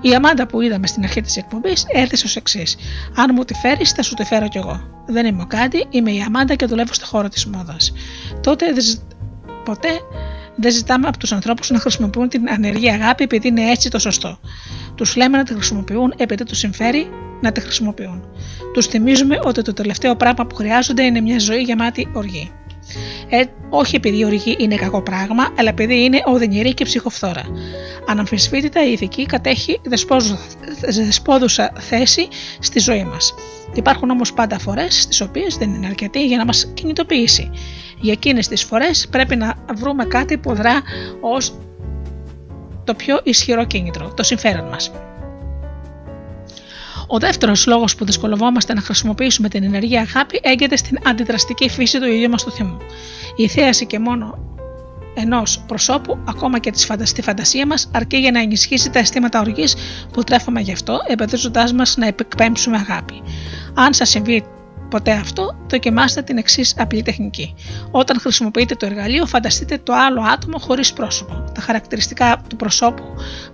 Η 0.00 0.14
Αμάντα 0.14 0.46
που 0.46 0.60
είδαμε 0.60 0.86
στην 0.86 1.02
αρχή 1.02 1.20
της 1.20 1.36
εκπομπής 1.36 1.84
έθεσε 1.88 2.26
ως 2.26 2.36
εξής: 2.36 2.76
Αν 3.16 3.30
μου 3.34 3.44
τη 3.44 3.54
φέρεις, 3.54 3.90
θα 3.90 4.02
σου 4.02 4.14
τη 4.14 4.24
φέρω 4.24 4.48
κι 4.48 4.58
εγώ. 4.58 4.80
Δεν 5.06 5.26
είμαι 5.26 5.42
ο 5.42 5.46
Κάντι, 5.46 5.86
είμαι 5.90 6.10
η 6.10 6.20
Αμάντα 6.20 6.54
και 6.54 6.66
δουλεύω 6.66 6.92
στο 6.92 7.06
χώρο 7.06 7.28
της 7.28 7.46
μόδας. 7.46 7.92
Τότε 8.42 8.66
ποτέ 9.64 10.00
δεν 10.56 10.72
ζητάμε 10.72 11.08
από 11.08 11.18
τους 11.18 11.32
ανθρώπους 11.32 11.70
να 11.70 11.78
χρησιμοποιούν 11.78 12.28
την 12.28 12.48
ανεργή 12.48 12.90
αγάπη 12.90 13.24
επειδή 13.24 13.48
είναι 13.48 13.70
έτσι 13.70 13.90
το 13.90 13.98
σωστό. 13.98 14.38
Τους 14.94 15.16
λέμε 15.16 15.36
να 15.36 15.44
τη 15.44 15.54
χρησιμοποιούν 15.54 16.14
επειδή 16.16 16.44
τους 16.44 16.58
συμφέρει 16.58 17.08
να 17.40 17.52
τη 17.52 17.60
χρησιμοποιούν. 17.60 18.24
Τους 18.72 18.86
θυμίζουμε 18.86 19.38
ότι 19.44 19.62
το 19.62 19.72
τελευταίο 19.72 20.16
πράγμα 20.16 20.46
που 20.46 20.54
χρειάζονται 20.54 21.02
είναι 21.02 21.20
μια 21.20 21.38
ζωή 21.38 21.62
γεμάτη 21.62 22.08
οργή. 22.12 22.52
Ε, 23.28 23.42
όχι 23.70 23.96
επειδή 23.96 24.18
η 24.18 24.24
οργή 24.24 24.56
είναι 24.58 24.74
κακό 24.74 25.02
πράγμα, 25.02 25.48
αλλά 25.58 25.68
επειδή 25.68 26.04
είναι 26.04 26.22
οδυνηρή 26.24 26.74
και 26.74 26.84
ψυχοφθόρα. 26.84 27.42
Αναμφισβήτητα 28.06 28.86
η 28.88 28.92
ηθική 28.92 29.26
κατέχει 29.26 29.80
δεσπόδουσα 30.90 31.72
θέση 31.78 32.28
στη 32.58 32.78
ζωή 32.78 33.04
μας. 33.04 33.34
Υπάρχουν 33.74 34.10
όμως 34.10 34.32
πάντα 34.32 34.58
φορές 34.58 35.02
στις 35.02 35.20
οποίες 35.20 35.56
δεν 35.56 35.74
είναι 35.74 35.86
αρκετή 35.86 36.26
για 36.26 36.36
να 36.36 36.44
μας 36.44 36.70
κινητοποιήσει. 36.74 37.50
Για 38.00 38.12
εκείνες 38.12 38.48
τις 38.48 38.64
φορές 38.64 39.08
πρέπει 39.10 39.36
να 39.36 39.54
βρούμε 39.74 40.04
κάτι 40.04 40.38
που 40.38 40.54
δρά 40.54 40.82
ως 41.20 41.54
το 42.84 42.94
πιο 42.94 43.20
ισχυρό 43.22 43.64
κίνητρο, 43.64 44.12
το 44.14 44.22
συμφέρον 44.22 44.68
μας. 44.68 44.90
Ο 47.06 47.18
δεύτερος 47.18 47.66
λόγος 47.66 47.94
που 47.94 48.04
δυσκολευόμαστε 48.04 48.74
να 48.74 48.80
χρησιμοποιήσουμε 48.80 49.48
την 49.48 49.62
ενεργή 49.62 49.98
αγάπη 49.98 50.40
έγκυται 50.42 50.76
στην 50.76 50.98
αντιδραστική 51.04 51.68
φύση 51.68 51.98
του 51.98 52.06
ίδιου 52.06 52.28
μας 52.30 52.44
του 52.44 52.50
θυμού. 52.50 52.76
Η 53.36 53.48
θέαση 53.48 53.86
και 53.86 53.98
μόνο 53.98 54.38
ενός 55.14 55.64
προσώπου, 55.66 56.18
ακόμα 56.28 56.58
και 56.58 56.72
στη 57.02 57.22
φαντασία 57.22 57.66
μας, 57.66 57.90
αρκεί 57.92 58.16
για 58.16 58.30
να 58.30 58.40
ενισχύσει 58.40 58.90
τα 58.90 58.98
αισθήματα 58.98 59.40
οργής 59.40 59.76
που 60.12 60.22
τρέφουμε 60.22 60.60
γι' 60.60 60.72
αυτό, 60.72 60.98
επαιδεύοντά 61.06 61.74
μας 61.74 61.96
να 61.96 62.06
επεκπέμψουμε 62.06 62.76
αγάπη. 62.76 63.22
Αν 63.74 63.94
σας 63.94 64.08
συμβεί 64.08 64.44
ποτέ 64.96 65.12
αυτό, 65.12 65.56
δοκιμάστε 65.70 66.22
την 66.22 66.36
εξής 66.36 66.74
απλή 66.78 67.02
τεχνική. 67.02 67.54
Όταν 67.90 68.20
χρησιμοποιείτε 68.20 68.74
το 68.74 68.86
εργαλείο, 68.86 69.26
φανταστείτε 69.26 69.78
το 69.82 69.92
άλλο 69.92 70.20
άτομο 70.20 70.58
χωρίς 70.58 70.92
πρόσωπο. 70.92 71.44
Τα 71.54 71.60
χαρακτηριστικά 71.60 72.42
του 72.48 72.56
προσώπου 72.56 73.02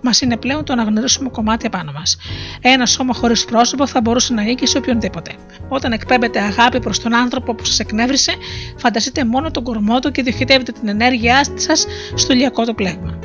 μας 0.01 0.20
είναι 0.20 0.36
πλέον 0.36 0.64
το 0.64 0.73
αναγνωρίσιμο 0.73 1.31
κομμάτι 1.31 1.66
επάνω 1.66 1.93
μας. 1.93 2.16
Ένα 2.60 2.86
σώμα 2.86 3.14
χωρίς 3.14 3.44
πρόσωπο 3.44 3.86
θα 3.86 4.01
μπορούσε 4.01 4.35
να 4.35 4.43
ανήκει 4.43 4.66
σε 4.66 4.78
οποιονδήποτε. 4.78 5.32
Όταν 5.69 5.93
εκπέμπετε 5.93 6.40
αγάπη 6.40 6.81
προς 6.81 7.01
τον 7.01 7.14
άνθρωπο 7.14 7.55
που 7.55 7.64
σας 7.64 7.78
εκνεύρισε, 7.78 8.32
φανταστείτε 8.77 9.24
μόνο 9.24 9.51
τον 9.51 9.62
κορμό 9.62 9.98
του 9.98 10.10
και 10.10 10.23
διοχετεύετε 10.23 10.73
την 10.73 10.89
ενέργειά 10.89 11.47
σας 11.55 11.86
στο 12.14 12.32
ηλιακό 12.32 12.64
του 12.64 12.74
πλέγμα. 12.74 13.19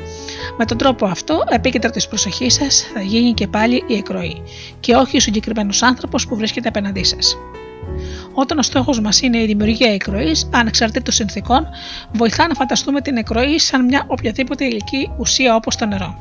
Με 0.58 0.64
τον 0.64 0.76
τρόπο 0.76 1.06
αυτό, 1.06 1.44
επίκεντρο 1.50 1.90
της 1.90 2.08
προσοχής 2.08 2.54
σας 2.54 2.90
θα 2.94 3.00
γίνει 3.00 3.34
και 3.34 3.46
πάλι 3.46 3.84
η 3.86 3.96
εκροή 3.96 4.42
και 4.80 4.94
όχι 4.94 5.16
ο 5.16 5.20
συγκεκριμένος 5.20 5.82
άνθρωπος 5.82 6.26
που 6.26 6.36
βρίσκεται 6.36 6.68
απέναντί 6.68 7.04
σας. 7.04 7.36
Όταν 8.40 8.58
ο 8.58 8.62
στόχος 8.62 9.00
μας 9.00 9.20
είναι 9.20 9.38
η 9.38 9.46
δημιουργία 9.46 9.92
εκροής, 9.92 10.48
ανεξαρτήτως 10.52 11.14
συνθήκων, 11.14 11.66
βοηθά 12.12 12.48
να 12.48 12.54
φανταστούμε 12.54 13.00
την 13.00 13.16
εκροή 13.16 13.58
σαν 13.58 13.84
μια 13.84 14.04
οποιαδήποτε 14.06 14.64
υλική 14.64 15.10
ουσία 15.18 15.54
όπως 15.54 15.76
το 15.76 15.86
νερό. 15.86 16.14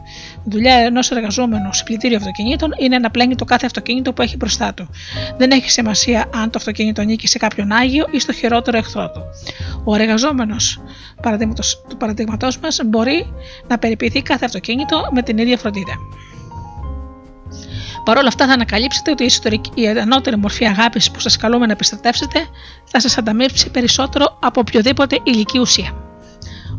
Δουλειά 0.44 0.74
ενός 0.74 1.12
εργαζόμενου 1.12 1.74
σε 1.74 1.84
πλητήριο 1.84 2.18
αυτοκινήτων 2.18 2.70
είναι 2.80 2.98
να 2.98 3.10
πλένει 3.12 3.36
το 3.36 3.46
κάθε 3.46 3.66
αυτοκίνητο 3.66 4.14
που 4.14 4.22
έχει 4.22 4.36
μπροστά 4.36 4.74
του. 4.74 4.90
Δεν 5.38 5.52
έχει 5.52 5.70
σημασία 5.70 6.30
αν 6.34 6.50
το 6.50 6.58
αυτοκίνητο 6.58 7.02
ανήκει 7.02 7.28
σε 7.28 7.38
κάποιον 7.38 7.72
Άγιο 7.72 8.08
ή 8.12 8.20
στο 8.20 8.34
χειρότερο 8.34 8.78
εχθρό 8.78 9.12
του. 9.12 9.22
Ο 9.84 9.96
εργαζόμενος 9.96 10.82
του 11.90 11.98
παραδείγματός 11.98 12.58
μας 12.58 12.80
μπορεί 12.86 13.34
να 13.68 13.78
περιποιηθεί 13.78 14.22
κάθε 14.22 14.46
αυτοκίνητο 14.46 15.10
με 15.14 15.22
την 15.22 15.38
ίδια 15.38 15.58
φροντίδα. 15.58 15.94
Παρ' 18.08 18.18
όλα 18.18 18.28
αυτά 18.28 18.48
θα 18.48 18.54
ανακαλύψετε 18.54 19.12
ότι 19.12 19.24
η, 19.24 19.26
ιστορική, 19.26 19.72
η 19.74 19.88
ανώτερη 19.88 20.38
μορφή 20.38 20.66
αγάπης 20.66 21.12
που 21.12 21.20
σας 21.20 21.38
καλούμε 21.38 21.66
να 21.66 21.72
επιστρατεύσετε 21.72 22.48
θα 22.84 23.00
σας 23.00 23.18
ανταμείψει 23.18 23.70
περισσότερο 23.72 24.38
από 24.42 24.60
οποιοδήποτε 24.60 25.20
υλική 25.24 25.60
ουσία. 25.60 25.96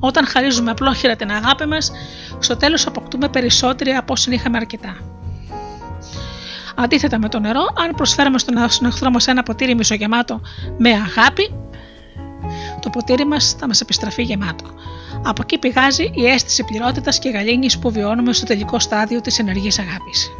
Όταν 0.00 0.26
χαρίζουμε 0.26 0.70
απλόχερα 0.70 1.16
την 1.16 1.30
αγάπη 1.30 1.66
μας, 1.66 1.92
στο 2.38 2.56
τέλος 2.56 2.86
αποκτούμε 2.86 3.28
περισσότερη 3.28 3.90
από 3.90 4.12
όσοι 4.12 4.34
είχαμε 4.34 4.56
αρκετά. 4.56 4.96
Αντίθετα 6.76 7.18
με 7.18 7.28
το 7.28 7.38
νερό, 7.38 7.62
αν 7.84 7.94
προσφέρουμε 7.96 8.38
στον 8.38 8.86
εχθρό 8.86 9.10
μας 9.10 9.26
ένα 9.26 9.42
ποτήρι 9.42 9.74
μισογεμάτο 9.74 10.40
με 10.78 10.90
αγάπη, 10.90 11.54
το 12.80 12.90
ποτήρι 12.90 13.26
μας 13.26 13.56
θα 13.58 13.66
μας 13.66 13.80
επιστραφεί 13.80 14.22
γεμάτο. 14.22 14.64
Από 15.24 15.42
εκεί 15.42 15.58
πηγάζει 15.58 16.10
η 16.14 16.26
αίσθηση 16.26 16.64
πληρότητας 16.64 17.18
και 17.18 17.28
γαλήνης 17.28 17.78
που 17.78 17.90
βιώνουμε 17.90 18.32
στο 18.32 18.46
τελικό 18.46 18.78
στάδιο 18.78 19.20
της 19.20 19.38
ενεργής 19.38 19.78
αγάπης. 19.78 20.30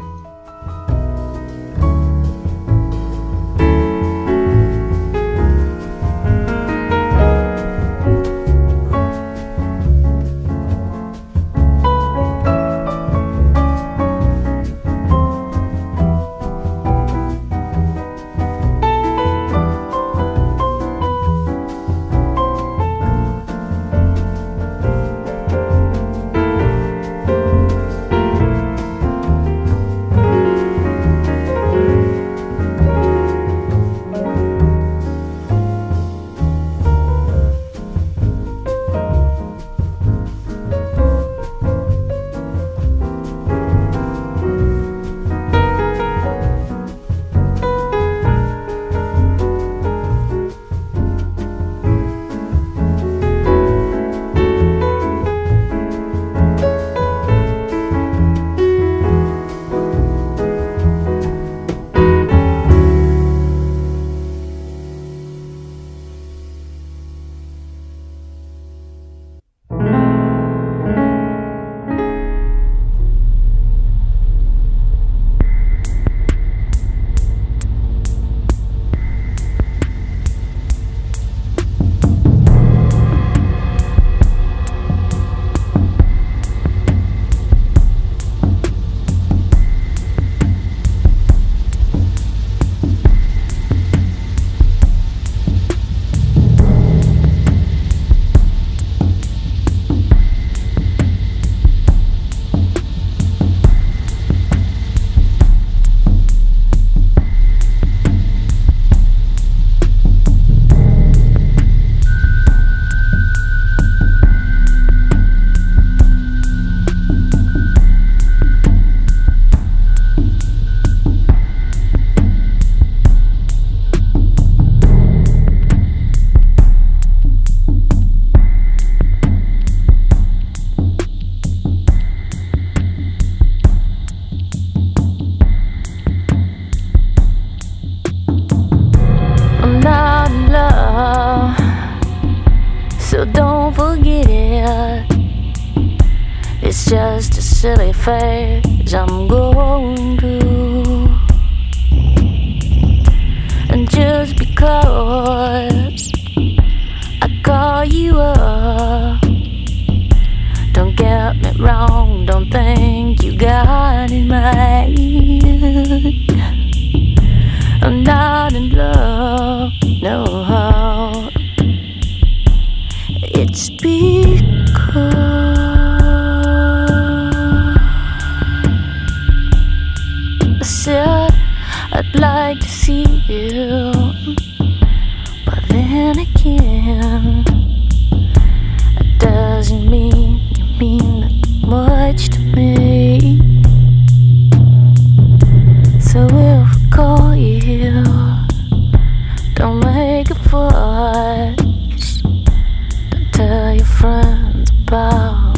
Friends 203.99 204.71
about 204.87 205.48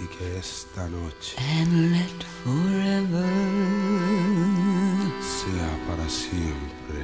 y 0.00 0.06
que 0.06 0.38
esta 0.38 0.88
noche 0.88 1.36
sea 5.20 5.70
para 5.88 6.08
siempre. 6.08 6.98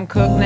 I'm 0.00 0.06
cooked. 0.06 0.39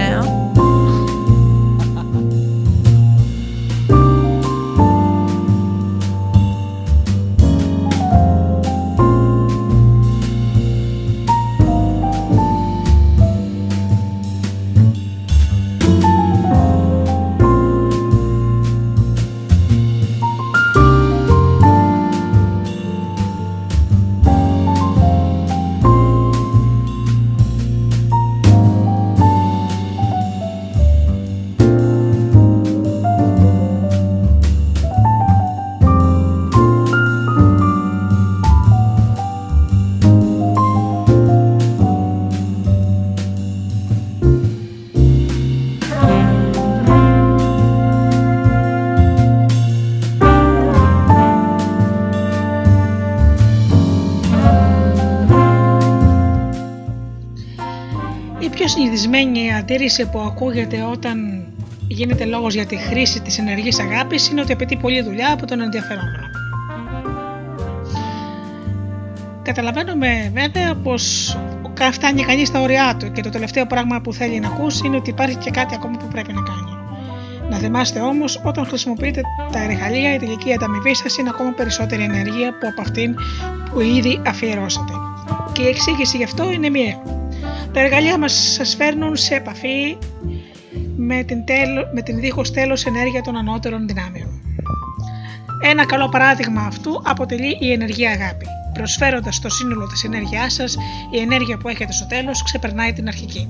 παρατήρηση 59.65 60.07
που 60.07 60.21
ακούγεται 60.21 60.83
όταν 60.83 61.47
γίνεται 61.89 62.25
λόγος 62.25 62.55
για 62.55 62.67
τη 62.67 62.77
χρήση 62.77 63.21
της 63.21 63.39
ενεργής 63.39 63.81
αγάπης 63.81 64.29
είναι 64.29 64.41
ότι 64.41 64.53
απαιτεί 64.53 64.77
πολλή 64.77 65.03
δουλειά 65.03 65.33
από 65.33 65.47
τον 65.47 65.61
ενδιαφερόμενο. 65.61 66.27
Καταλαβαίνουμε 69.43 70.31
βέβαια 70.35 70.75
πως 70.75 71.37
φτάνει 71.93 72.23
κανείς 72.23 72.49
στα 72.49 72.61
ωριά 72.61 72.97
του 72.99 73.13
και 73.13 73.23
το 73.23 73.31
τελευταίο 73.31 73.67
πράγμα 73.67 74.01
που 74.01 74.13
θέλει 74.13 74.41
να 74.41 74.49
ακούσει 74.49 74.87
είναι 74.87 74.97
ότι 74.97 75.11
υπάρχει 75.11 75.37
και 75.37 75.51
κάτι 75.51 75.75
ακόμα 75.75 75.97
που 75.97 76.09
πρέπει 76.09 76.33
να 76.33 76.41
κάνει. 76.41 76.77
Να 77.51 77.57
θυμάστε 77.57 78.01
όμως, 78.01 78.41
όταν 78.45 78.67
χρησιμοποιείτε 78.67 79.21
τα 79.53 79.63
εργαλεία, 79.63 80.15
η 80.15 80.19
τελική 80.19 80.53
ανταμοιβή 80.53 80.95
σας 80.95 81.17
είναι 81.17 81.29
ακόμα 81.33 81.51
περισσότερη 81.51 82.03
ενέργεια 82.03 82.49
από 82.49 82.81
αυτήν 82.81 83.15
που 83.71 83.81
ήδη 83.81 84.21
αφιερώσατε. 84.27 84.93
Και 85.53 85.63
η 85.63 85.67
εξήγηση 85.67 86.17
γι' 86.17 86.25
αυτό 86.25 86.53
είναι 86.53 86.69
μία. 86.69 87.03
Τα 87.75 87.81
εργαλεία 87.81 88.19
μας 88.19 88.53
σας 88.55 88.75
φέρνουν 88.75 89.17
σε 89.17 89.35
επαφή 89.35 89.97
με 90.97 91.23
την, 91.23 91.45
τέλ, 91.45 91.69
με 91.95 92.03
την 92.03 92.21
δίχως 92.21 92.51
τέλος 92.51 92.85
ενέργεια 92.85 93.23
των 93.23 93.37
ανώτερων 93.37 93.87
δυνάμεων. 93.87 94.29
Ένα 95.61 95.87
καλό 95.87 96.09
παράδειγμα 96.09 96.63
αυτού 96.63 97.03
αποτελεί 97.05 97.57
η 97.61 97.73
ενεργή 97.73 98.07
αγάπη. 98.07 98.47
Προσφέροντας 98.75 99.41
το 99.41 99.49
σύνολο 99.49 99.87
της 99.87 100.05
ενέργειάς 100.05 100.53
σας, 100.53 100.77
η 101.11 101.19
ενέργεια 101.19 101.57
που 101.57 101.69
έχετε 101.69 101.93
στο 101.93 102.07
τέλος 102.07 102.43
ξεπερνάει 102.43 102.93
την 102.93 103.09
αρχική. 103.09 103.49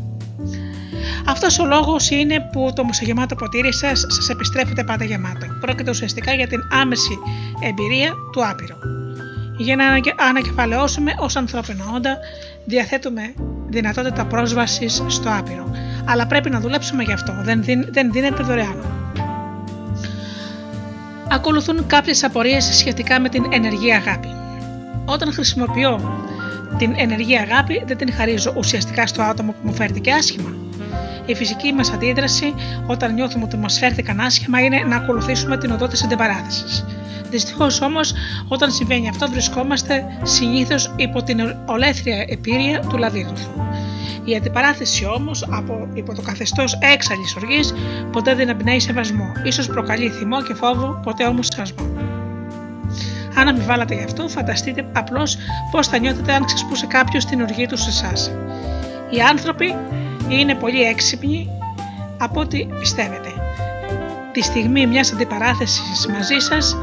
Αυτός 1.26 1.58
ο 1.58 1.64
λόγος 1.64 2.10
είναι 2.10 2.48
που 2.52 2.72
το 2.74 2.84
μουσογεμάτο 2.84 3.34
ποτήρι 3.34 3.72
σας 3.72 4.04
σας 4.08 4.28
επιστρέφεται 4.28 4.84
πάντα 4.84 5.04
γεμάτο. 5.04 5.46
Πρόκειται 5.60 5.90
ουσιαστικά 5.90 6.34
για 6.34 6.46
την 6.46 6.60
άμεση 6.70 7.18
εμπειρία 7.60 8.12
του 8.32 8.46
άπειρο. 8.46 8.76
Για 9.58 9.76
να 9.76 9.84
ανακεφαλαιώσουμε 10.28 11.14
ως 11.18 11.36
ανθρώπινα 11.36 11.84
όντα, 11.94 12.18
διαθέτουμε 12.64 13.34
δυνατότητα 13.74 14.24
πρόσβασης 14.24 15.02
στο 15.06 15.28
άπειρο. 15.38 15.70
Αλλά 16.04 16.26
πρέπει 16.26 16.50
να 16.50 16.60
δουλέψουμε 16.60 17.02
γι' 17.02 17.12
αυτό. 17.12 17.34
Δεν, 17.42 17.64
δεν 17.90 18.12
δίνεται 18.12 18.42
δωρεάν. 18.42 18.76
Ακολουθούν 21.28 21.86
κάποιες 21.86 22.24
απορίες 22.24 22.64
σχετικά 22.64 23.20
με 23.20 23.28
την 23.28 23.44
ενεργή 23.50 23.92
αγάπη. 23.92 24.28
Όταν 25.04 25.32
χρησιμοποιώ 25.32 26.22
την 26.78 26.94
ενεργή 26.96 27.36
αγάπη, 27.38 27.82
δεν 27.86 27.96
την 27.96 28.12
χαρίζω 28.12 28.52
ουσιαστικά 28.56 29.06
στο 29.06 29.22
άτομο 29.22 29.52
που 29.52 29.58
μου 29.62 29.74
φέρθηκε 29.74 30.12
άσχημα. 30.12 30.54
Η 31.26 31.34
φυσική 31.34 31.72
μας 31.72 31.92
αντίδραση 31.92 32.54
όταν 32.86 33.14
νιώθουμε 33.14 33.44
ότι 33.44 33.56
μας 33.56 33.78
φέρθηκαν 33.78 34.20
άσχημα 34.20 34.60
είναι 34.60 34.84
να 34.88 34.96
ακολουθήσουμε 34.96 35.58
την 35.58 35.70
οδό 35.70 35.86
της 35.86 36.04
αντιπαράθεσης. 36.04 36.84
Δυστυχώς 37.30 37.80
όμως, 37.80 38.14
όταν 38.48 38.70
συμβαίνει 38.70 39.08
αυτό, 39.08 39.28
βρισκόμαστε 39.28 40.04
συνήθως 40.22 40.94
υπό 40.96 41.22
την 41.22 41.40
ολέθρια 41.66 42.24
επίρρεια 42.28 42.80
του 42.80 42.96
λαδίδουθου. 42.96 43.63
Η 44.24 44.36
αντιπαράθεση 44.36 45.06
όμως 45.06 45.46
από 45.50 45.88
υπό 45.94 46.14
το 46.14 46.22
καθεστώς 46.22 46.78
έξαλλης 46.94 47.36
οργής 47.36 47.74
ποτέ 48.12 48.34
δεν 48.34 48.48
εμπνέει 48.48 48.80
σεβασμό, 48.80 49.32
ίσως 49.44 49.66
προκαλεί 49.66 50.08
θυμό 50.08 50.42
και 50.42 50.54
φόβο, 50.54 51.00
ποτέ 51.02 51.26
όμως 51.26 51.46
σεβασμό. 51.46 51.86
Αν 53.36 53.48
αμοιβάλλατε 53.48 53.94
γι' 53.94 54.04
αυτό, 54.04 54.28
φανταστείτε 54.28 54.86
απλώς 54.92 55.36
πώς 55.70 55.88
θα 55.88 55.98
νιώθετε 55.98 56.32
αν 56.32 56.44
ξεσπούσε 56.44 56.86
κάποιος 56.86 57.24
την 57.24 57.40
οργή 57.40 57.66
του 57.66 57.76
σε 57.76 57.88
εσάς. 57.88 58.30
Οι 59.10 59.20
άνθρωποι 59.20 59.74
είναι 60.28 60.54
πολύ 60.54 60.82
έξυπνοι 60.82 61.48
από 62.18 62.40
ό,τι 62.40 62.66
πιστεύετε. 62.78 63.28
Τη 64.32 64.42
στιγμή 64.42 64.86
μιας 64.86 65.12
αντιπαράθεσης 65.12 66.06
μαζί 66.06 66.38
σας 66.38 66.76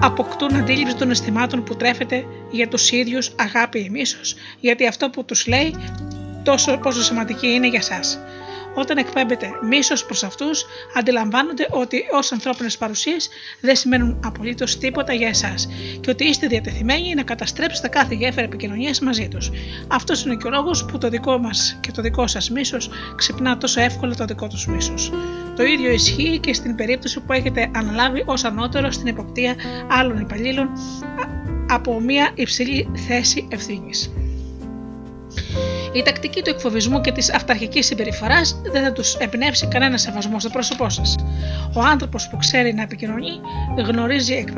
αποκτούν 0.00 0.56
αντίληψη 0.56 0.96
των 0.96 1.10
αισθημάτων 1.10 1.64
που 1.64 1.76
τρέφεται 1.76 2.24
για 2.52 2.68
τους 2.68 2.90
ίδιους 2.90 3.32
αγάπη 3.36 3.78
ή 3.78 3.90
μίσος, 3.90 4.34
γιατί 4.60 4.86
αυτό 4.86 5.10
που 5.10 5.24
τους 5.24 5.46
λέει 5.46 5.74
τόσο 6.42 6.76
πόσο 6.76 7.02
σημαντική 7.02 7.46
είναι 7.46 7.68
για 7.68 7.82
σας. 7.82 8.18
Όταν 8.74 8.96
εκπέμπετε 8.96 9.50
μίσος 9.68 10.04
προς 10.04 10.22
αυτούς, 10.22 10.66
αντιλαμβάνονται 10.94 11.66
ότι 11.70 12.04
ως 12.12 12.32
ανθρώπινες 12.32 12.78
παρουσίες 12.78 13.28
δεν 13.60 13.76
σημαίνουν 13.76 14.20
απολύτως 14.24 14.78
τίποτα 14.78 15.12
για 15.12 15.28
εσάς 15.28 15.68
και 16.00 16.10
ότι 16.10 16.24
είστε 16.24 16.46
διατεθειμένοι 16.46 17.14
να 17.14 17.22
καταστρέψετε 17.22 17.88
κάθε 17.88 18.14
γέφυρα 18.14 18.42
επικοινωνίας 18.42 19.00
μαζί 19.00 19.28
τους. 19.28 19.50
Αυτός 19.88 20.24
είναι 20.24 20.36
και 20.36 20.46
ο 20.46 20.50
λόγο 20.50 20.70
που 20.90 20.98
το 20.98 21.08
δικό 21.08 21.38
μας 21.38 21.78
και 21.80 21.90
το 21.90 22.02
δικό 22.02 22.26
σας 22.26 22.50
μίσος 22.50 22.90
ξυπνά 23.16 23.58
τόσο 23.58 23.80
εύκολα 23.80 24.14
το 24.14 24.24
δικό 24.24 24.46
τους 24.46 24.66
μίσος. 24.66 25.12
Το 25.56 25.62
ίδιο 25.62 25.90
ισχύει 25.90 26.38
και 26.38 26.54
στην 26.54 26.74
περίπτωση 26.74 27.20
που 27.20 27.32
έχετε 27.32 27.70
αναλάβει 27.74 28.22
ως 28.26 28.44
ανώτερο 28.44 28.90
στην 28.90 29.06
εποπτεία 29.06 29.54
άλλων 29.88 30.20
υπαλλήλων 30.20 30.68
από 31.68 32.00
μια 32.00 32.30
υψηλή 32.34 32.88
θέση 33.06 33.48
ευθύνης. 33.50 34.12
Η 35.92 36.02
τακτική 36.02 36.42
του 36.42 36.50
εκφοβισμού 36.50 37.00
και 37.00 37.12
της 37.12 37.32
αυταρχικής 37.32 37.86
συμπεριφοράς 37.86 38.60
δεν 38.72 38.82
θα 38.82 38.92
τους 38.92 39.14
εμπνεύσει 39.14 39.66
κανένα 39.66 39.98
σεβασμό 39.98 40.40
στο 40.40 40.48
πρόσωπό 40.48 40.88
σας. 40.88 41.16
Ο 41.74 41.80
άνθρωπος 41.80 42.28
που 42.28 42.36
ξέρει 42.36 42.74
να 42.74 42.82
επικοινωνεί 42.82 43.40
γνωρίζει 43.86 44.34
εκ 44.34 44.48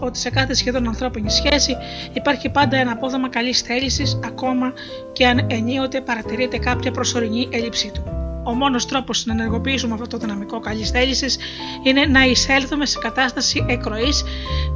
ότι 0.00 0.18
σε 0.18 0.30
κάθε 0.30 0.54
σχεδόν 0.54 0.88
ανθρώπινη 0.88 1.30
σχέση 1.30 1.76
υπάρχει 2.12 2.48
πάντα 2.48 2.76
ένα 2.76 2.92
απόδομα 2.92 3.28
καλής 3.28 3.60
θέλησης, 3.60 4.18
ακόμα 4.24 4.72
και 5.12 5.26
αν 5.26 5.46
ενίοτε 5.50 6.00
παρατηρείται 6.00 6.58
κάποια 6.58 6.90
προσωρινή 6.90 7.48
έλλειψή 7.52 7.90
του. 7.94 8.31
Ο 8.44 8.54
μόνος 8.54 8.86
τρόπος 8.86 9.26
να 9.26 9.32
ενεργοποιήσουμε 9.32 9.94
αυτό 9.94 10.06
το 10.06 10.16
δυναμικό 10.16 10.60
καλής 10.60 10.90
θέλησης 10.90 11.38
είναι 11.82 12.06
να 12.06 12.24
εισέλθουμε 12.24 12.86
σε 12.86 12.98
κατάσταση 12.98 13.64
εκροής 13.68 14.24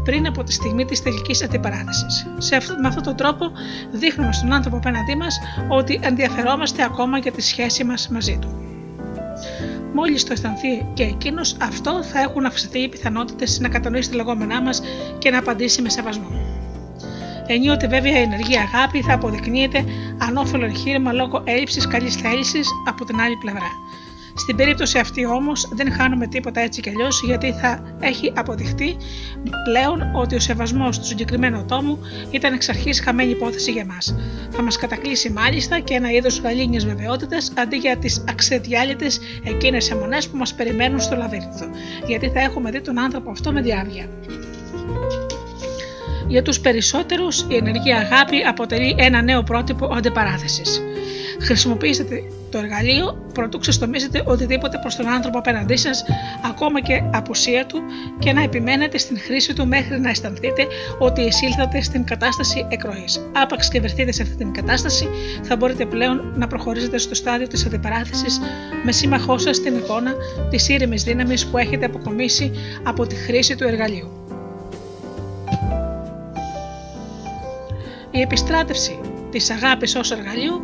πριν 0.04 0.26
από 0.26 0.44
τη 0.44 0.52
στιγμή 0.52 0.84
της 0.84 1.02
τελικής 1.02 1.42
αντιπαράθεσης. 1.42 2.26
Με 2.82 2.88
αυτόν 2.88 3.02
τον 3.02 3.16
τρόπο 3.16 3.50
δείχνουμε 3.90 4.32
στον 4.32 4.52
άνθρωπο 4.52 4.76
απέναντί 4.76 5.16
μας 5.16 5.38
ότι 5.68 6.00
ενδιαφερόμαστε 6.02 6.82
ακόμα 6.82 7.18
για 7.18 7.32
τη 7.32 7.42
σχέση 7.42 7.84
μας 7.84 8.08
μαζί 8.08 8.38
του. 8.40 8.60
Μόλις 9.94 10.24
το 10.24 10.32
αισθανθεί 10.32 10.86
και 10.94 11.02
εκείνος, 11.02 11.56
αυτό 11.60 12.02
θα 12.02 12.20
έχουν 12.20 12.44
αυξηθεί 12.46 12.78
οι 12.78 12.88
πιθανότητες 12.88 13.60
να 13.60 13.68
κατανοήσει 13.68 14.10
τα 14.10 14.16
λεγόμενά 14.16 14.62
μας 14.62 14.82
και 15.18 15.30
να 15.30 15.38
απαντήσει 15.38 15.82
με 15.82 15.88
σεβασμό. 15.88 16.55
Ενίοτε 17.46 17.86
βέβαια 17.86 18.18
η 18.18 18.22
ενεργή 18.22 18.56
αγάπη 18.56 19.02
θα 19.02 19.12
αποδεικνύεται 19.12 19.84
ανώφελο 20.18 20.64
εγχείρημα 20.64 21.12
λόγω 21.12 21.42
έλλειψης 21.44 21.86
καλής 21.86 22.14
θέλησης 22.14 22.68
από 22.88 23.04
την 23.04 23.20
άλλη 23.20 23.36
πλευρά. 23.36 23.70
Στην 24.38 24.56
περίπτωση 24.56 24.98
αυτή 24.98 25.26
όμως 25.26 25.68
δεν 25.72 25.92
χάνουμε 25.92 26.26
τίποτα 26.26 26.60
έτσι 26.60 26.80
κι 26.80 26.88
αλλιώς 26.88 27.22
γιατί 27.24 27.52
θα 27.52 27.96
έχει 28.00 28.32
αποδειχτεί 28.36 28.96
πλέον 29.64 30.14
ότι 30.14 30.34
ο 30.34 30.40
σεβασμός 30.40 30.98
του 30.98 31.04
συγκεκριμένου 31.04 31.58
ατόμου 31.58 31.98
ήταν 32.30 32.52
εξ 32.52 32.68
αρχής 32.68 33.00
χαμένη 33.00 33.30
υπόθεση 33.30 33.70
για 33.70 33.84
μας. 33.84 34.14
Θα 34.50 34.62
μας 34.62 34.76
κατακλείσει 34.76 35.30
μάλιστα 35.30 35.80
και 35.80 35.94
ένα 35.94 36.10
είδος 36.10 36.40
γαλήνιας 36.40 36.84
βεβαιότητας 36.84 37.52
αντί 37.56 37.76
για 37.76 37.96
τις 37.96 38.24
αξεδιάλειτε 38.28 39.06
εκείνες 39.44 39.90
αιμονές 39.90 40.28
που 40.28 40.36
μας 40.36 40.54
περιμένουν 40.54 41.00
στο 41.00 41.16
λαβύρινθο, 41.16 41.66
γιατί 42.06 42.28
θα 42.28 42.40
έχουμε 42.40 42.70
δει 42.70 42.80
τον 42.80 42.98
άνθρωπο 42.98 43.30
αυτό 43.30 43.52
με 43.52 43.60
διάβια. 43.60 44.08
Για 46.28 46.42
τους 46.42 46.60
περισσότερους 46.60 47.46
η 47.48 47.56
ενεργή 47.56 47.92
αγάπη 47.92 48.42
αποτελεί 48.48 48.94
ένα 48.98 49.22
νέο 49.22 49.42
πρότυπο 49.42 49.86
αντιπαράθεσης. 49.94 50.82
Χρησιμοποιήστε 51.40 52.04
το 52.50 52.58
εργαλείο 52.58 53.26
προτού 53.32 53.58
ξεστομίσετε 53.58 54.22
οτιδήποτε 54.26 54.78
προς 54.78 54.96
τον 54.96 55.08
άνθρωπο 55.08 55.38
απέναντί 55.38 55.76
σας, 55.76 56.04
ακόμα 56.44 56.80
και 56.80 57.02
απουσία 57.12 57.66
του 57.66 57.80
και 58.18 58.32
να 58.32 58.42
επιμένετε 58.42 58.98
στην 58.98 59.20
χρήση 59.20 59.54
του 59.54 59.66
μέχρι 59.66 60.00
να 60.00 60.10
αισθανθείτε 60.10 60.66
ότι 60.98 61.20
εισήλθατε 61.22 61.82
στην 61.82 62.04
κατάσταση 62.04 62.66
εκροής. 62.68 63.20
Άπαξ 63.32 63.68
και 63.68 63.80
βρεθείτε 63.80 64.12
σε 64.12 64.22
αυτή 64.22 64.36
την 64.36 64.52
κατάσταση, 64.52 65.08
θα 65.42 65.56
μπορείτε 65.56 65.86
πλέον 65.86 66.32
να 66.36 66.46
προχωρήσετε 66.46 66.98
στο 66.98 67.14
στάδιο 67.14 67.46
της 67.46 67.66
αντιπαράθεσης 67.66 68.40
με 68.84 68.92
σύμμαχό 68.92 69.38
σας 69.38 69.60
την 69.60 69.76
εικόνα 69.76 70.14
της 70.50 70.68
ήρεμης 70.68 71.02
δύναμης 71.02 71.46
που 71.46 71.58
έχετε 71.58 71.84
αποκομίσει 71.84 72.50
από 72.82 73.06
τη 73.06 73.14
χρήση 73.14 73.56
του 73.56 73.64
εργαλείου. 73.64 74.25
Η 78.10 78.20
επιστράτευση 78.20 79.00
της 79.30 79.50
αγάπης 79.50 79.94
ως 79.96 80.10
εργαλείου 80.10 80.60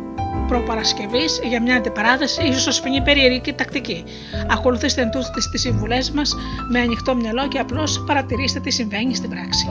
προπαρασκευής 0.47 1.39
για 1.43 1.61
μια 1.61 1.75
αντιπαράθεση 1.75 2.43
ίσως 2.43 2.67
ως 2.67 2.81
ποινή 2.81 3.01
περίεργη 3.01 3.53
τακτική. 3.53 4.03
Ακολουθήστε 4.47 5.01
εν 5.01 5.09
τις 5.51 5.61
συμβουλές 5.61 6.11
μας 6.11 6.35
με 6.71 6.79
ανοιχτό 6.79 7.15
μυαλό 7.15 7.47
και 7.47 7.59
απλώς 7.59 8.03
παρατηρήστε 8.07 8.59
τι 8.59 8.71
συμβαίνει 8.71 9.15
στην 9.15 9.29
πράξη. 9.29 9.67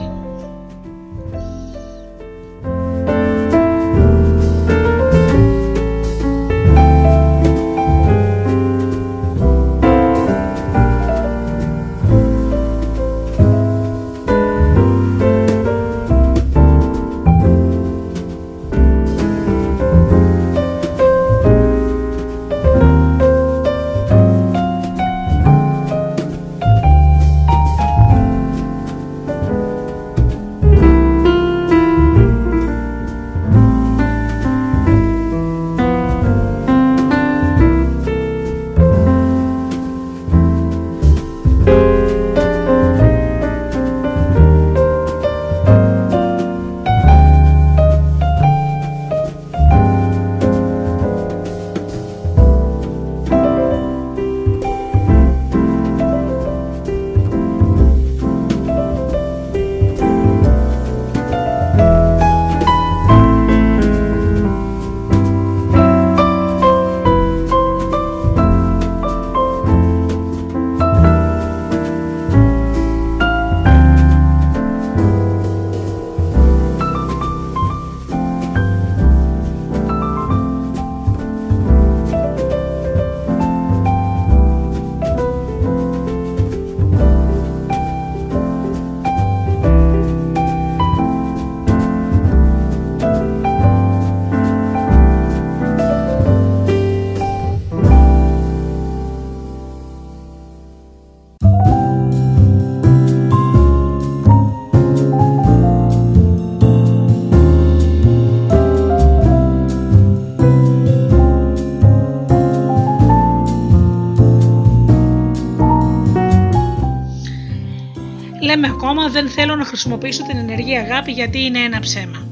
Λέμε 118.53 118.67
ακόμα 118.67 119.07
δεν 119.07 119.29
θέλω 119.29 119.55
να 119.55 119.65
χρησιμοποιήσω 119.65 120.23
την 120.23 120.37
ενεργή 120.37 120.77
αγάπη 120.77 121.11
γιατί 121.11 121.43
είναι 121.43 121.59
ένα 121.59 121.79
ψέμα. 121.79 122.27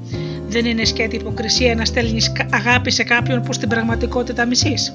Δεν 0.48 0.66
είναι 0.66 0.86
σκέτη 0.86 1.16
υποκρισία 1.16 1.76
να 1.76 1.86
στέλνεις 1.86 2.32
αγάπη 2.52 2.92
σε 2.92 3.04
κάποιον 3.04 3.42
που 3.42 3.54
στην 3.54 3.70
πραγματικότητα 3.70 4.46
μισείς. 4.46 4.94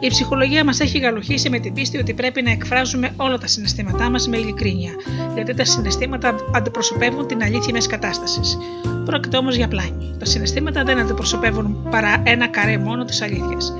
Η 0.00 0.08
ψυχολογία 0.08 0.64
μας 0.64 0.80
έχει 0.80 0.98
γαλοχήσει 0.98 1.50
με 1.50 1.58
την 1.58 1.72
πίστη 1.72 1.98
ότι 1.98 2.14
πρέπει 2.14 2.42
να 2.42 2.50
εκφράζουμε 2.50 3.12
όλα 3.16 3.38
τα 3.38 3.46
συναισθήματά 3.46 4.10
μας 4.10 4.28
με 4.28 4.36
ειλικρίνεια, 4.36 4.92
γιατί 5.34 5.54
τα 5.54 5.64
συναισθήματα 5.64 6.34
αντιπροσωπεύουν 6.54 7.26
την 7.26 7.42
αλήθεια 7.42 7.72
μιας 7.72 7.86
κατάστασης. 7.86 8.58
Πρόκειται 9.04 9.36
όμως 9.36 9.56
για 9.56 9.68
πλάνη. 9.68 10.14
Τα 10.18 10.24
συναισθήματα 10.24 10.82
δεν 10.84 10.98
αντιπροσωπεύουν 10.98 11.86
παρά 11.90 12.22
ένα 12.22 12.48
καρέ 12.48 12.78
μόνο 12.78 13.04
της 13.04 13.22
αλήθειας. 13.22 13.74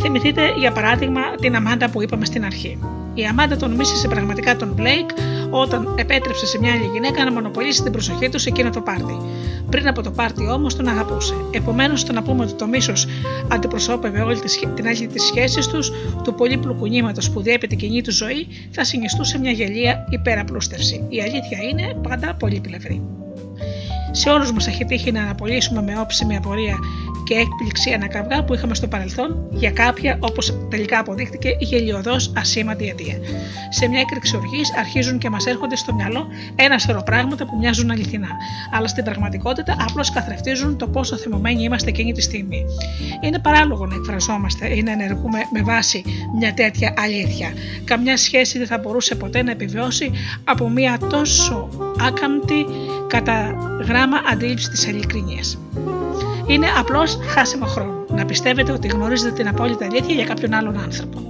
Θυμηθείτε 0.00 0.42
για 0.58 0.72
παράδειγμα 0.72 1.20
την 1.40 1.56
Αμάντα 1.56 1.90
που 1.90 2.02
είπαμε 2.02 2.24
στην 2.24 2.44
αρχή. 2.44 2.78
Η 3.14 3.24
Αμάντα 3.24 3.56
τον 3.56 3.74
μίσησε 3.74 4.08
πραγματικά 4.08 4.56
τον 4.56 4.72
Μπλέικ 4.76 5.08
όταν 5.54 5.94
επέτρεψε 5.98 6.46
σε 6.46 6.58
μια 6.58 6.72
άλλη 6.72 6.90
γυναίκα 6.92 7.24
να 7.24 7.32
μονοπολίσει 7.32 7.82
την 7.82 7.92
προσοχή 7.92 8.28
του 8.28 8.38
σε 8.38 8.48
εκείνο 8.48 8.70
το 8.70 8.80
πάρτι. 8.80 9.16
Πριν 9.70 9.88
από 9.88 10.02
το 10.02 10.10
πάρτι 10.10 10.46
όμως 10.46 10.76
τον 10.76 10.88
αγαπούσε. 10.88 11.34
Επομένως, 11.50 12.04
το 12.04 12.12
να 12.12 12.22
πούμε 12.22 12.44
ότι 12.44 12.52
το 12.52 12.66
μίσος 12.66 13.06
αντιπροσώπευε 13.48 14.20
όλη 14.20 14.38
την 14.74 14.86
άλλη 14.86 15.06
της 15.06 15.22
σχέσης 15.22 15.66
τους, 15.66 15.92
του 16.24 16.34
πολύπλοκου 16.34 16.86
νήματο 16.86 17.30
που 17.32 17.42
διέπει 17.42 17.66
την 17.66 17.78
κοινή 17.78 18.02
του 18.02 18.12
ζωή, 18.12 18.46
θα 18.70 18.84
συνιστούσε 18.84 19.38
μια 19.38 19.50
γελία 19.50 20.06
υπεραπλούστευση. 20.10 21.06
Η 21.08 21.20
αλήθεια 21.20 21.58
είναι 21.70 21.94
πάντα 22.02 22.34
πολύ 22.34 22.60
πλευρή. 22.60 23.02
Σε 24.14 24.30
όλους 24.30 24.52
μας 24.52 24.66
έχει 24.66 24.84
τύχει 24.84 25.12
να 25.12 25.22
αναπολύσουμε 25.22 25.82
με 25.82 26.00
όψιμη 26.00 26.36
απορία 26.36 26.78
και 27.24 27.34
έκπληξη 27.34 27.90
ένα 27.90 28.06
καυγά 28.08 28.44
που 28.44 28.54
είχαμε 28.54 28.74
στο 28.74 28.88
παρελθόν 28.88 29.46
για 29.50 29.70
κάποια, 29.70 30.16
όπως 30.20 30.54
τελικά 30.70 30.98
αποδείχτηκε, 30.98 31.56
γελιοδός 31.58 32.32
ασήμαντη 32.36 32.88
αιτία. 32.88 33.16
Σε 33.70 33.88
μια 33.88 34.00
έκρηξη 34.00 34.36
οργής 34.36 34.72
αρχίζουν 34.78 35.18
και 35.18 35.30
μας 35.30 35.46
έρχονται 35.46 35.76
στο 35.76 35.94
μυαλό 35.94 36.26
ένα 36.56 36.78
σωρό 36.78 37.02
πράγματα 37.02 37.46
που 37.46 37.56
μοιάζουν 37.56 37.90
αληθινά, 37.90 38.28
αλλά 38.72 38.88
στην 38.88 39.04
πραγματικότητα 39.04 39.76
απλώς 39.88 40.10
καθρεφτίζουν 40.10 40.76
το 40.78 40.88
πόσο 40.88 41.16
θυμωμένοι 41.16 41.62
είμαστε 41.62 41.88
εκείνη 41.88 42.12
τη 42.12 42.20
στιγμή. 42.20 42.64
Είναι 43.20 43.38
παράλογο 43.38 43.86
να 43.86 43.94
εκφραζόμαστε 43.94 44.74
ή 44.76 44.82
να 44.82 44.92
ενεργούμε 44.92 45.38
με 45.52 45.62
βάση 45.62 46.02
μια 46.38 46.54
τέτοια 46.54 46.94
αλήθεια. 46.96 47.52
Καμιά 47.84 48.16
σχέση 48.16 48.58
δεν 48.58 48.66
θα 48.66 48.78
μπορούσε 48.78 49.14
ποτέ 49.14 49.42
να 49.42 49.50
επιβιώσει 49.50 50.10
από 50.44 50.68
μια 50.68 50.98
τόσο 51.10 51.68
άκαμπτη 52.06 52.66
κατά 53.06 53.54
γράμμα 53.86 54.16
αντίληψη 54.32 54.70
της 54.70 54.86
ειλικρίνεια. 54.86 55.42
Είναι 56.52 56.66
απλώς 56.78 57.18
χάσιμο 57.26 57.66
χρόνο 57.66 58.04
να 58.08 58.24
πιστεύετε 58.24 58.72
ότι 58.72 58.88
γνωρίζετε 58.88 59.32
την 59.32 59.48
απόλυτη 59.48 59.84
αλήθεια 59.84 60.14
για 60.14 60.24
κάποιον 60.24 60.52
άλλον 60.52 60.78
άνθρωπο. 60.78 61.22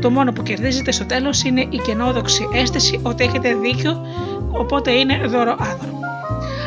Το 0.00 0.10
μόνο 0.10 0.32
που 0.32 0.42
κερδίζετε 0.42 0.92
στο 0.92 1.06
τέλος 1.06 1.42
είναι 1.42 1.60
η 1.60 1.80
κενόδοξη 1.86 2.48
αίσθηση 2.52 3.00
ότι 3.02 3.24
έχετε 3.24 3.54
δίκιο, 3.54 4.06
οπότε 4.50 4.90
είναι 4.90 5.26
δώρο 5.26 5.56
άδωρο. 5.60 5.95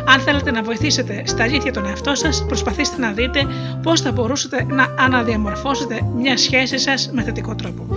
Αν 0.05 0.19
θέλετε 0.19 0.51
να 0.51 0.61
βοηθήσετε 0.63 1.21
στα 1.26 1.43
αλήθεια 1.43 1.73
τον 1.73 1.85
εαυτό 1.85 2.15
σας, 2.15 2.45
προσπαθήστε 2.47 3.01
να 3.01 3.11
δείτε 3.11 3.45
πώς 3.84 4.01
θα 4.01 4.11
μπορούσατε 4.11 4.65
να 4.69 4.85
αναδιαμορφώσετε 4.99 6.01
μια 6.15 6.38
σχέση 6.38 6.77
σας 6.77 7.09
με 7.13 7.23
θετικό 7.23 7.55
τρόπο. 7.55 7.88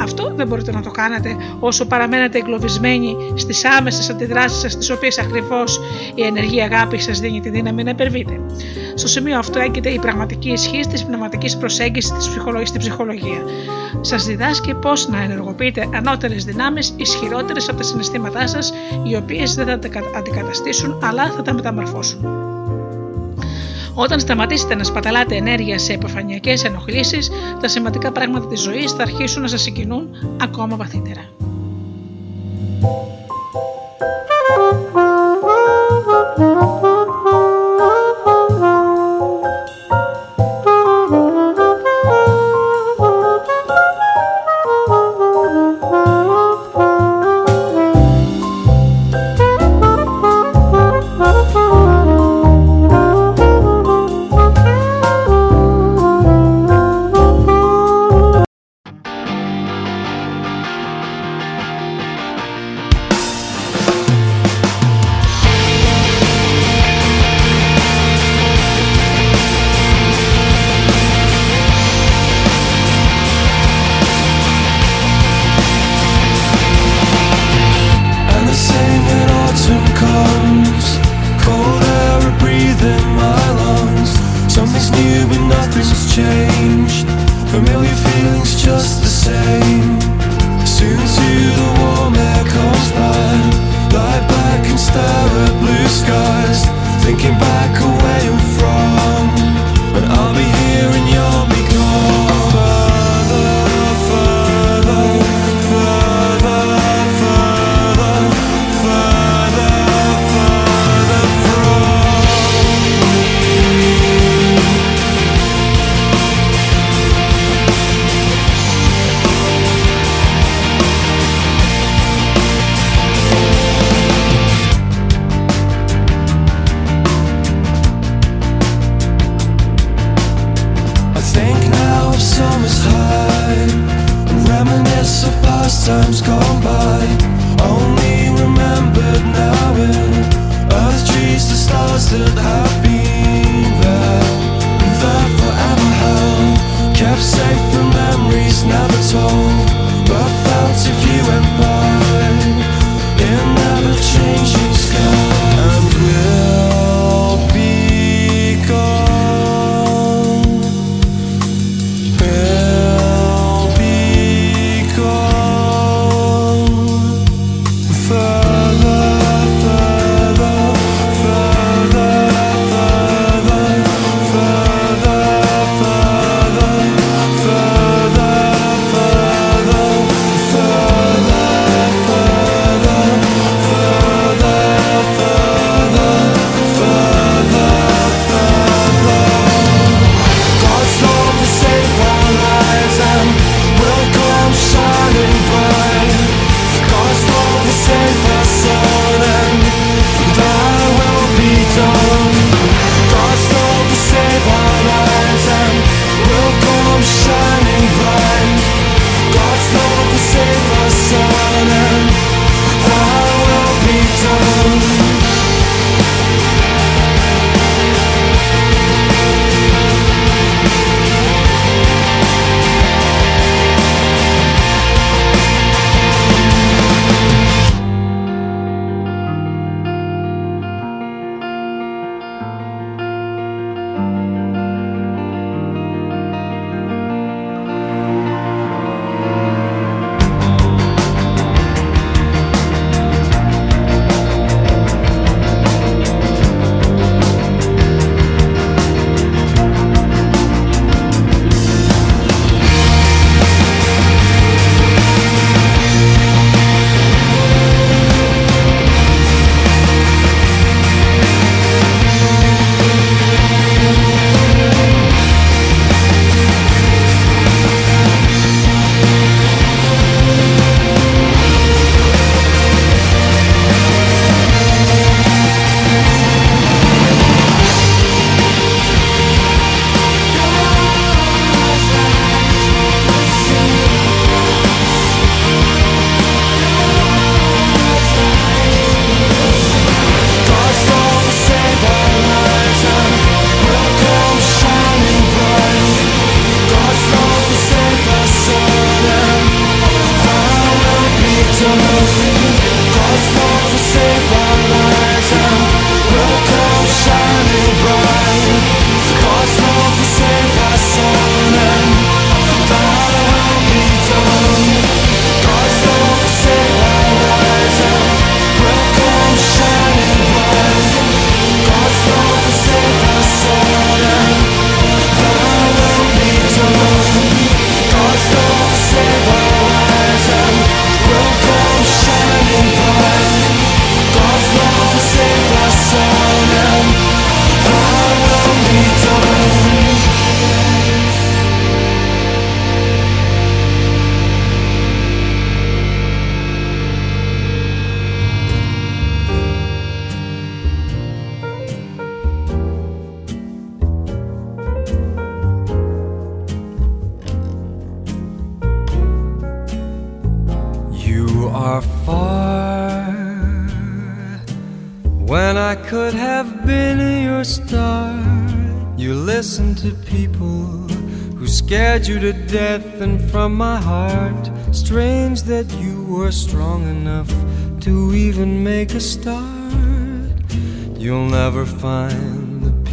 Αυτό 0.00 0.32
δεν 0.36 0.46
μπορείτε 0.46 0.72
να 0.72 0.82
το 0.82 0.90
κάνετε 0.90 1.36
όσο 1.60 1.86
παραμένετε 1.86 2.38
εγκλωβισμένοι 2.38 3.16
στις 3.34 3.64
άμεσες 3.64 4.10
αντιδράσεις 4.10 4.60
σας, 4.60 4.76
τις 4.76 4.90
οποίες 4.90 5.18
ακριβώς 5.18 5.80
η 6.14 6.22
ενεργή 6.22 6.60
αγάπη 6.60 7.00
σας 7.00 7.20
δίνει 7.20 7.40
τη 7.40 7.50
δύναμη 7.50 7.82
να 7.82 7.90
υπερβείτε. 7.90 8.40
Στο 8.94 9.08
σημείο 9.08 9.38
αυτό 9.38 9.60
έγκυται 9.60 9.88
η 9.88 9.98
πραγματική 9.98 10.50
ισχύ 10.50 10.80
της 10.90 11.04
πνευματικής 11.04 11.56
προσέγγισης 11.56 12.12
στην 12.64 12.78
ψυχολογία. 12.80 13.42
Σας 14.00 14.24
διδάσκει 14.24 14.74
πώς 14.74 15.08
να 15.08 15.22
ενεργοποιείτε 15.22 15.88
ανώτερες 15.94 16.44
δυνάμεις 16.44 16.94
ισχυρότερες 16.96 17.68
από 17.68 17.76
τα 17.76 17.82
συναισθήματά 17.82 18.46
σας, 18.46 18.72
οι 19.02 19.16
οποίες 19.16 19.54
δεν 19.54 19.66
θα 19.66 19.78
τα 19.78 19.88
αντικαταστήσουν, 20.16 20.98
αλλά 21.02 21.30
θα 21.30 21.42
τα 21.42 21.52
όταν 23.94 24.20
σταματήσετε 24.20 24.74
να 24.74 24.84
σπαταλάτε 24.84 25.36
ενέργεια 25.36 25.78
σε 25.78 25.92
επιφανειακές 25.92 26.64
ενοχλήσεις, 26.64 27.30
τα 27.60 27.68
σημαντικά 27.68 28.12
πράγματα 28.12 28.46
της 28.46 28.60
ζωής 28.60 28.92
θα 28.92 29.02
αρχίσουν 29.02 29.42
να 29.42 29.48
σας 29.48 29.62
συγκινούν 29.62 30.08
ακόμα 30.40 30.76
βαθύτερα. 30.76 31.30
Thank. 36.44 36.81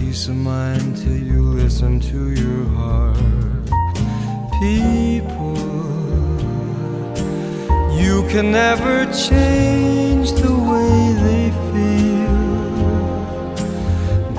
Peace 0.10 0.28
of 0.28 0.36
mind 0.36 0.98
till 0.98 1.22
you 1.32 1.44
listen 1.44 2.00
to 2.00 2.32
your 2.32 2.66
heart. 2.80 3.16
People, 4.60 5.62
you 8.02 8.28
can 8.32 8.52
never 8.52 9.06
change 9.28 10.32
the 10.32 10.56
way 10.72 10.94
they 11.26 11.46
feel. 11.70 12.42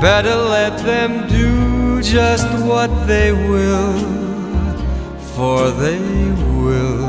Better 0.00 0.34
let 0.34 0.76
them 0.78 1.28
do 1.28 2.02
just 2.02 2.48
what 2.64 2.90
they 3.06 3.30
will, 3.32 3.94
for 5.34 5.70
they 5.84 6.00
will. 6.64 7.06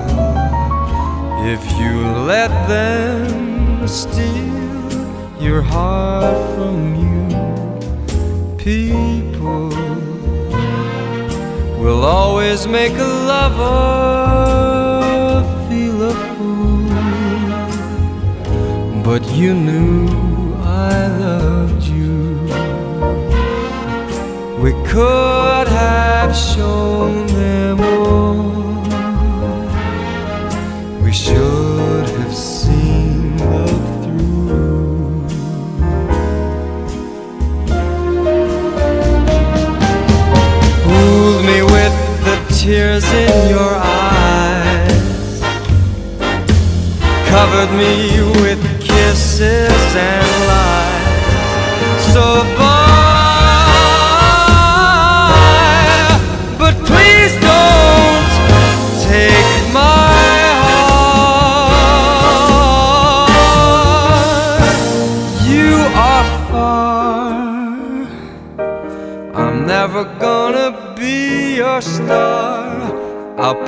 If 1.53 1.63
you 1.79 1.95
let 2.33 2.51
them 2.67 3.87
steal 3.87 5.41
your 5.41 5.63
heart 5.63 6.37
from 6.53 6.77
you, 6.95 7.00
people 8.63 9.69
will 11.81 12.03
always 12.03 12.67
make 12.67 12.93
a 12.93 13.11
lover 13.31 14.61
feel 15.67 16.03
a 16.03 16.13
fool. 16.35 16.87
But 19.03 19.23
you 19.33 19.55
knew 19.55 20.07
I 20.63 21.07
loved 21.07 21.83
you. 21.83 22.37
We 24.61 24.71
could 24.85 25.67
have 25.67 26.35
shown 26.35 27.20
in 43.13 43.49
your 43.49 43.75
eyes, 43.75 45.41
covered 47.29 47.71
me 47.81 47.93
with 48.41 48.61
kisses 48.81 49.95
and 49.95 50.31
lies. 50.51 51.33
So 52.13 52.25
bye, 52.57 52.91
but 56.59 56.75
please 56.89 57.33
don't 57.51 58.29
take 59.09 59.73
my 59.73 60.09
heart. 60.63 61.77
You 65.53 65.71
are 66.09 66.27
far. 66.51 67.31
I'm 69.33 69.57
never 69.65 70.03
gonna 70.19 70.69
be 70.97 71.55
your 71.57 71.81
star. 71.81 72.50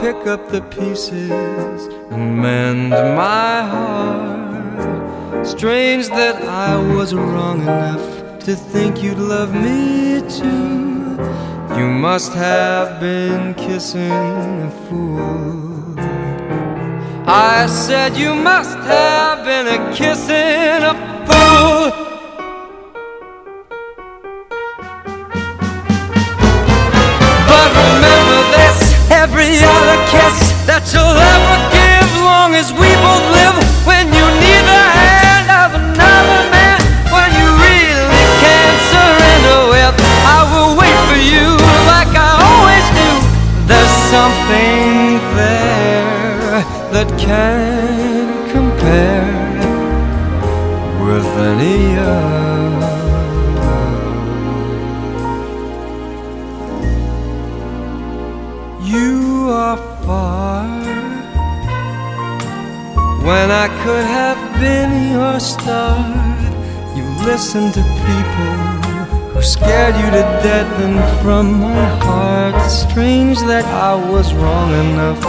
Pick 0.03 0.27
up 0.27 0.49
the 0.49 0.59
pieces 0.63 1.87
and 2.11 2.37
mend 2.37 2.89
my 2.89 3.61
heart. 3.73 5.47
Strange 5.47 6.09
that 6.09 6.43
I 6.43 6.75
was 6.93 7.13
wrong 7.13 7.61
enough 7.61 8.39
to 8.39 8.53
think 8.53 9.01
you'd 9.01 9.17
love 9.17 9.53
me 9.55 10.19
too. 10.27 11.15
You 11.79 11.87
must 11.87 12.33
have 12.33 12.99
been 12.99 13.53
kissing 13.53 14.11
a 14.11 14.71
fool. 14.89 15.95
I 17.25 17.65
said 17.67 18.17
you 18.17 18.35
must 18.35 18.77
have 18.79 19.45
been 19.45 19.67
a 19.67 19.95
kissing 19.95 20.83
a 20.83 20.95
fool. 21.27 22.12
Every 29.53 29.69
other 29.69 30.01
kiss 30.09 30.37
that 30.65 30.81
you'll 30.93 31.13
ever 31.13 31.57
give, 31.69 32.09
long 32.25 32.55
as 32.55 32.73
we 32.73 32.89
both 33.05 33.25
live. 33.29 33.53
When 33.85 34.09
you 34.09 34.25
need 34.41 34.63
the 34.65 34.83
hand 34.97 35.47
of 35.53 35.69
another 35.77 36.41
man, 36.49 36.79
when 37.13 37.29
you 37.37 37.47
really 37.61 38.25
can't 38.41 38.81
surrender 38.89 39.59
with, 39.69 39.93
I 40.25 40.41
will 40.49 40.73
wait 40.73 40.97
for 41.05 41.19
you 41.21 41.53
like 41.85 42.09
I 42.17 42.33
always 42.49 42.85
do. 42.97 43.09
There's 43.69 43.95
something 44.09 45.21
there 45.37 46.65
that 46.93 47.07
can't 47.19 48.49
compare 48.49 49.61
with 51.05 51.29
any 51.37 51.97
other. 51.97 52.72
I 63.63 63.69
could 63.81 64.03
have 64.03 64.59
been 64.59 65.13
your 65.13 65.39
star. 65.39 65.95
You 66.97 67.05
listened 67.23 67.73
to 67.75 67.81
people 68.09 68.55
who 69.31 69.41
scared 69.41 69.95
you 69.95 70.07
to 70.17 70.23
death, 70.43 70.71
and 70.81 70.99
from 71.21 71.61
my 71.61 71.85
heart, 72.03 72.59
strange 72.69 73.39
that 73.51 73.63
I 73.63 73.95
was 74.11 74.33
wrong 74.33 74.71
enough 74.85 75.21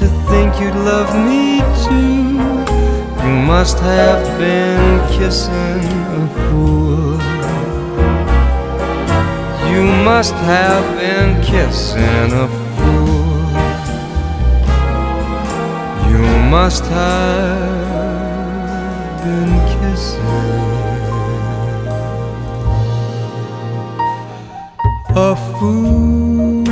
to 0.00 0.06
think 0.28 0.60
you'd 0.60 0.74
love 0.74 1.08
me 1.30 1.62
too. 1.84 2.36
You 3.24 3.34
must 3.52 3.78
have 3.78 4.38
been 4.38 5.00
kissing 5.16 5.80
a 6.20 6.28
fool. 6.44 7.16
You 9.72 9.82
must 10.04 10.34
have 10.34 10.84
been 11.00 11.42
kissing 11.42 12.32
a 12.34 12.48
fool. 12.48 12.67
Must 16.50 16.84
have 16.86 18.38
been 19.22 19.52
kissing 19.68 20.18
a 25.14 25.36
fool. 25.36 26.67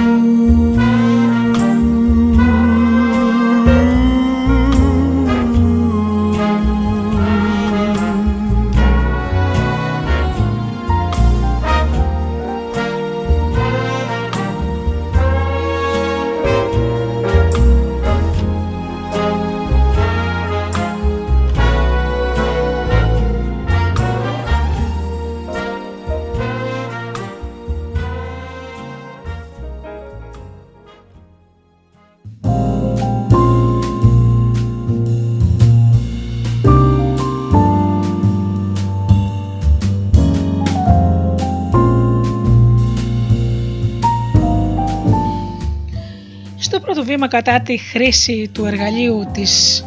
Στο 47.27 47.35
πρώτο 47.35 47.51
βήμα 47.51 47.53
κατά 47.53 47.61
τη 47.61 47.77
χρήση 47.77 48.51
του 48.53 48.65
εργαλείου 48.65 49.27
της 49.33 49.85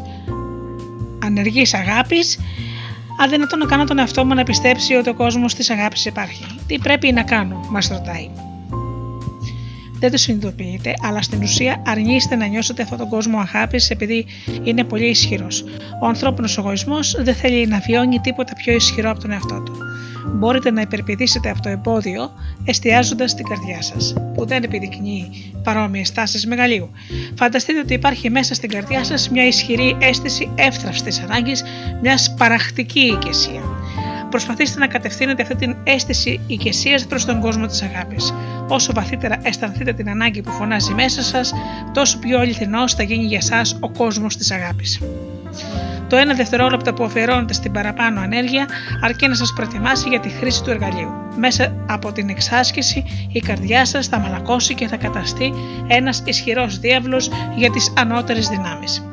ανεργής 1.23 1.73
αγάπης, 1.73 2.39
αδυνατό 3.19 3.57
να 3.57 3.65
κάνω 3.65 3.83
τον 3.83 3.99
εαυτό 3.99 4.25
μου 4.25 4.33
να 4.33 4.43
πιστέψει 4.43 4.93
ότι 4.93 5.09
ο 5.09 5.13
κόσμος 5.13 5.53
της 5.53 5.69
αγάπης 5.69 6.05
υπάρχει. 6.05 6.45
Τι 6.67 6.77
πρέπει 6.77 7.11
να 7.11 7.23
κάνω, 7.23 7.65
μας 7.69 7.87
ρωτάει. 7.87 8.29
Δεν 9.99 10.11
το 10.11 10.17
συνειδητοποιείτε, 10.17 10.93
αλλά 11.01 11.21
στην 11.21 11.41
ουσία 11.41 11.81
αρνείστε 11.85 12.35
να 12.35 12.45
νιώσετε 12.45 12.81
αυτόν 12.83 12.97
τον 12.97 13.09
κόσμο 13.09 13.39
αγάπης 13.39 13.89
επειδή 13.89 14.25
είναι 14.63 14.83
πολύ 14.83 15.05
ισχυρός. 15.09 15.63
Ο 16.01 16.07
ανθρώπινος 16.07 16.57
εγωισμός 16.57 17.15
δεν 17.19 17.35
θέλει 17.35 17.67
να 17.67 17.79
βιώνει 17.79 18.19
τίποτα 18.19 18.53
πιο 18.55 18.73
ισχυρό 18.73 19.09
από 19.09 19.19
τον 19.19 19.31
εαυτό 19.31 19.61
του. 19.61 19.88
Μπορείτε 20.39 20.71
να 20.71 20.81
υπερπηδήσετε 20.81 21.49
αυτό 21.49 21.61
το 21.61 21.69
εμπόδιο 21.69 22.31
εστιάζοντας 22.63 23.31
στην 23.31 23.45
καρδιά 23.45 23.81
σας, 23.81 24.13
που 24.33 24.45
δεν 24.45 24.63
επιδεικνύει 24.63 25.53
παρόμοιες 25.63 26.11
τάσεις 26.11 26.45
μεγαλείου. 26.47 26.89
Φανταστείτε 27.37 27.79
ότι 27.79 27.93
υπάρχει 27.93 28.29
μέσα 28.29 28.53
στην 28.53 28.69
καρδιά 28.69 29.03
σας 29.03 29.29
μια 29.29 29.47
ισχυρή 29.47 29.97
αίσθηση 29.99 30.51
εύθραυστης 30.55 31.19
ανάγκης, 31.19 31.63
μιας 32.01 32.33
παραχτική 32.37 32.99
ηγεσία. 32.99 33.61
Προσπαθήστε 34.29 34.79
να 34.79 34.87
κατευθύνετε 34.87 35.41
αυτή 35.41 35.55
την 35.55 35.75
αίσθηση 35.83 36.39
ηγεσίας 36.47 37.05
προς 37.05 37.25
τον 37.25 37.39
κόσμο 37.39 37.65
της 37.65 37.81
αγάπης. 37.81 38.33
Όσο 38.67 38.93
βαθύτερα 38.93 39.37
αισθανθείτε 39.41 39.93
την 39.93 40.09
ανάγκη 40.09 40.41
που 40.41 40.51
φωνάζει 40.51 40.93
μέσα 40.93 41.23
σας, 41.23 41.53
τόσο 41.93 42.19
πιο 42.19 42.39
αληθινός 42.39 42.93
θα 42.93 43.03
γίνει 43.03 43.25
για 43.25 43.39
εσά 43.41 43.61
ο 43.79 43.89
κόσμος 43.89 44.37
της 44.37 44.51
αγάπης. 44.51 44.99
Το 46.09 46.15
ένα 46.15 46.33
δευτερόλεπτο 46.33 46.93
που 46.93 47.03
αφιερώνετε 47.03 47.53
στην 47.53 47.71
παραπάνω 47.71 48.21
ενέργεια 48.21 48.67
αρκεί 49.01 49.27
να 49.27 49.35
σας 49.35 49.53
προετοιμάσει 49.53 50.09
για 50.09 50.19
τη 50.19 50.29
χρήση 50.29 50.63
του 50.63 50.69
εργαλείου. 50.69 51.11
Μέσα 51.35 51.75
από 51.87 52.11
την 52.11 52.29
εξάσκηση 52.29 53.03
η 53.31 53.39
καρδιά 53.39 53.85
σας 53.85 54.07
θα 54.07 54.19
μαλακώσει 54.19 54.73
και 54.73 54.87
θα 54.87 54.97
καταστεί 54.97 55.53
ένας 55.87 56.21
ισχυρός 56.25 56.79
διάβλος 56.79 57.29
για 57.55 57.71
τις 57.71 57.93
ανώτερες 57.97 58.47
δυνάμεις. 58.47 59.03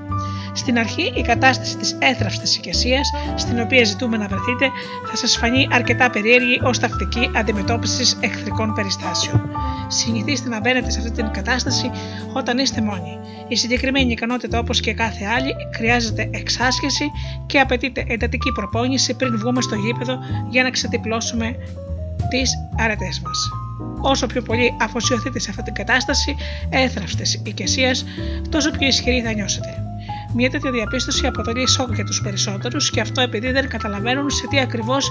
Στην 0.57 0.79
αρχή, 0.79 1.13
η 1.15 1.23
κατάσταση 1.23 1.77
της 1.77 1.97
έθραυστης 1.99 2.57
ηγεσίας, 2.57 3.11
στην 3.35 3.61
οποία 3.61 3.85
ζητούμε 3.85 4.17
να 4.17 4.27
βρεθείτε, 4.27 4.71
θα 5.11 5.17
σας 5.17 5.37
φανεί 5.37 5.69
αρκετά 5.71 6.11
περίεργη 6.11 6.61
ως 6.63 6.79
τακτική 6.79 7.31
αντιμετώπισης 7.35 8.17
εχθρικών 8.21 8.75
περιστάσεων. 8.75 9.51
Συνηθίστε 9.89 10.49
να 10.49 10.61
μπαίνετε 10.61 10.91
σε 10.91 10.99
αυτή 10.99 11.11
την 11.11 11.31
κατάσταση 11.31 11.91
όταν 12.33 12.59
είστε 12.59 12.81
μόνοι. 12.81 13.19
Η 13.49 13.57
συγκεκριμένη 13.57 14.13
ικανότητα, 14.13 14.59
όπως 14.59 14.81
και 14.81 14.95
κάθε 14.95 15.25
άλλη, 15.25 15.55
χρειάζεται 15.77 16.31
εξάσκηση 16.33 17.05
και 17.47 17.59
απαιτείται 17.59 18.05
εντατική 18.09 18.53
προπόνηση 18.53 19.15
πριν 19.15 19.39
βγούμε 19.39 19.61
στο 19.61 19.75
γήπεδο 19.75 20.19
για 20.51 20.63
να 20.63 20.71
ξετυπλώσουμε 20.71 21.57
τις 22.29 22.51
αρετές 22.79 23.21
μας. 23.25 23.49
Όσο 24.01 24.27
πιο 24.27 24.43
πολύ 24.43 24.75
αφοσιωθείτε 24.81 25.39
σε 25.39 25.51
αυτή 25.51 25.63
την 25.63 25.75
κατάσταση 25.75 26.37
έθραυστης 26.69 27.41
οικεσία, 27.45 27.95
τόσο 28.49 28.71
πιο 28.71 28.87
ισχυρή 28.87 29.23
θα 29.23 29.33
νιώσετε. 29.33 29.86
Μια 30.35 30.51
τέτοια 30.51 30.71
διαπίστωση 30.71 31.27
αποτελεί 31.27 31.69
σοκ 31.69 31.95
για 31.95 32.05
τους 32.05 32.21
περισσότερους 32.21 32.91
και 32.91 33.01
αυτό 33.01 33.21
επειδή 33.21 33.51
δεν 33.53 33.69
καταλαβαίνουν 33.69 34.31
σε 34.31 34.47
τι 34.47 34.59
ακριβώς 34.59 35.11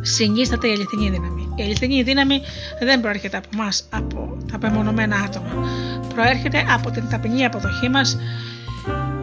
συνίσταται 0.00 0.68
η 0.68 0.70
αληθινή 0.70 1.10
δύναμη. 1.10 1.48
Η 1.56 1.62
αληθινή 1.62 2.02
δύναμη 2.02 2.40
δεν 2.80 3.00
προέρχεται 3.00 3.36
από 3.36 3.48
εμάς, 3.54 3.88
από 3.90 4.36
τα 4.50 4.56
απεμονωμένα 4.56 5.16
άτομα. 5.16 5.68
Προέρχεται 6.14 6.64
από 6.74 6.90
την 6.90 7.08
ταπεινή 7.10 7.44
αποδοχή 7.44 7.88
μας 7.88 8.18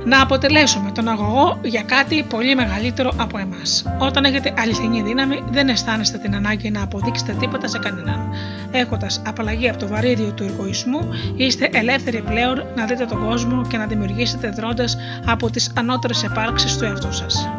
να 0.05 0.21
αποτελέσουμε 0.21 0.91
τον 0.91 1.07
αγωγό 1.07 1.59
για 1.63 1.81
κάτι 1.81 2.23
πολύ 2.29 2.55
μεγαλύτερο 2.55 3.11
από 3.17 3.37
εμάς. 3.37 3.85
Όταν 3.99 4.23
έχετε 4.23 4.53
αληθινή 4.57 5.01
δύναμη, 5.01 5.43
δεν 5.51 5.69
αισθάνεστε 5.69 6.17
την 6.17 6.35
ανάγκη 6.35 6.71
να 6.71 6.81
αποδείξετε 6.83 7.35
τίποτα 7.39 7.67
σε 7.67 7.79
κανέναν. 7.79 8.29
Έχοντας 8.71 9.21
απαλλαγή 9.25 9.69
από 9.69 9.77
το 9.79 9.87
βαρύδιο 9.87 10.31
του 10.31 10.43
εγωισμού, 10.43 11.09
είστε 11.35 11.69
ελεύθεροι 11.73 12.21
πλέον 12.21 12.63
να 12.75 12.85
δείτε 12.85 13.05
τον 13.05 13.25
κόσμο 13.25 13.61
και 13.67 13.77
να 13.77 13.85
δημιουργήσετε 13.85 14.49
δρόντα 14.49 14.85
από 15.25 15.49
τις 15.49 15.71
ανώτερες 15.75 16.23
επάρξεις 16.23 16.77
του 16.77 16.83
εαυτού 16.83 17.13
σας. 17.13 17.49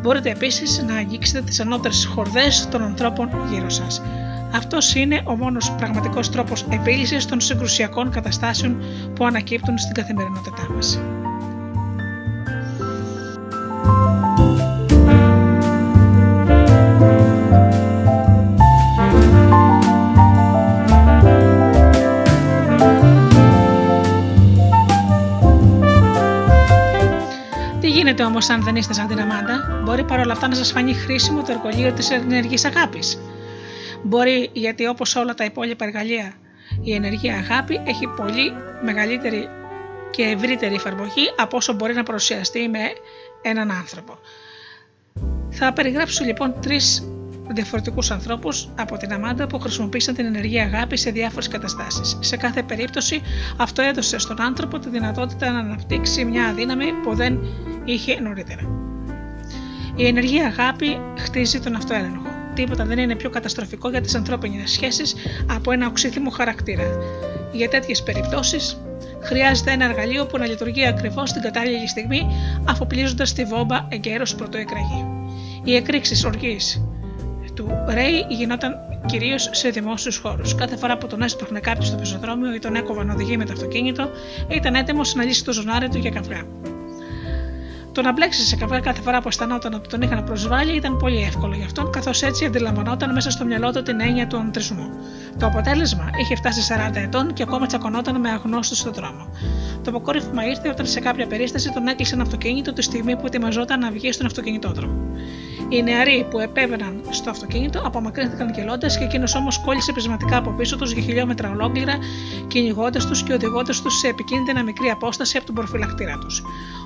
Μπορείτε 0.00 0.30
επίσης 0.30 0.84
να 0.88 0.94
αγγίξετε 0.94 1.40
τις 1.40 1.60
ανώτερες 1.60 2.04
χορδές 2.14 2.68
των 2.70 2.82
ανθρώπων 2.82 3.28
γύρω 3.50 3.70
σας. 3.70 4.02
Αυτός 4.54 4.94
είναι 4.94 5.20
ο 5.24 5.36
μόνος 5.36 5.72
πραγματικός 5.78 6.30
τρόπος 6.30 6.64
επίλυσης 6.68 7.26
των 7.26 7.40
συγκρουσιακών 7.40 8.10
καταστάσεων 8.10 8.82
που 9.14 9.24
ανακύπτουν 9.24 9.78
στην 9.78 9.94
καθημερινότητά 9.94 10.68
μας. 10.74 11.00
Γίνεται 28.12 28.30
όμως 28.30 28.48
αν 28.48 28.62
δεν 28.62 28.76
είστε 28.76 28.92
σαν 28.92 29.06
την 29.06 29.20
Αμάντα, 29.20 29.80
μπορεί 29.84 30.04
παρόλα 30.04 30.32
αυτά 30.32 30.48
να 30.48 30.54
σας 30.54 30.72
φανεί 30.72 30.94
χρήσιμο 30.94 31.42
το 31.42 31.52
εργαλείο 31.52 31.92
της 31.92 32.10
ενεργής 32.10 32.64
αγάπης. 32.64 33.18
Μπορεί 34.02 34.50
γιατί 34.52 34.86
όπως 34.86 35.16
όλα 35.16 35.34
τα 35.34 35.44
υπόλοιπα 35.44 35.84
εργαλεία, 35.84 36.32
η 36.82 36.94
ενεργή 36.94 37.30
αγάπη 37.30 37.80
έχει 37.84 38.06
πολύ 38.06 38.52
μεγαλύτερη 38.82 39.48
και 40.10 40.22
ευρύτερη 40.22 40.74
εφαρμογή 40.74 41.32
από 41.36 41.56
όσο 41.56 41.72
μπορεί 41.72 41.94
να 41.94 42.02
παρουσιαστεί 42.02 42.68
με 42.68 42.78
έναν 43.42 43.70
άνθρωπο. 43.70 44.18
Θα 45.50 45.72
περιγράψω 45.72 46.24
λοιπόν 46.24 46.54
τρεις 46.60 47.11
διαφορετικούς 47.52 48.10
ανθρώπους 48.10 48.68
από 48.74 48.96
την 48.96 49.12
Αμάντα 49.12 49.46
που 49.46 49.58
χρησιμοποίησαν 49.58 50.14
την 50.14 50.26
ενεργή 50.26 50.60
αγάπη 50.60 50.96
σε 50.96 51.10
διάφορες 51.10 51.48
καταστάσεις. 51.48 52.16
Σε 52.20 52.36
κάθε 52.36 52.62
περίπτωση, 52.62 53.20
αυτό 53.56 53.82
έδωσε 53.82 54.18
στον 54.18 54.40
άνθρωπο 54.40 54.78
τη 54.78 54.88
δυνατότητα 54.88 55.50
να 55.50 55.58
αναπτύξει 55.58 56.24
μια 56.24 56.46
αδύναμη 56.46 56.92
που 57.02 57.14
δεν 57.14 57.38
είχε 57.84 58.20
νωρίτερα. 58.20 58.62
Η 59.96 60.06
ενεργή 60.06 60.40
αγάπη 60.40 61.00
χτίζει 61.18 61.60
τον 61.60 61.74
αυτοέλεγχο. 61.74 62.30
Τίποτα 62.54 62.84
δεν 62.84 62.98
είναι 62.98 63.14
πιο 63.14 63.30
καταστροφικό 63.30 63.90
για 63.90 64.00
τις 64.00 64.14
ανθρώπινες 64.14 64.70
σχέσεις 64.70 65.14
από 65.50 65.72
ένα 65.72 65.86
οξύθυμο 65.86 66.30
χαρακτήρα. 66.30 66.84
Για 67.52 67.68
τέτοιες 67.68 68.02
περιπτώσεις, 68.02 68.80
χρειάζεται 69.22 69.70
ένα 69.70 69.84
εργαλείο 69.84 70.26
που 70.26 70.38
να 70.38 70.46
λειτουργεί 70.46 70.86
ακριβώς 70.86 71.32
την 71.32 71.42
κατάλληλη 71.42 71.88
στιγμή, 71.88 72.26
αφοπλίζοντας 72.64 73.32
τη 73.32 73.44
βόμπα 73.44 73.86
εγκαίρως 73.88 74.34
πρωτοεκραγή. 74.34 75.06
Οι 75.64 75.74
εκρήξεις 75.74 76.24
οργής 76.24 76.84
του 77.54 77.84
Ρέι 77.88 78.26
γινόταν 78.28 78.74
κυρίως 79.06 79.48
σε 79.52 79.68
δημόσιους 79.68 80.16
χώρους. 80.16 80.54
Κάθε 80.54 80.76
φορά 80.76 80.98
που 80.98 81.06
τον 81.06 81.22
έσπαχνε 81.22 81.60
κάποιος 81.60 81.86
στο 81.86 81.96
πεζοδρόμιο 81.96 82.54
ή 82.54 82.58
τον 82.58 82.74
έκοβαν 82.74 83.10
οδηγεί 83.10 83.36
με 83.36 83.44
το 83.44 83.52
αυτοκίνητο, 83.52 84.10
ήταν 84.48 84.74
έτοιμος 84.74 85.14
να 85.14 85.24
λύσει 85.24 85.44
το 85.44 85.52
ζωνάρι 85.52 85.88
του 85.88 85.98
για 85.98 86.10
καφέ. 86.10 86.46
Το 87.92 88.02
να 88.02 88.12
μπλέξει 88.12 88.42
σε 88.42 88.56
καφέ 88.56 88.80
κάθε 88.80 89.02
φορά 89.02 89.20
που 89.20 89.28
αισθανόταν 89.28 89.74
ότι 89.74 89.88
τον 89.88 90.02
είχαν 90.02 90.24
προσβάλει 90.24 90.76
ήταν 90.76 90.96
πολύ 90.96 91.22
εύκολο 91.22 91.54
για 91.54 91.64
αυτόν, 91.64 91.90
καθώς 91.90 92.22
έτσι 92.22 92.44
αντιλαμβανόταν 92.44 93.12
μέσα 93.12 93.30
στο 93.30 93.44
μυαλό 93.44 93.72
του 93.72 93.82
την 93.82 94.00
έννοια 94.00 94.26
του 94.26 94.36
αντρισμού. 94.36 94.90
Το 95.38 95.46
αποτέλεσμα 95.46 96.10
είχε 96.20 96.34
φτάσει 96.34 96.74
40 96.90 96.94
ετών 96.94 97.32
και 97.32 97.42
ακόμα 97.42 97.66
τσακωνόταν 97.66 98.20
με 98.20 98.30
αγνώστους 98.30 98.78
στον 98.78 98.92
δρόμο. 98.92 99.26
Το 99.82 99.90
αποκόρυφωμα 99.90 100.46
ήρθε 100.46 100.68
όταν 100.68 100.86
σε 100.86 101.00
κάποια 101.00 101.26
περίσταση 101.26 101.72
τον 101.72 101.86
έκλεισε 101.86 102.14
ένα 102.14 102.22
αυτοκίνητο 102.22 102.72
τη 102.72 102.82
στιγμή 102.82 103.16
που 103.16 103.26
ετοιμαζόταν 103.26 103.78
να 103.80 103.90
βγει 103.90 104.12
στον 104.12 104.26
αυτοκινητόδρομο. 104.26 105.02
Οι 105.68 105.82
νεαροί 105.82 106.26
που 106.30 106.38
επέβαιναν 106.38 107.00
στο 107.10 107.30
αυτοκίνητο 107.30 107.82
απομακρύνθηκαν 107.84 108.52
γελώντας 108.54 108.98
και 108.98 109.04
εκείνος 109.04 109.34
όμως 109.34 109.58
κόλλησε 109.58 109.92
πεισματικά 109.92 110.36
από 110.36 110.50
πίσω 110.50 110.76
τους 110.76 110.92
για 110.92 111.02
χιλιόμετρα 111.02 111.50
ολόκληρα, 111.50 111.98
κυνηγώντας 112.46 113.06
τους 113.06 113.22
και 113.22 113.32
οδηγώντας 113.32 113.82
τους 113.82 113.98
σε 113.98 114.08
επικίνδυνα 114.08 114.62
μικρή 114.62 114.88
απόσταση 114.88 115.36
από 115.36 115.46
τον 115.46 115.54
προφυλακτήρα 115.54 116.18
τους. 116.18 116.42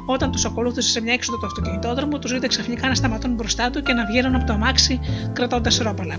Όταν 0.06 0.30
τους 0.30 0.44
ακολούθησε 0.44 0.90
σε 0.96 1.02
μια 1.02 1.12
έξοδο 1.12 1.38
του 1.38 1.46
αυτοκινητόδρομου, 1.46 2.18
τους 2.18 2.32
είδε 2.32 2.46
ξαφνικά 2.46 2.88
να 2.88 2.94
σταματούν 2.94 3.34
μπροστά 3.34 3.70
του 3.70 3.82
και 3.82 3.92
να 3.92 4.04
βγαίνουν 4.06 4.34
από 4.34 4.46
το 4.46 4.52
αμάξι 4.52 5.00
κρατώντας 5.32 5.78
ρόπαλα. 5.78 6.16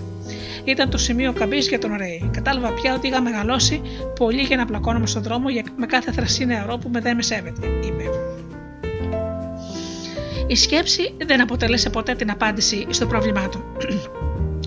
Ήταν 0.63 0.89
το 0.89 0.97
σημείο 0.97 1.33
καμπής 1.33 1.67
για 1.67 1.79
τον 1.79 1.95
Ρέι. 1.97 2.29
Κατάλαβα 2.33 2.73
πια 2.73 2.93
ότι 2.93 3.07
είχα 3.07 3.21
μεγαλώσει 3.21 3.81
πολύ 4.15 4.41
για 4.41 4.57
να 4.57 4.65
πλακώνομαι 4.65 5.07
στον 5.07 5.21
δρόμο 5.21 5.45
με 5.77 5.85
κάθε 5.85 6.11
θρασί 6.11 6.45
νεαρό 6.45 6.77
που 6.77 6.89
με 6.89 6.99
δεν 6.99 7.15
με 7.15 7.21
σέβεται, 7.21 7.67
είπε. 7.67 8.03
Η 10.47 10.55
σκέψη 10.55 11.13
δεν 11.25 11.41
αποτελέσε 11.41 11.89
ποτέ 11.89 12.15
την 12.15 12.31
απάντηση 12.31 12.85
στο 12.89 13.05
πρόβλημά 13.05 13.49
του. 13.49 13.63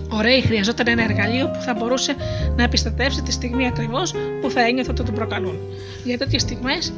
Ο 0.09 0.21
Ρέι 0.21 0.41
χρειαζόταν 0.41 0.87
ένα 0.87 1.03
εργαλείο 1.03 1.47
που 1.47 1.61
θα 1.61 1.73
μπορούσε 1.73 2.15
να 2.55 2.63
επιστατεύσει 2.63 3.21
τη 3.21 3.31
στιγμή 3.31 3.67
ακριβώς 3.67 4.13
που 4.41 4.49
θα 4.49 4.61
ένιωθε 4.61 4.91
ότι 4.91 5.03
τον 5.03 5.15
προκαλούν. 5.15 5.59
Για 6.03 6.17
τέτοιες 6.17 6.41
στιγμές 6.41 6.93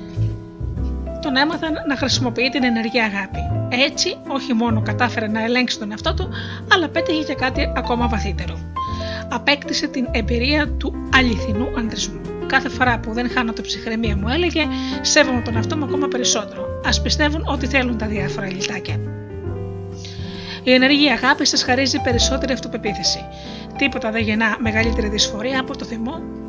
τον 1.23 1.35
έμαθαν 1.35 1.73
να 1.87 1.95
χρησιμοποιεί 1.95 2.49
την 2.49 2.63
ενεργή 2.63 2.99
αγάπη. 2.99 3.39
Έτσι, 3.69 4.17
όχι 4.27 4.53
μόνο 4.53 4.81
κατάφερε 4.81 5.27
να 5.27 5.43
ελέγξει 5.43 5.79
τον 5.79 5.91
εαυτό 5.91 6.13
του, 6.13 6.29
αλλά 6.73 6.89
πέτυχε 6.89 7.23
και 7.23 7.33
κάτι 7.33 7.71
ακόμα 7.75 8.07
βαθύτερο. 8.07 8.59
Απέκτησε 9.29 9.87
την 9.87 10.07
εμπειρία 10.11 10.67
του 10.67 10.93
αληθινού 11.15 11.67
ανδρισμού. 11.77 12.21
Κάθε 12.47 12.69
φορά 12.69 12.99
που 12.99 13.13
δεν 13.13 13.29
χάνω 13.29 13.53
το 13.53 13.61
ψυχραιμία 13.61 14.17
μου 14.17 14.27
έλεγε 14.27 14.61
Σέβομαι 15.01 15.41
τον 15.41 15.55
εαυτό 15.55 15.77
μου 15.77 15.83
ακόμα 15.83 16.07
περισσότερο. 16.07 16.61
Α 16.61 17.01
πιστεύουν 17.01 17.43
ό,τι 17.45 17.67
θέλουν 17.67 17.97
τα 17.97 18.05
διάφορα 18.05 18.47
λιτάκια. 18.47 18.95
Η 20.63 20.73
ενεργή 20.73 21.09
αγάπη 21.09 21.45
σας 21.45 21.63
χαρίζει 21.63 22.01
περισσότερη 22.01 22.53
αυτοπεποίθηση. 22.53 23.25
Τίποτα 23.77 24.11
δεν 24.11 24.21
γεννά 24.21 24.57
μεγαλύτερη 24.59 25.07
δυσφορία 25.07 25.59
από 25.59 25.77
το 25.77 25.85
θυμό 25.85 26.42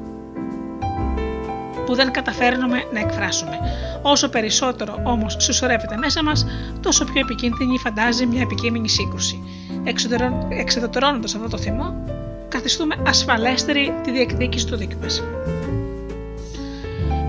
που 1.87 1.95
δεν 1.95 2.11
καταφέρνουμε 2.11 2.83
να 2.93 3.01
εκφράσουμε. 3.01 3.59
Όσο 4.03 4.29
περισσότερο 4.29 5.01
όμως 5.03 5.37
συσσωρεύεται 5.39 5.97
μέσα 5.97 6.23
μας, 6.23 6.47
τόσο 6.81 7.05
πιο 7.05 7.21
επικίνδυνη 7.21 7.79
φαντάζει 7.79 8.27
μια 8.27 8.41
επικείμενη 8.41 8.89
σύγκρουση. 8.89 9.43
Εξεδοτερώνοντα 10.51 11.27
αυτό 11.27 11.49
το 11.49 11.59
θυμό, 11.59 11.95
καθιστούμε 12.49 12.95
ασφαλέστερη 13.07 13.95
τη 14.03 14.11
διεκδίκηση 14.11 14.67
του 14.67 14.77
δίκου 14.77 14.99
μας. 15.03 15.23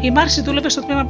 Η 0.02 0.12
Μάρση 0.12 0.42
δούλευε 0.42 0.70
στο 0.70 0.82
τμήμα 0.82 1.06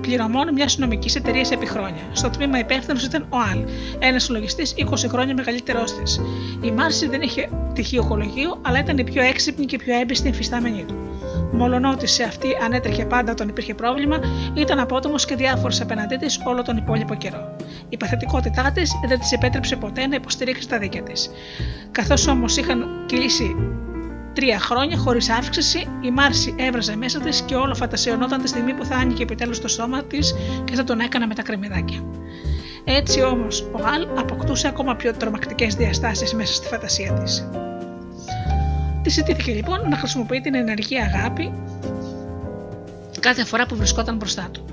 πληρωμών 0.00 0.52
μιας 0.52 0.78
νομικής 0.78 1.14
εταιρείας 1.14 1.50
επί 1.50 1.66
χρόνια. 1.66 2.02
Στο 2.12 2.30
τμήμα 2.30 2.58
υπεύθυνος 2.58 3.04
ήταν 3.04 3.26
ο 3.28 3.36
Αλ, 3.52 3.64
ένας 3.98 4.28
λογιστή 4.28 4.62
20 4.76 5.08
χρόνια 5.08 5.34
μεγαλύτερός 5.34 5.92
της. 5.92 6.20
Η 6.60 6.70
Μάρση 6.70 7.08
δεν 7.08 7.22
είχε 7.22 7.48
τυχείο 7.74 8.02
οικολογίου, 8.04 8.58
αλλά 8.62 8.78
ήταν 8.78 8.98
η 8.98 9.04
πιο 9.04 9.22
έξυπνη 9.22 9.64
και 9.64 9.76
πιο 9.76 9.98
έμπιστη 9.98 10.28
εμφιστάμενη 10.28 10.84
του. 10.84 10.94
Μολονότι 11.52 12.06
σε 12.06 12.22
αυτή 12.22 12.48
ανέτρεχε 12.64 13.04
πάντα 13.04 13.32
όταν 13.32 13.48
υπήρχε 13.48 13.74
πρόβλημα, 13.74 14.18
ήταν 14.54 14.78
απότομος 14.78 15.24
και 15.24 15.34
διάφορος 15.34 15.80
απέναντί 15.80 16.16
της 16.16 16.40
όλο 16.44 16.62
τον 16.62 16.76
υπόλοιπο 16.76 17.14
καιρό. 17.14 17.56
Η 17.88 17.96
παθητικότητά 17.96 18.72
της 18.74 18.92
δεν 19.08 19.18
της 19.18 19.32
επέτρεψε 19.32 19.76
ποτέ 19.76 20.06
να 20.06 20.14
υποστηρίξει 20.14 20.68
τα 20.68 20.78
δίκαια 20.78 21.02
της. 21.02 21.30
Καθώς 21.90 22.26
όμως 22.26 22.56
είχαν 22.56 23.04
κυλήσει 23.06 23.56
τρία 24.32 24.58
χρόνια 24.58 24.96
χωρίς 24.96 25.30
αύξηση, 25.30 25.86
η 26.00 26.10
Μάρση 26.10 26.54
έβραζε 26.58 26.96
μέσα 26.96 27.20
της 27.20 27.40
και 27.40 27.54
όλο 27.54 27.74
φαντασιωνόταν 27.74 28.42
τη 28.42 28.48
στιγμή 28.48 28.74
που 28.74 28.84
θα 28.84 28.96
άνοιγε 28.96 29.22
επιτέλους 29.22 29.60
το 29.60 29.68
σώμα 29.68 30.02
της 30.02 30.34
και 30.64 30.74
θα 30.74 30.84
τον 30.84 31.00
έκανα 31.00 31.26
με 31.26 31.34
τα 31.34 31.42
κρεμμυδάκια. 31.42 32.04
Έτσι 32.84 33.22
όμως 33.22 33.60
ο 33.60 33.80
Αλ 33.94 34.06
αποκτούσε 34.18 34.68
ακόμα 34.68 34.96
πιο 34.96 35.12
τρομακτικές 35.12 35.74
διαστάσεις 35.74 36.34
μέσα 36.34 36.54
στη 36.54 36.66
φαντασία 36.66 37.12
της. 37.12 37.48
Τη 39.02 39.10
ζητήθηκε 39.10 39.52
λοιπόν 39.52 39.88
να 39.88 39.96
χρησιμοποιεί 39.96 40.40
την 40.40 40.54
ενεργή 40.54 40.98
αγάπη 40.98 41.52
κάθε 43.20 43.44
φορά 43.44 43.66
που 43.66 43.76
βρισκόταν 43.76 44.16
μπροστά 44.16 44.48
του. 44.52 44.64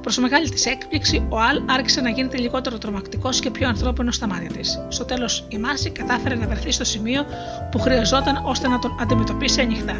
Προς 0.00 0.18
μεγάλη 0.18 0.48
της 0.48 0.66
έκπληξη, 0.66 1.26
ο 1.28 1.40
Αλ 1.40 1.62
άρχισε 1.66 2.00
να 2.00 2.10
γίνεται 2.10 2.38
λιγότερο 2.38 2.78
τρομακτικός 2.78 3.40
και 3.40 3.50
πιο 3.50 3.68
ανθρώπινος 3.68 4.14
στα 4.14 4.26
μάτια 4.26 4.50
της. 4.50 4.78
Στο 4.88 5.04
τέλος, 5.04 5.44
η 5.48 5.58
Μάση 5.58 5.90
κατάφερε 5.90 6.34
να 6.34 6.46
βρεθεί 6.46 6.72
στο 6.72 6.84
σημείο 6.84 7.24
που 7.70 7.78
χρειαζόταν 7.78 8.42
ώστε 8.44 8.68
να 8.68 8.78
τον 8.78 8.96
αντιμετωπίσει 9.00 9.60
ανοιχτά. 9.60 9.96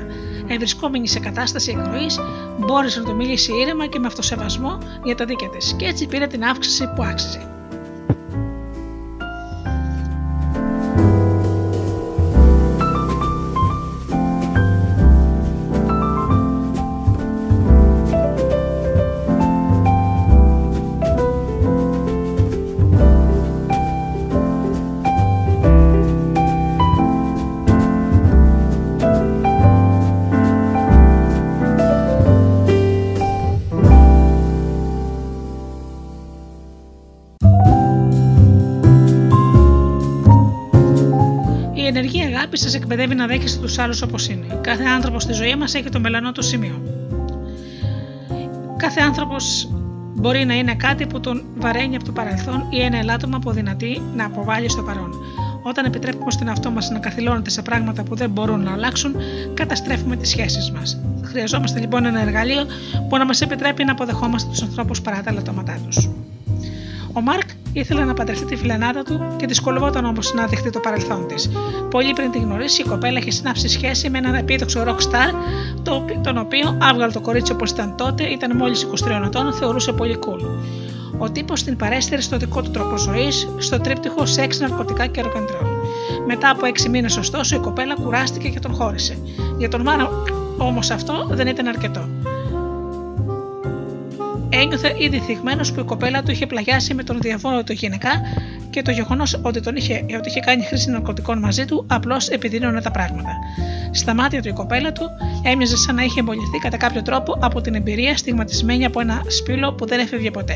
Ευρισκόμενη 0.47 1.09
σε 1.09 1.19
κατάσταση 1.19 1.77
εκροή, 1.79 2.07
μπόρεσε 2.59 2.99
να 2.99 3.05
το 3.05 3.15
μιλήσει 3.15 3.53
ήρεμα 3.53 3.87
και 3.87 3.99
με 3.99 4.07
αυτοσεβασμό 4.07 4.79
για 5.05 5.15
τα 5.15 5.25
δίκαια 5.25 5.49
της, 5.49 5.75
και 5.79 5.87
έτσι 5.87 6.07
πήρε 6.07 6.27
την 6.27 6.45
αύξηση 6.45 6.93
που 6.95 7.03
άξιζε. 7.03 7.60
Σα 42.57 42.77
εκπαιδεύει 42.77 43.15
να 43.15 43.27
δέχεστε 43.27 43.61
τους 43.61 43.79
άλλους 43.79 44.03
όπως 44.03 44.29
είναι. 44.29 44.59
Κάθε 44.61 44.85
άνθρωπο 44.85 45.21
στη 45.21 45.33
ζωή 45.33 45.57
μας 45.57 45.75
έχει 45.75 45.89
το 45.89 46.01
μελανό 46.01 46.33
του 46.33 46.43
σημείο. 46.43 46.83
Κάθε 48.77 49.01
άνθρωπος 49.01 49.69
μπορεί 50.15 50.45
να 50.45 50.55
είναι 50.55 50.75
κάτι 50.75 51.07
που 51.07 51.21
τον 51.21 51.45
βαραίνει 51.57 51.97
από 51.97 52.05
το 52.05 52.13
παρελθόν 52.13 52.67
ή 52.71 52.81
ένα 52.81 52.99
ελάττωμα 52.99 53.39
που 53.39 53.51
δυνατεί 53.51 54.03
να 54.15 54.25
αποβάλει 54.25 54.69
στο 54.69 54.83
παρόν. 54.83 55.15
Όταν 55.63 55.85
επιτρέπουμε 55.85 56.31
στον 56.31 56.49
εαυτό 56.49 56.71
μας 56.71 56.91
να 56.91 56.99
καθυλώνεται 56.99 57.51
σε 57.51 57.63
πράγματα 57.63 58.03
που 58.03 58.15
δεν 58.15 58.31
μπορούν 58.31 58.63
να 58.63 58.73
αλλάξουν, 58.73 59.15
καταστρέφουμε 59.55 60.17
τις 60.17 60.29
σχέσεις 60.29 60.71
μας. 60.71 61.01
Χρειαζόμαστε 61.23 61.81
λοιπόν 61.81 62.05
ένα 62.05 62.21
εργαλείο 62.21 62.67
που 63.09 63.17
να 63.17 63.25
μας 63.25 63.41
επιτρέπει 63.41 63.85
να 63.85 63.93
αποδεχόμαστε 63.93 64.51
τους 64.51 64.63
ανθρώπους 64.63 65.01
παρά 65.01 65.23
τα 65.23 65.31
ελαττώματά 65.31 65.79
τους. 65.87 66.09
Ο 67.13 67.21
Μάρκ 67.21 67.49
ήθελε 67.73 68.05
να 68.05 68.15
παντρευτεί 68.15 68.45
τη 68.45 68.57
φιλενάδα 68.57 69.03
του 69.03 69.35
και 69.37 69.47
δυσκολευόταν 69.47 70.05
όμως 70.05 70.35
να 70.35 70.47
δεχτεί 70.47 70.71
το 70.71 70.81
παρελθόν 70.81 71.27
της. 71.27 71.51
Πολύ 71.91 72.13
πριν 72.13 72.31
την 72.31 72.43
γνωρίσει, 72.43 72.83
η 72.83 72.85
κοπέλα 72.85 73.19
είχε 73.19 73.31
συνάψει 73.31 73.69
σχέση 73.69 74.11
με 74.11 74.19
έναν 74.19 74.35
επίδοξο 74.35 74.85
rock 74.87 74.99
star, 75.11 75.35
τον 76.23 76.39
οποίο 76.39 76.79
άβγαλε 76.83 77.13
το 77.13 77.21
κορίτσι 77.21 77.53
όπως 77.53 77.71
ήταν 77.71 77.97
τότε, 77.97 78.25
ήταν 78.25 78.57
μόλις 78.57 78.87
23 79.05 79.23
ετών, 79.25 79.53
θεωρούσε 79.53 79.93
πολύ 79.93 80.19
cool. 80.27 80.45
Ο 81.19 81.31
τύπος 81.31 81.63
την 81.63 81.77
παρέστερε 81.77 82.21
στο 82.21 82.37
δικό 82.37 82.63
του 82.63 82.71
τρόπο 82.71 82.97
ζωής, 82.97 83.49
στο 83.59 83.81
τρίπτυχο 83.81 84.27
σεξ, 84.27 84.61
ναρκωτικά 84.61 85.07
και 85.07 85.21
ροκεντρόλ. 85.21 85.67
Μετά 86.27 86.51
από 86.51 86.67
6 86.67 86.89
μήνες, 86.89 87.17
ωστόσο, 87.17 87.57
η 87.57 87.59
κοπέλα 87.59 87.95
κουράστηκε 87.95 88.49
και 88.49 88.59
τον 88.59 88.75
χώρισε. 88.75 89.19
Για 89.59 89.69
τον 89.69 89.81
Μάρα 89.81 90.11
όμως 90.59 90.91
αυτό 90.91 91.27
δεν 91.31 91.47
ήταν 91.47 91.67
αρκετό. 91.67 92.09
Ένιωθε 94.53 94.95
ήδη 94.99 95.19
θυγμένος 95.19 95.73
που 95.73 95.81
η 95.81 95.85
κοπέλα 95.85 96.23
του 96.23 96.31
είχε 96.31 96.47
πλαγιάσει 96.47 96.95
με 96.95 97.03
τον 97.03 97.19
διαβόλο 97.21 97.65
του 97.65 97.73
γενικά 97.73 98.11
και 98.71 98.83
το 98.83 98.91
γεγονός 98.91 99.41
ότι, 99.43 99.61
τον 99.61 99.77
είχε, 99.77 100.05
ότι 100.19 100.29
είχε 100.29 100.41
κάνει 100.41 100.63
χρήση 100.63 100.91
ναρκωτικών 100.91 101.39
μαζί 101.39 101.65
του 101.65 101.85
απλώς 101.89 102.29
επιδίνωνε 102.29 102.81
τα 102.81 102.91
πράγματα. 102.91 103.31
Στα 103.91 104.15
μάτια 104.15 104.43
του 104.43 104.49
η 104.49 104.53
κοπέλα 104.53 104.93
του 104.93 105.05
έμοιαζε 105.43 105.77
σαν 105.77 105.95
να 105.95 106.03
είχε 106.03 106.21
εμπολιθεί 106.21 106.59
κατά 106.59 106.77
κάποιο 106.77 107.03
τρόπο 107.03 107.37
από 107.41 107.61
την 107.61 107.75
εμπειρία 107.75 108.17
στιγματισμένη 108.17 108.85
από 108.85 109.01
ένα 109.01 109.23
σπήλο 109.27 109.73
που 109.73 109.87
δεν 109.87 110.01
έφευγε 110.01 110.31
ποτέ. 110.31 110.55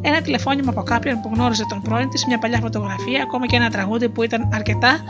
Ένα 0.00 0.20
τηλεφώνημα 0.20 0.70
από 0.70 0.82
κάποιον 0.82 1.20
που 1.20 1.30
γνώριζε 1.34 1.64
τον 1.68 1.82
πρώην 1.82 2.08
της, 2.08 2.26
μια 2.26 2.38
παλιά 2.38 2.58
φωτογραφία, 2.60 3.22
ακόμα 3.22 3.46
και 3.46 3.56
ένα 3.56 3.70
τραγούδι 3.70 4.08
που 4.08 4.22
ήταν 4.22 4.48
αρκετά 4.52 5.00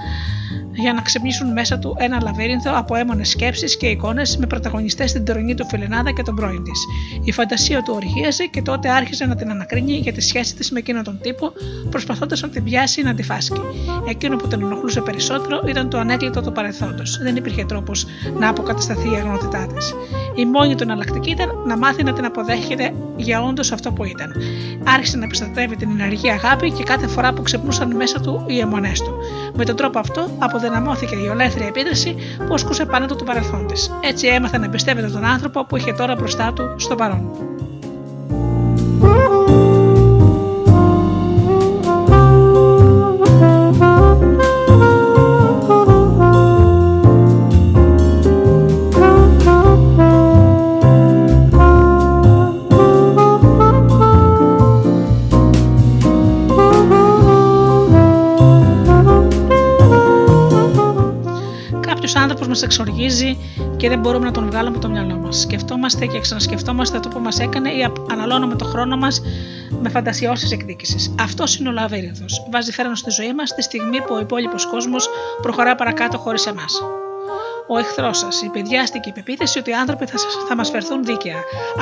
για 0.81 0.93
να 0.93 1.01
ξυπνήσουν 1.01 1.53
μέσα 1.53 1.79
του 1.79 1.97
ένα 1.99 2.21
λαβύρινθο 2.23 2.71
από 2.75 2.95
έμονες 2.95 3.29
σκέψεις 3.29 3.77
και 3.77 3.87
εικόνες 3.87 4.37
με 4.37 4.47
πρωταγωνιστές 4.47 5.13
την 5.13 5.25
τωρινή 5.25 5.55
του 5.55 5.67
φιλενάδα 5.67 6.13
και 6.13 6.23
τον 6.23 6.35
πρώην 6.35 6.65
της. 6.65 6.85
Η 7.25 7.33
φαντασία 7.33 7.83
του 7.83 7.93
οργίαζε 7.97 8.47
και 8.47 8.63
τότε 8.63 8.91
άρχισε 8.91 9.27
να 9.27 9.35
την 9.35 9.51
ανακρίνει 9.51 9.93
για 9.93 10.13
τη 10.13 10.21
σχέση 10.21 10.55
της 10.57 10.71
με 10.71 10.79
εκείνον 10.79 11.05
τον 11.05 11.19
τύπο, 11.23 11.53
προσπαθώντας 11.91 12.41
να 12.41 12.49
την 12.49 12.65
πιάσει 12.65 13.03
να 13.03 13.15
τη 13.15 13.23
φάσκει. 13.23 13.61
Εκείνο 14.09 14.37
που 14.37 14.49
τον 14.49 14.63
ενοχλούσε 14.63 15.01
περισσότερο 15.01 15.63
ήταν 15.69 15.91
το 15.91 15.99
ανέκλητο 15.99 16.41
του 16.41 16.53
παρελθόντος. 16.53 17.19
Δεν 17.23 17.37
υπήρχε 17.37 17.65
τρόπος 17.65 18.07
να 18.39 18.49
αποκατασταθεί 18.49 19.11
η 19.11 19.15
αγνότητά 19.15 19.67
της. 19.67 19.95
Η 20.35 20.45
μόνη 20.45 20.75
του 20.75 20.83
εναλλακτική 20.83 21.31
ήταν 21.31 21.49
να 21.67 21.77
μάθει 21.77 22.03
να 22.03 22.13
την 22.13 22.25
αποδέχεται 22.25 22.93
για 23.17 23.43
όντως 23.43 23.73
αυτό 23.73 23.93
που 23.93 24.05
ήταν. 24.05 24.35
Άρχισε 24.85 25.17
να 25.17 25.25
επιστατεύει 25.25 25.77
την 25.77 25.91
ενεργή 25.91 26.31
αγάπη 26.31 26.71
και 26.71 26.83
κάθε 26.83 27.07
φορά 27.07 27.33
που 27.33 27.43
ξεπνούσαν 27.43 27.97
μέσα 27.97 28.21
του 28.21 28.45
οι 28.47 28.59
αιμονές 28.59 29.01
του. 29.01 29.15
Με 29.57 29.65
τον 29.65 29.77
τρόπο 29.77 29.99
αυτό 29.99 30.31
αποδυναμώθηκε 30.39 31.17
η 31.17 31.29
ολέθρια 31.29 31.67
επίδραση 31.67 32.17
που 32.47 32.55
ασκούσε 32.55 32.87
πάνω 32.87 33.07
του 33.07 33.17
το 33.17 33.25
παρελθόν 33.25 33.67
της. 33.67 33.91
Έτσι 34.01 34.27
έμαθε 34.27 34.59
να 34.59 34.65
εμπιστεύεται 34.65 35.09
τον 35.09 35.25
άνθρωπο 35.25 35.65
που 35.65 35.77
είχε 35.77 35.93
τώρα 35.93 36.15
μπροστά 36.15 36.53
του 36.53 36.75
στο 36.77 36.95
παρόν. 36.95 37.31
Μας 62.59 62.67
εξοργίζει 62.67 63.39
και 63.77 63.89
δεν 63.89 63.99
μπορούμε 63.99 64.25
να 64.25 64.31
τον 64.31 64.47
βγάλουμε 64.51 64.77
από 64.77 64.87
το 64.87 64.89
μυαλό 64.89 65.17
μας. 65.17 65.41
Σκεφτόμαστε 65.41 66.07
και 66.07 66.21
ξανασκεφτόμαστε 66.21 67.01
το 67.01 67.09
που 67.09 67.21
μας 67.21 67.39
έκανε 67.39 67.71
ή 67.71 67.93
αναλώνουμε 68.11 68.55
το 68.55 68.65
χρόνο 68.65 68.97
μας 68.97 69.23
με 69.83 69.89
φαντασιώσεις 69.89 70.53
εκδίκησης. 70.53 71.15
Αυτός 71.21 71.57
είναι 71.57 71.69
ο 71.69 71.73
λαβύρινθο. 71.73 72.25
Βάζει 72.51 72.73
φέρνο 72.73 72.95
στη 72.95 73.11
ζωή 73.11 73.35
μας 73.35 73.55
τη 73.55 73.63
στιγμή 73.63 74.01
που 74.01 74.15
ο 74.15 74.19
υπόλοιπος 74.19 74.67
κόσμος 74.67 75.09
προχωρά 75.43 75.75
παρακάτω 75.75 76.19
χωρίς 76.19 76.47
εμάς. 76.47 76.83
Ο 77.67 77.79
εχθρός 77.79 78.19
σας 78.19 78.43
υπεδιάστηκε 78.43 79.09
η 79.09 79.13
πεποίθηση 79.13 79.59
ότι 79.59 79.71
οι 79.71 79.75
άνθρωποι 79.75 80.07
θα, 80.07 80.19
θα 80.49 80.57
μας 80.57 80.71
φερθούν 80.71 81.05
δίκαια. 81.05 81.37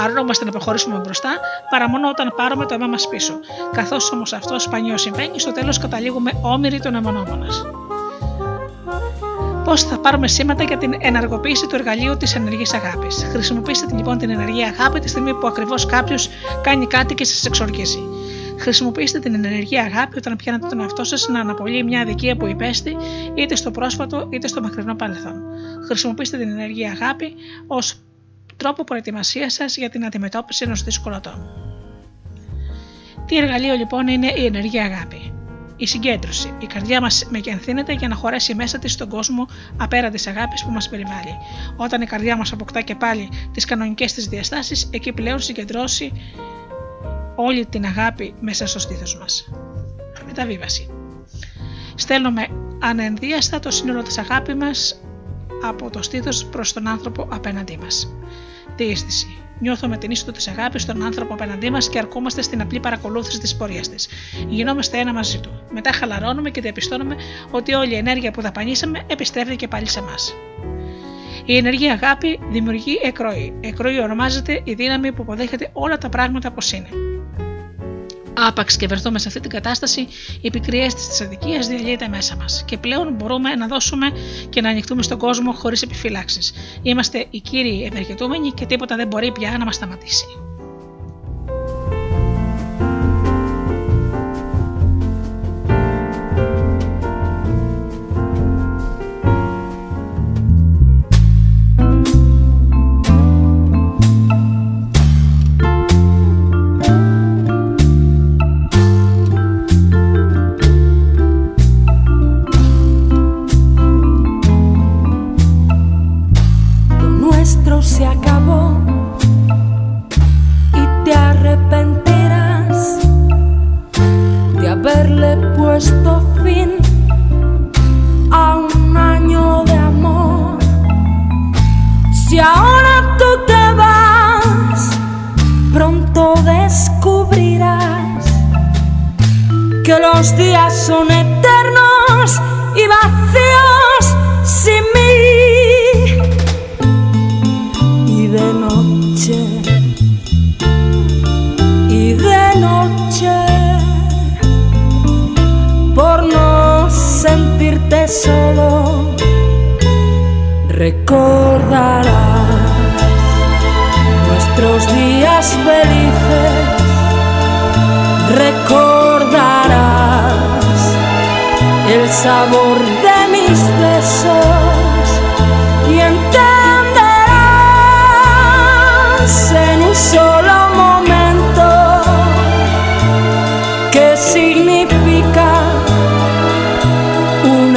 Αρνόμαστε 0.04 0.44
να 0.44 0.50
προχωρήσουμε 0.50 0.98
μπροστά 0.98 1.30
παρά 1.70 1.88
μόνο 1.88 2.08
όταν 2.08 2.32
πάρουμε 2.36 2.66
το 2.66 2.74
αίμα 2.74 2.86
μας 2.86 3.08
πίσω. 3.08 3.34
Καθώς 3.72 4.12
όμως 4.12 4.32
αυτό 4.32 4.60
σπανίως 4.60 5.00
συμβαίνει, 5.00 5.40
στο 5.40 5.52
τέλος 5.52 5.78
καταλήγουμε 5.78 6.32
όμοιροι 6.42 6.80
των 6.80 6.94
αιμονόμονα 6.94 7.46
πώς 9.66 9.82
θα 9.82 9.98
πάρουμε 9.98 10.28
σήματα 10.28 10.62
για 10.62 10.78
την 10.78 10.94
ενεργοποίηση 10.98 11.66
του 11.66 11.74
εργαλείου 11.74 12.16
της 12.16 12.34
ενεργής 12.34 12.72
αγάπης. 12.74 13.26
Χρησιμοποιήστε 13.30 13.96
λοιπόν 13.96 14.18
την 14.18 14.30
ενεργή 14.30 14.62
αγάπη 14.62 15.00
τη 15.00 15.08
στιγμή 15.08 15.34
που 15.34 15.46
ακριβώς 15.46 15.86
κάποιος 15.86 16.28
κάνει 16.62 16.86
κάτι 16.86 17.14
και 17.14 17.24
σας 17.24 17.44
εξοργίζει. 17.44 17.98
Χρησιμοποιήστε 18.58 19.18
την 19.18 19.34
ενεργή 19.34 19.78
αγάπη 19.78 20.18
όταν 20.18 20.36
πιάνετε 20.36 20.66
τον 20.68 20.80
εαυτό 20.80 21.04
σας 21.04 21.28
να 21.28 21.40
αναπολύει 21.40 21.82
μια 21.86 22.00
αδικία 22.00 22.36
που 22.36 22.46
υπέστη 22.46 22.96
είτε 23.34 23.56
στο 23.56 23.70
πρόσφατο 23.70 24.28
είτε 24.30 24.48
στο 24.48 24.62
μακρινό 24.62 24.94
παρελθόν. 24.94 25.42
Χρησιμοποιήστε 25.86 26.36
την 26.38 26.48
ενεργή 26.48 26.86
αγάπη 26.86 27.34
ως 27.66 27.94
τρόπο 28.56 28.84
προετοιμασίας 28.84 29.52
σας 29.52 29.76
για 29.76 29.90
την 29.90 30.04
αντιμετώπιση 30.04 30.64
ενός 30.64 30.82
δύσκολου 30.82 31.16
ατόμου. 31.16 31.48
Τι 33.26 33.36
εργαλείο 33.36 33.74
λοιπόν 33.74 34.08
είναι 34.08 34.32
η 34.36 34.44
ενεργή 34.44 34.78
αγάπη; 34.78 35.32
Η 35.76 35.86
συγκέντρωση. 35.86 36.54
Η 36.58 36.66
καρδιά 36.66 37.00
μας 37.00 37.26
μεγενθύνεται 37.30 37.92
για 37.92 38.08
να 38.08 38.14
χωρέσει 38.14 38.54
μέσα 38.54 38.78
της 38.78 38.92
στον 38.92 39.08
κόσμο 39.08 39.46
απέραντης 39.76 40.26
αγάπης 40.26 40.64
που 40.64 40.70
μας 40.70 40.88
περιβάλλει. 40.88 41.36
Όταν 41.76 42.02
η 42.02 42.06
καρδιά 42.06 42.36
μας 42.36 42.52
αποκτά 42.52 42.80
και 42.80 42.94
πάλι 42.94 43.28
τις 43.52 43.64
κανονικές 43.64 44.12
της 44.12 44.26
διαστάσεις, 44.26 44.88
εκεί 44.92 45.12
πλέον 45.12 45.38
συγκεντρώσει 45.40 46.12
όλη 47.34 47.66
την 47.66 47.84
αγάπη 47.84 48.34
μέσα 48.40 48.66
στο 48.66 48.78
στήθος 48.78 49.18
μας. 49.18 49.50
Μεταβίβαση. 50.26 50.90
Στέλνουμε 51.94 52.46
ανενδίαστα 52.80 53.58
το 53.58 53.70
σύνολο 53.70 54.02
της 54.02 54.18
αγάπη 54.18 54.54
μας 54.54 55.00
από 55.64 55.90
το 55.90 56.02
στήθος 56.02 56.44
προς 56.44 56.72
τον 56.72 56.86
άνθρωπο 56.86 57.28
απέναντί 57.30 57.78
μας. 57.82 58.16
Διέστηση. 58.76 59.45
Νιώθουμε 59.58 59.98
την 59.98 60.10
είσοδο 60.10 60.32
της 60.32 60.48
αγάπης 60.48 60.82
στον 60.82 61.02
άνθρωπο 61.02 61.34
απέναντί 61.34 61.70
μας 61.70 61.88
και 61.88 61.98
αρκούμαστε 61.98 62.42
στην 62.42 62.60
απλή 62.60 62.80
παρακολούθηση 62.80 63.38
της 63.38 63.56
πορείας 63.56 63.88
της. 63.88 64.08
Γινόμαστε 64.48 64.98
ένα 64.98 65.12
μαζί 65.12 65.40
του. 65.40 65.62
Μετά 65.70 65.92
χαλαρώνουμε 65.92 66.50
και 66.50 66.60
διαπιστώνουμε 66.60 67.16
ότι 67.50 67.74
όλη 67.74 67.92
η 67.92 67.96
ενέργεια 67.96 68.30
που 68.30 68.40
δαπανίσαμε 68.40 69.02
επιστρέφει 69.06 69.56
και 69.56 69.68
πάλι 69.68 69.88
σε 69.88 69.98
εμά. 69.98 70.14
Η 71.44 71.56
ενεργή 71.56 71.88
αγάπη 71.88 72.40
δημιουργεί 72.50 72.98
εκροή. 73.02 73.56
Εκροή 73.60 74.00
ονομάζεται 74.00 74.60
η 74.64 74.74
δύναμη 74.74 75.12
που 75.12 75.22
αποδέχεται 75.22 75.70
όλα 75.72 75.98
τα 75.98 76.08
πράγματα 76.08 76.48
όπως 76.48 76.72
είναι. 76.72 76.88
Άπαξ 78.38 78.76
και 78.76 78.86
βρεθούμε 78.86 79.18
σε 79.18 79.28
αυτή 79.28 79.40
την 79.40 79.50
κατάσταση, 79.50 80.08
η 80.40 80.50
πικρή 80.50 80.80
αίσθηση 80.80 81.08
της 81.08 81.20
αδικία 81.20 81.58
διαλύεται 81.58 82.08
μέσα 82.08 82.36
μας 82.36 82.64
και 82.66 82.78
πλέον 82.78 83.14
μπορούμε 83.14 83.54
να 83.54 83.66
δώσουμε 83.66 84.06
και 84.48 84.60
να 84.60 84.68
ανοιχτούμε 84.68 85.02
στον 85.02 85.18
κόσμο 85.18 85.52
χωρίς 85.52 85.82
επιφυλάξεις. 85.82 86.52
Είμαστε 86.82 87.26
οι 87.30 87.40
κύριοι 87.40 87.84
ευεργετούμενοι 87.84 88.50
και 88.50 88.66
τίποτα 88.66 88.96
δεν 88.96 89.06
μπορεί 89.06 89.32
πια 89.32 89.58
να 89.58 89.64
μας 89.64 89.74
σταματήσει. 89.74 90.45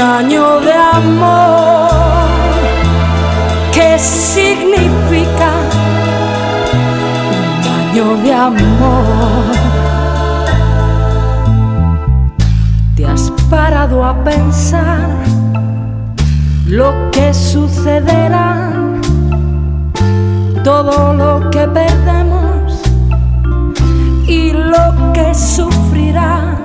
año 0.10 0.60
de 0.62 0.74
amor. 0.74 1.90
¿Qué 3.72 4.00
significa 4.00 5.52
un 7.60 7.68
año 7.80 8.18
de 8.24 8.34
amor? 8.34 9.46
¿Te 12.96 13.06
has 13.06 13.32
parado 13.50 14.04
a 14.04 14.24
pensar 14.24 15.10
lo 16.66 16.94
que 17.12 17.34
sucederá? 17.34 18.72
Todo 20.64 21.14
lo 21.14 21.50
que 21.52 21.68
perdemos 21.68 22.82
y 24.28 24.52
lo 24.52 25.14
que 25.14 25.34
sufrirás. 25.34 26.58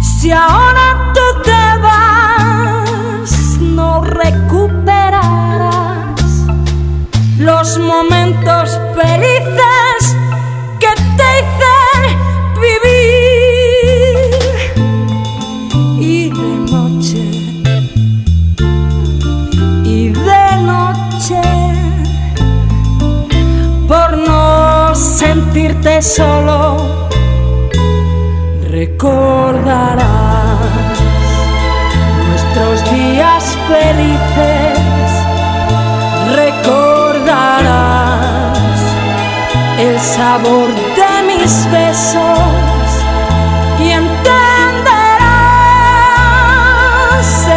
Si 0.00 0.30
ahora 0.32 0.79
los 7.40 7.78
momentos 7.78 8.78
felices 8.94 10.16
que 10.78 10.92
te 11.16 11.28
hice 11.40 11.78
vivir. 12.66 14.00
Y 15.98 16.28
de 16.28 16.52
noche 16.70 17.24
y 19.84 20.08
de 20.10 20.56
noche 20.72 21.42
por 23.88 24.10
no 24.18 24.94
sentirte 24.94 26.02
solo 26.02 27.08
recordarás 28.70 30.06
nuestros 32.28 32.90
días 32.90 33.44
felices. 33.66 34.59
sabor 40.20 40.68
de 40.98 41.12
mis 41.28 41.54
besos 41.70 42.88
y 43.82 43.86
entenderás 43.90 44.10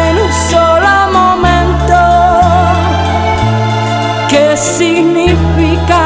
en 0.06 0.14
un 0.24 0.32
solo 0.50 0.92
momento 1.12 2.00
qué 4.30 4.56
significa 4.56 6.02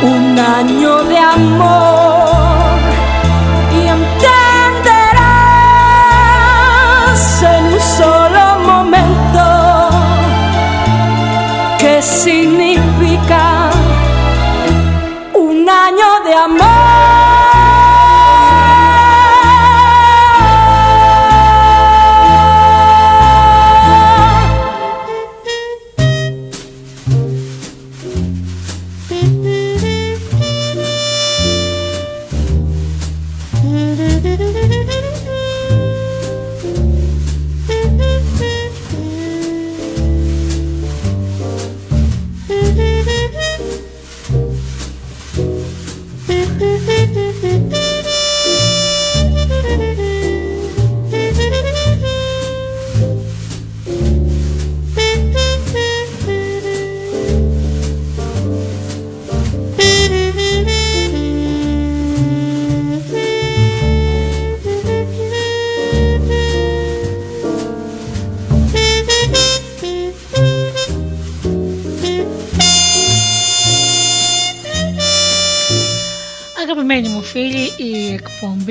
un 0.00 0.38
año 0.38 0.92
de 1.04 1.18
amor. 1.18 1.87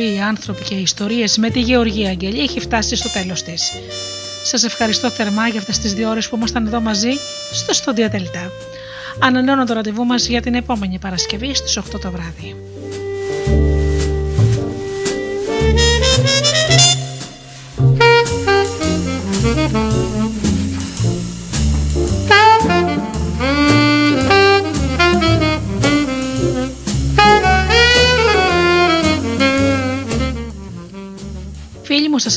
Άνθρωποι 0.02 0.64
και 0.64 0.76
ιστορίες 0.76 1.38
με 1.38 1.50
τη 1.50 1.60
Γεωργία 1.60 2.10
Αγγελή 2.10 2.40
έχει 2.40 2.60
φτάσει 2.60 2.96
στο 2.96 3.10
τέλος 3.10 3.44
της. 3.44 3.72
Σας 4.44 4.64
ευχαριστώ 4.64 5.10
θερμά 5.10 5.48
για 5.48 5.60
αυτές 5.60 5.80
τις 5.80 5.94
δύο 5.94 6.10
ώρες 6.10 6.30
που 6.30 6.36
ήμασταν 6.36 6.66
εδώ 6.66 6.82
μαζί 6.82 7.12
στο 7.52 7.74
στούντιο 7.74 8.10
Δελτά. 8.10 8.52
Ανανεώνω 9.20 9.66
το 9.66 9.74
ραντεβού 9.74 10.06
μας 10.06 10.28
για 10.28 10.42
την 10.42 10.54
επόμενη 10.54 11.00
Παρασκευή 11.00 11.56
στις 11.56 11.78
8 11.78 12.00
το 12.02 12.12
βράδυ. 12.12 12.56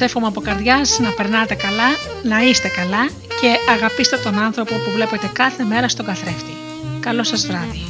Σας 0.01 0.09
εύχομαι 0.09 0.27
από 0.27 0.41
καρδιάς 0.41 0.99
να 0.99 1.11
περνάτε 1.11 1.55
καλά, 1.55 1.89
να 2.23 2.49
είστε 2.49 2.69
καλά 2.69 3.09
και 3.41 3.73
αγαπήστε 3.73 4.17
τον 4.17 4.39
άνθρωπο 4.39 4.75
που 4.75 4.91
βλέπετε 4.95 5.31
κάθε 5.33 5.65
μέρα 5.65 5.89
στον 5.89 6.07
καθρέφτη. 6.07 6.55
Καλό 7.01 7.23
σας 7.23 7.47
βράδυ. 7.47 7.85